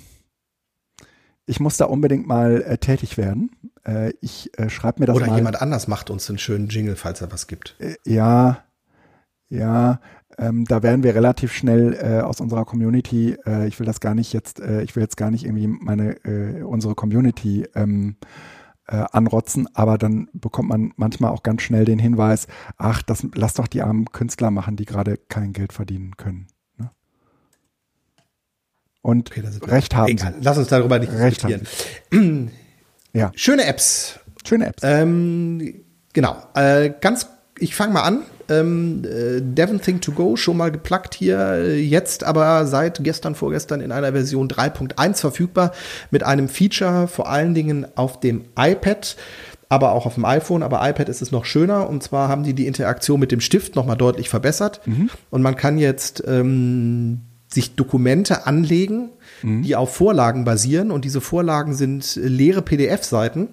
[1.46, 3.50] ich muss da unbedingt mal äh, tätig werden.
[3.84, 5.32] Äh, ich äh, schreibe mir das Oder mal.
[5.32, 7.76] Oder jemand anders macht uns einen schönen Jingle, falls er was gibt.
[7.78, 8.64] Äh, ja,
[9.48, 10.00] ja.
[10.36, 14.14] Ähm, da werden wir relativ schnell äh, aus unserer Community, äh, ich will das gar
[14.14, 18.14] nicht jetzt, äh, ich will jetzt gar nicht irgendwie meine, äh, unsere Community ähm,
[18.88, 22.46] äh, anrotzen, aber dann bekommt man manchmal auch ganz schnell den Hinweis,
[22.76, 26.46] ach, das lass doch die armen Künstler machen, die gerade kein Geld verdienen können.
[26.78, 26.90] Ne?
[29.02, 30.08] Und okay, recht haben.
[30.08, 32.50] Egal, lass uns darüber nicht recht diskutieren.
[33.12, 33.30] ja.
[33.34, 34.18] Schöne Apps.
[34.44, 34.82] Schöne Apps.
[34.82, 36.42] Ähm, genau.
[36.54, 37.28] Äh, ganz,
[37.58, 41.80] ich fange mal an ähm, äh, Devon Thing to Go schon mal geplackt hier, äh,
[41.80, 45.72] jetzt aber seit gestern, vorgestern in einer Version 3.1 verfügbar
[46.10, 49.16] mit einem Feature vor allen Dingen auf dem iPad
[49.68, 51.88] aber auch auf dem iPhone, aber iPad ist es noch schöner.
[51.88, 54.80] Und zwar haben die die Interaktion mit dem Stift nochmal deutlich verbessert.
[54.86, 55.10] Mhm.
[55.30, 59.10] Und man kann jetzt ähm, sich Dokumente anlegen,
[59.42, 59.62] mhm.
[59.62, 60.90] die auf Vorlagen basieren.
[60.90, 63.48] Und diese Vorlagen sind leere PDF-Seiten.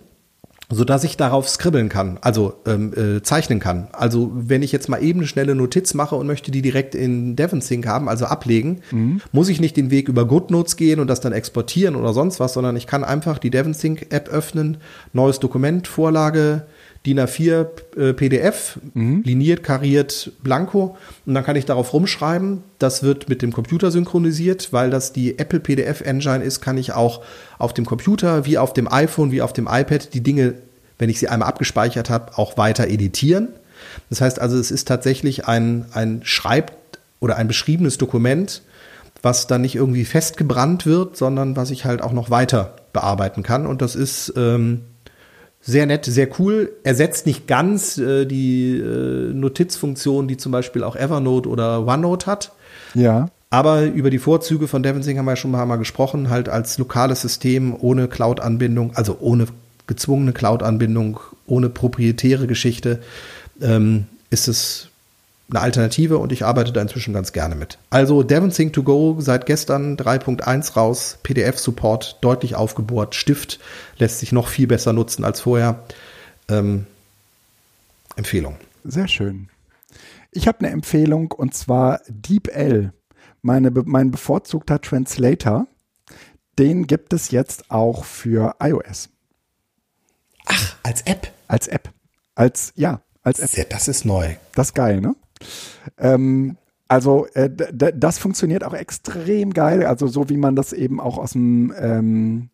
[0.70, 3.88] So dass ich darauf skribbeln kann, also ähm, äh, zeichnen kann.
[3.92, 7.36] Also wenn ich jetzt mal eben eine schnelle Notiz mache und möchte die direkt in
[7.36, 9.22] DevonSync haben, also ablegen, mhm.
[9.32, 12.54] muss ich nicht den Weg über GoodNotes gehen und das dann exportieren oder sonst was,
[12.54, 14.78] sondern ich kann einfach die DevonSync-App öffnen,
[15.14, 16.66] neues Dokument, Vorlage,
[17.06, 17.68] DIN A4
[17.98, 19.22] äh, PDF, mhm.
[19.24, 20.98] liniert, kariert, blanko.
[21.26, 22.64] Und dann kann ich darauf rumschreiben.
[22.80, 26.94] Das wird mit dem Computer synchronisiert, weil das die Apple PDF Engine ist, kann ich
[26.94, 27.22] auch
[27.58, 30.56] auf dem Computer, wie auf dem iPhone, wie auf dem iPad die Dinge,
[30.98, 33.50] wenn ich sie einmal abgespeichert habe, auch weiter editieren.
[34.10, 36.72] Das heißt also, es ist tatsächlich ein, ein Schreib-
[37.20, 38.62] oder ein beschriebenes Dokument,
[39.22, 43.66] was dann nicht irgendwie festgebrannt wird, sondern was ich halt auch noch weiter bearbeiten kann.
[43.66, 44.82] Und das ist ähm,
[45.66, 46.72] sehr nett, sehr cool.
[46.84, 52.52] Ersetzt nicht ganz äh, die äh, Notizfunktion, die zum Beispiel auch Evernote oder OneNote hat.
[52.94, 53.30] Ja.
[53.50, 57.22] Aber über die Vorzüge von DevonSync haben wir ja schon mal gesprochen, halt als lokales
[57.22, 59.48] System ohne Cloud-Anbindung, also ohne
[59.88, 63.00] gezwungene Cloud-Anbindung, ohne proprietäre Geschichte,
[63.62, 64.90] ähm, ist es
[65.50, 67.78] eine Alternative und ich arbeite da inzwischen ganz gerne mit.
[67.90, 73.60] Also DevonSync to go seit gestern 3.1 raus, PDF-Support deutlich aufgebohrt, Stift
[73.98, 75.84] lässt sich noch viel besser nutzen als vorher.
[76.50, 76.88] Ähm,
[78.16, 78.58] Empfehlung.
[78.84, 79.50] Sehr schön.
[80.32, 82.92] Ich habe eine Empfehlung und zwar DeepL,
[83.42, 85.68] meine, mein bevorzugter Translator.
[86.58, 89.10] Den gibt es jetzt auch für iOS.
[90.46, 91.32] Ach, als App?
[91.48, 91.90] Als App.
[92.34, 93.50] Als, ja, als App.
[93.50, 94.36] Sehr, das ist neu.
[94.54, 95.16] Das ist geil, ne?
[95.98, 96.58] Ähm,
[96.88, 101.32] also äh, das funktioniert auch extrem geil, also so wie man das eben auch aus
[101.32, 102.50] dem ähm,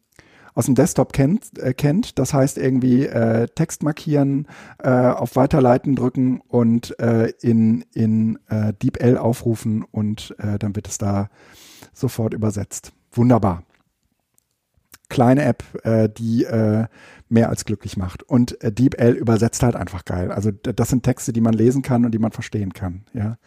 [0.53, 2.19] aus dem Desktop kennt, äh, kennt.
[2.19, 4.47] Das heißt irgendwie äh, Text markieren,
[4.79, 10.97] äh, auf Weiterleiten drücken und äh, in, in äh, DeepL aufrufen und dann wird es
[10.97, 11.29] da
[11.93, 12.93] sofort übersetzt.
[13.11, 13.63] Wunderbar.
[15.09, 15.63] Kleine App,
[16.17, 16.45] die
[17.31, 18.23] mehr als glücklich macht.
[18.23, 20.31] Und äh, DeepL übersetzt halt einfach geil.
[20.31, 23.05] Also das sind Texte, die man lesen kann und die man verstehen kann.
[23.13, 23.37] Ja.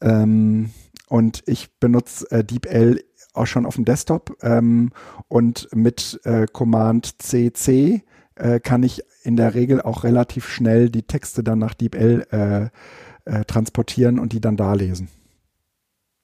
[0.00, 0.70] Ähm,
[1.08, 4.90] und ich benutze äh, DeepL auch schon auf dem Desktop ähm,
[5.28, 8.02] und mit äh, Command CC
[8.34, 13.30] äh, kann ich in der Regel auch relativ schnell die Texte dann nach DeepL äh,
[13.30, 15.08] äh, transportieren und die dann da lesen.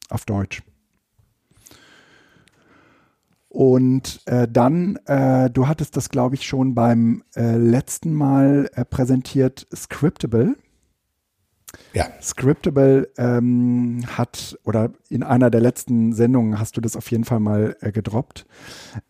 [0.09, 0.63] Auf Deutsch.
[3.57, 8.85] Und äh, dann, äh, du hattest das, glaube ich, schon beim äh, letzten Mal äh,
[8.85, 10.57] präsentiert, Scriptable.
[11.95, 12.05] Ja.
[12.21, 17.41] Scriptable ähm, hat, oder in einer der letzten Sendungen hast du das auf jeden Fall
[17.41, 18.45] mal äh, gedroppt.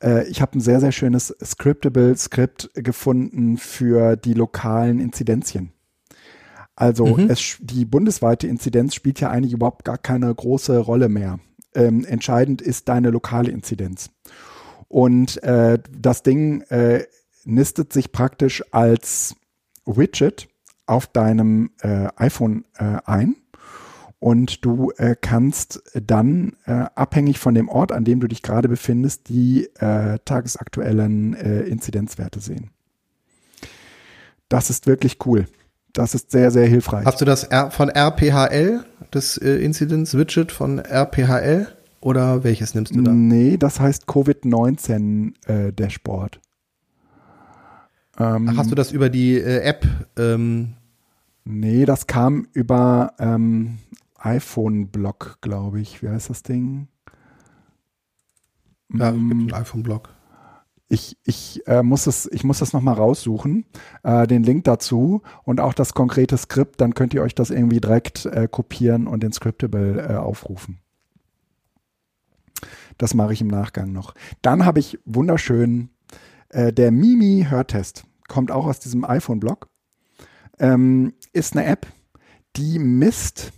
[0.01, 5.73] Äh, ich habe ein sehr, sehr schönes Scriptable-Skript gefunden für die lokalen Inzidenzien.
[6.77, 7.31] Also mhm.
[7.31, 11.41] es, die bundesweite Inzidenz spielt ja eigentlich überhaupt gar keine große Rolle mehr.
[11.77, 14.11] Ähm, entscheidend ist deine lokale Inzidenz.
[14.89, 17.05] Und äh, das Ding äh,
[17.45, 19.37] nistet sich praktisch als
[19.85, 20.49] Widget
[20.87, 23.37] auf deinem äh, iPhone äh, ein.
[24.19, 28.69] Und du äh, kannst dann, äh, abhängig von dem Ort, an dem du dich gerade
[28.69, 32.71] befindest, die tagesaktuellen Inzidenzwerte sehen.
[34.49, 35.47] Das ist wirklich cool.
[35.93, 37.05] Das ist sehr, sehr hilfreich.
[37.05, 41.69] Hast du das von RPHL, das äh, Incidence-Widget von RPHL?
[42.01, 43.11] Oder welches nimmst du da?
[43.11, 46.41] Nee, das heißt Covid-19 äh, Dashboard.
[48.19, 49.87] Ähm, Ach, hast du das über die äh, App?
[50.17, 50.75] Ähm
[51.45, 53.79] nee, das kam über ähm,
[54.19, 56.03] iPhone-Blog, glaube ich.
[56.03, 56.89] Wie heißt das Ding?
[58.93, 60.11] Ja, gibt einen iPhone-Blog.
[60.89, 63.67] Ich, ich, äh, muss es, ich muss das nochmal raussuchen,
[64.05, 67.81] äh, den Link dazu und auch das konkrete Skript, dann könnt ihr euch das irgendwie
[67.81, 70.79] direkt äh, kopieren und in Scriptable äh, aufrufen.
[72.99, 74.15] Das mache ich im Nachgang noch.
[74.43, 75.91] Dann habe ich wunderschön
[76.51, 78.05] äh, der Mimi-Hörtest.
[78.29, 79.69] Kommt auch aus diesem iPhone-Blog.
[80.59, 81.87] Ähm, ist eine App,
[82.57, 83.53] die misst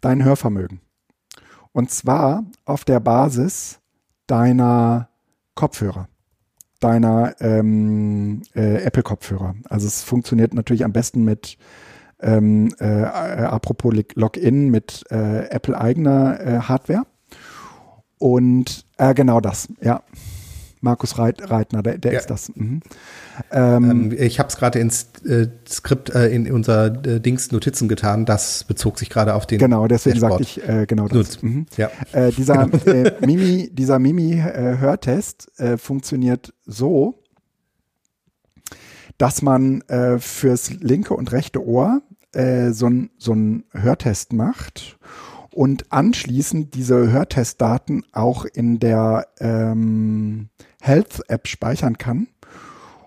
[0.00, 0.80] dein Hörvermögen.
[1.72, 3.80] Und zwar auf der Basis
[4.26, 5.08] deiner
[5.54, 6.08] Kopfhörer
[6.80, 9.54] deiner ähm, äh, Apple-Kopfhörer.
[9.68, 11.56] Also es funktioniert natürlich am besten mit
[12.20, 17.02] ähm, äh, äh apropos Login mit äh, Apple eigener äh, Hardware.
[18.18, 20.02] Und äh, genau das, ja.
[20.84, 22.18] Markus Reit, Reitner, der, der ja.
[22.20, 22.54] ist das.
[22.54, 22.80] Mhm.
[23.50, 27.88] Ähm, ähm, ich habe es gerade ins äh, Skript, äh, in unser äh, Dings Notizen
[27.88, 28.26] getan.
[28.26, 29.58] Das bezog sich gerade auf den.
[29.58, 31.42] Genau, deswegen sagte ich äh, genau das.
[31.42, 31.66] Mhm.
[31.76, 31.90] Ja.
[32.12, 32.84] Äh, dieser genau.
[32.84, 37.22] äh, Mimi, dieser Mimi-Hörtest funktioniert so,
[39.18, 42.02] dass man äh, fürs linke und rechte Ohr
[42.32, 43.34] äh, so einen so
[43.72, 44.98] Hörtest macht
[45.54, 50.48] und anschließend diese Hörtestdaten auch in der ähm,
[50.84, 52.28] Health-App speichern kann.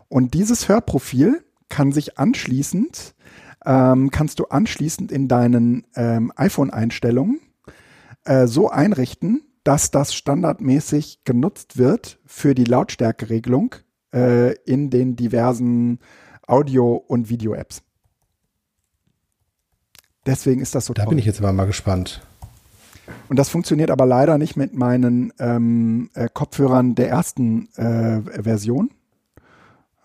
[0.10, 3.14] Und dieses Hörprofil kann sich anschließend,
[3.66, 7.40] ähm, kannst du anschließend in deinen ähm, iPhone-Einstellungen
[8.24, 13.76] äh, so einrichten, dass das standardmäßig genutzt wird für die Lautstärkeregelung
[14.14, 16.00] äh, in den diversen
[16.48, 17.84] Audio- und Video-Apps.
[20.26, 21.12] Deswegen ist das so da toll.
[21.12, 22.22] bin ich jetzt aber mal gespannt.
[23.30, 28.92] Und das funktioniert aber leider nicht mit meinen ähm, äh, Kopfhörern der ersten äh, Version,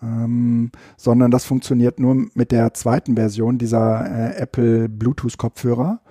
[0.01, 6.01] ähm, sondern das funktioniert nur mit der zweiten Version dieser äh, Apple Bluetooth-Kopfhörer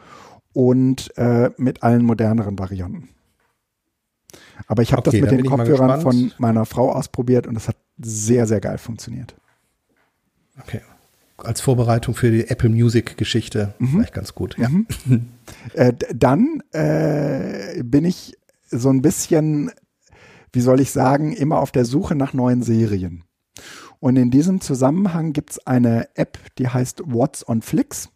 [0.52, 3.09] und äh, mit allen moderneren Varianten.
[4.66, 7.77] Aber ich habe Okay, das mit den Kopfhörern von meiner Frau ausprobiert und das hat
[7.98, 9.35] sehr, sehr geil funktioniert.
[10.60, 10.81] Okay.
[11.44, 13.86] Als Vorbereitung für die Apple Music Geschichte Mhm.
[13.89, 14.56] vielleicht ganz gut.
[14.59, 14.69] Ja.
[15.74, 18.36] Äh, d- dann äh, bin ich
[18.70, 19.70] so ein bisschen,
[20.52, 23.24] wie soll ich sagen, immer auf der Suche nach neuen Serien.
[24.01, 28.09] Und in diesem Zusammenhang gibt es eine App, die heißt What's on Flix.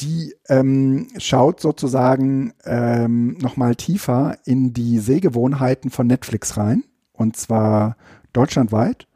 [0.00, 6.84] Die ähm, schaut sozusagen ähm, nochmal tiefer in die Sehgewohnheiten von Netflix rein.
[7.12, 7.96] Und zwar
[8.32, 9.06] deutschlandweit.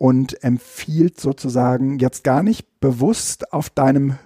[0.00, 4.16] Und empfiehlt sozusagen jetzt gar nicht bewusst auf deinem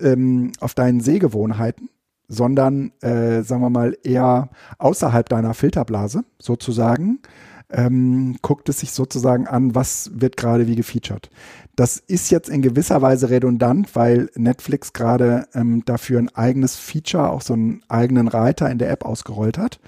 [0.00, 1.88] ähm, auf deinen Sehgewohnheiten,
[2.28, 7.20] sondern, äh, sagen wir mal, eher außerhalb deiner Filterblase sozusagen,
[7.70, 11.30] ähm, guckt es sich sozusagen an, was wird gerade wie gefeatured.
[11.76, 17.30] Das ist jetzt in gewisser Weise redundant, weil Netflix gerade ähm, dafür ein eigenes Feature,
[17.30, 19.80] auch so einen eigenen Reiter in der App ausgerollt hat.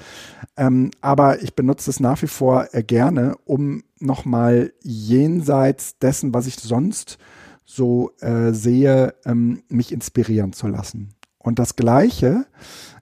[0.57, 6.47] Ähm, aber ich benutze es nach wie vor äh, gerne, um nochmal jenseits dessen, was
[6.47, 7.19] ich sonst
[7.65, 11.15] so äh, sehe, ähm, mich inspirieren zu lassen.
[11.39, 12.47] Und das Gleiche,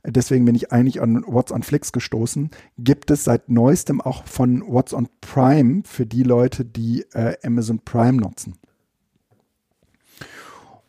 [0.06, 4.62] deswegen bin ich eigentlich an What's on Flix gestoßen, gibt es seit neuestem auch von
[4.66, 8.54] What's on Prime für die Leute, die äh, Amazon Prime nutzen.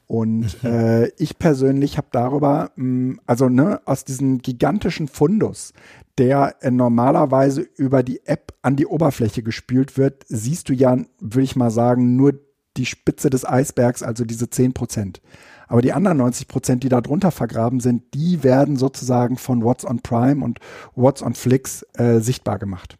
[0.05, 5.73] Und äh, ich persönlich habe darüber, mh, also ne, aus diesem gigantischen Fundus,
[6.19, 11.43] der äh, normalerweise über die App an die Oberfläche gespült wird, siehst du ja, würde
[11.43, 12.33] ich mal sagen, nur
[12.77, 15.21] die Spitze des Eisbergs, also diese 10 Prozent.
[15.67, 19.85] Aber die anderen 90 Prozent, die da drunter vergraben sind, die werden sozusagen von What's
[19.85, 20.59] on Prime und
[20.95, 22.97] What's on Flix äh, sichtbar gemacht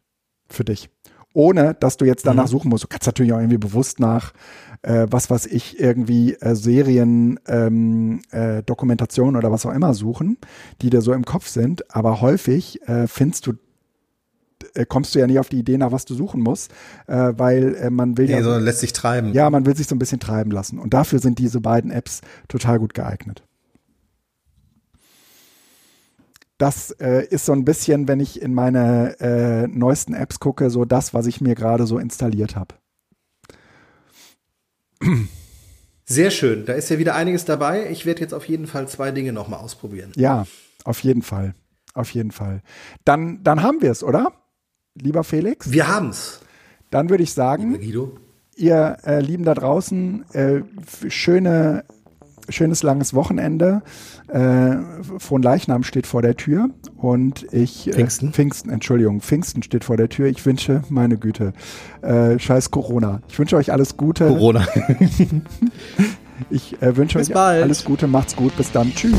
[0.47, 0.89] für dich.
[1.33, 2.83] Ohne, dass du jetzt danach suchen musst.
[2.83, 4.33] Du kannst natürlich auch irgendwie bewusst nach,
[4.81, 10.37] äh, was weiß ich, irgendwie äh, Serien, ähm, äh, Dokumentation oder was auch immer suchen,
[10.81, 11.93] die dir so im Kopf sind.
[11.93, 13.53] Aber häufig äh, findest du
[14.73, 16.71] äh, kommst du ja nicht auf die Idee, nach was du suchen musst,
[17.07, 19.33] äh, weil äh, man will Nee, ja, sondern lässt sich treiben.
[19.33, 20.79] ja, man will sich so ein bisschen treiben lassen.
[20.79, 23.43] Und dafür sind diese beiden Apps total gut geeignet.
[26.57, 31.13] Das äh, ist so ein bisschen, wenn ich in meine neuesten Apps gucke, so das,
[31.13, 32.75] was ich mir gerade so installiert habe.
[36.05, 36.65] Sehr schön.
[36.65, 37.89] Da ist ja wieder einiges dabei.
[37.91, 40.11] Ich werde jetzt auf jeden Fall zwei Dinge nochmal ausprobieren.
[40.15, 40.45] Ja,
[40.83, 41.53] auf jeden Fall.
[41.93, 42.61] Auf jeden Fall.
[43.05, 44.33] Dann, dann haben wir es, oder?
[44.95, 45.71] Lieber Felix?
[45.71, 46.39] Wir haben's.
[46.89, 47.79] Dann würde ich sagen,
[48.55, 50.61] ihr äh, Lieben da draußen, äh,
[51.09, 51.85] schöne,
[52.49, 53.81] schönes langes Wochenende.
[54.27, 54.77] Äh,
[55.17, 58.33] Frohen Leichnam steht vor der Tür und ich äh, Pfingsten?
[58.33, 60.27] Pfingsten, Entschuldigung, Pfingsten steht vor der Tür.
[60.27, 61.53] Ich wünsche, meine Güte,
[62.01, 63.21] äh, scheiß Corona.
[63.29, 64.27] Ich wünsche euch alles Gute.
[64.27, 64.67] Corona.
[66.49, 67.63] Ich äh, wünsche Bis euch bald.
[67.63, 68.93] alles Gute, macht's gut, bis dann.
[68.95, 69.13] Tschüss.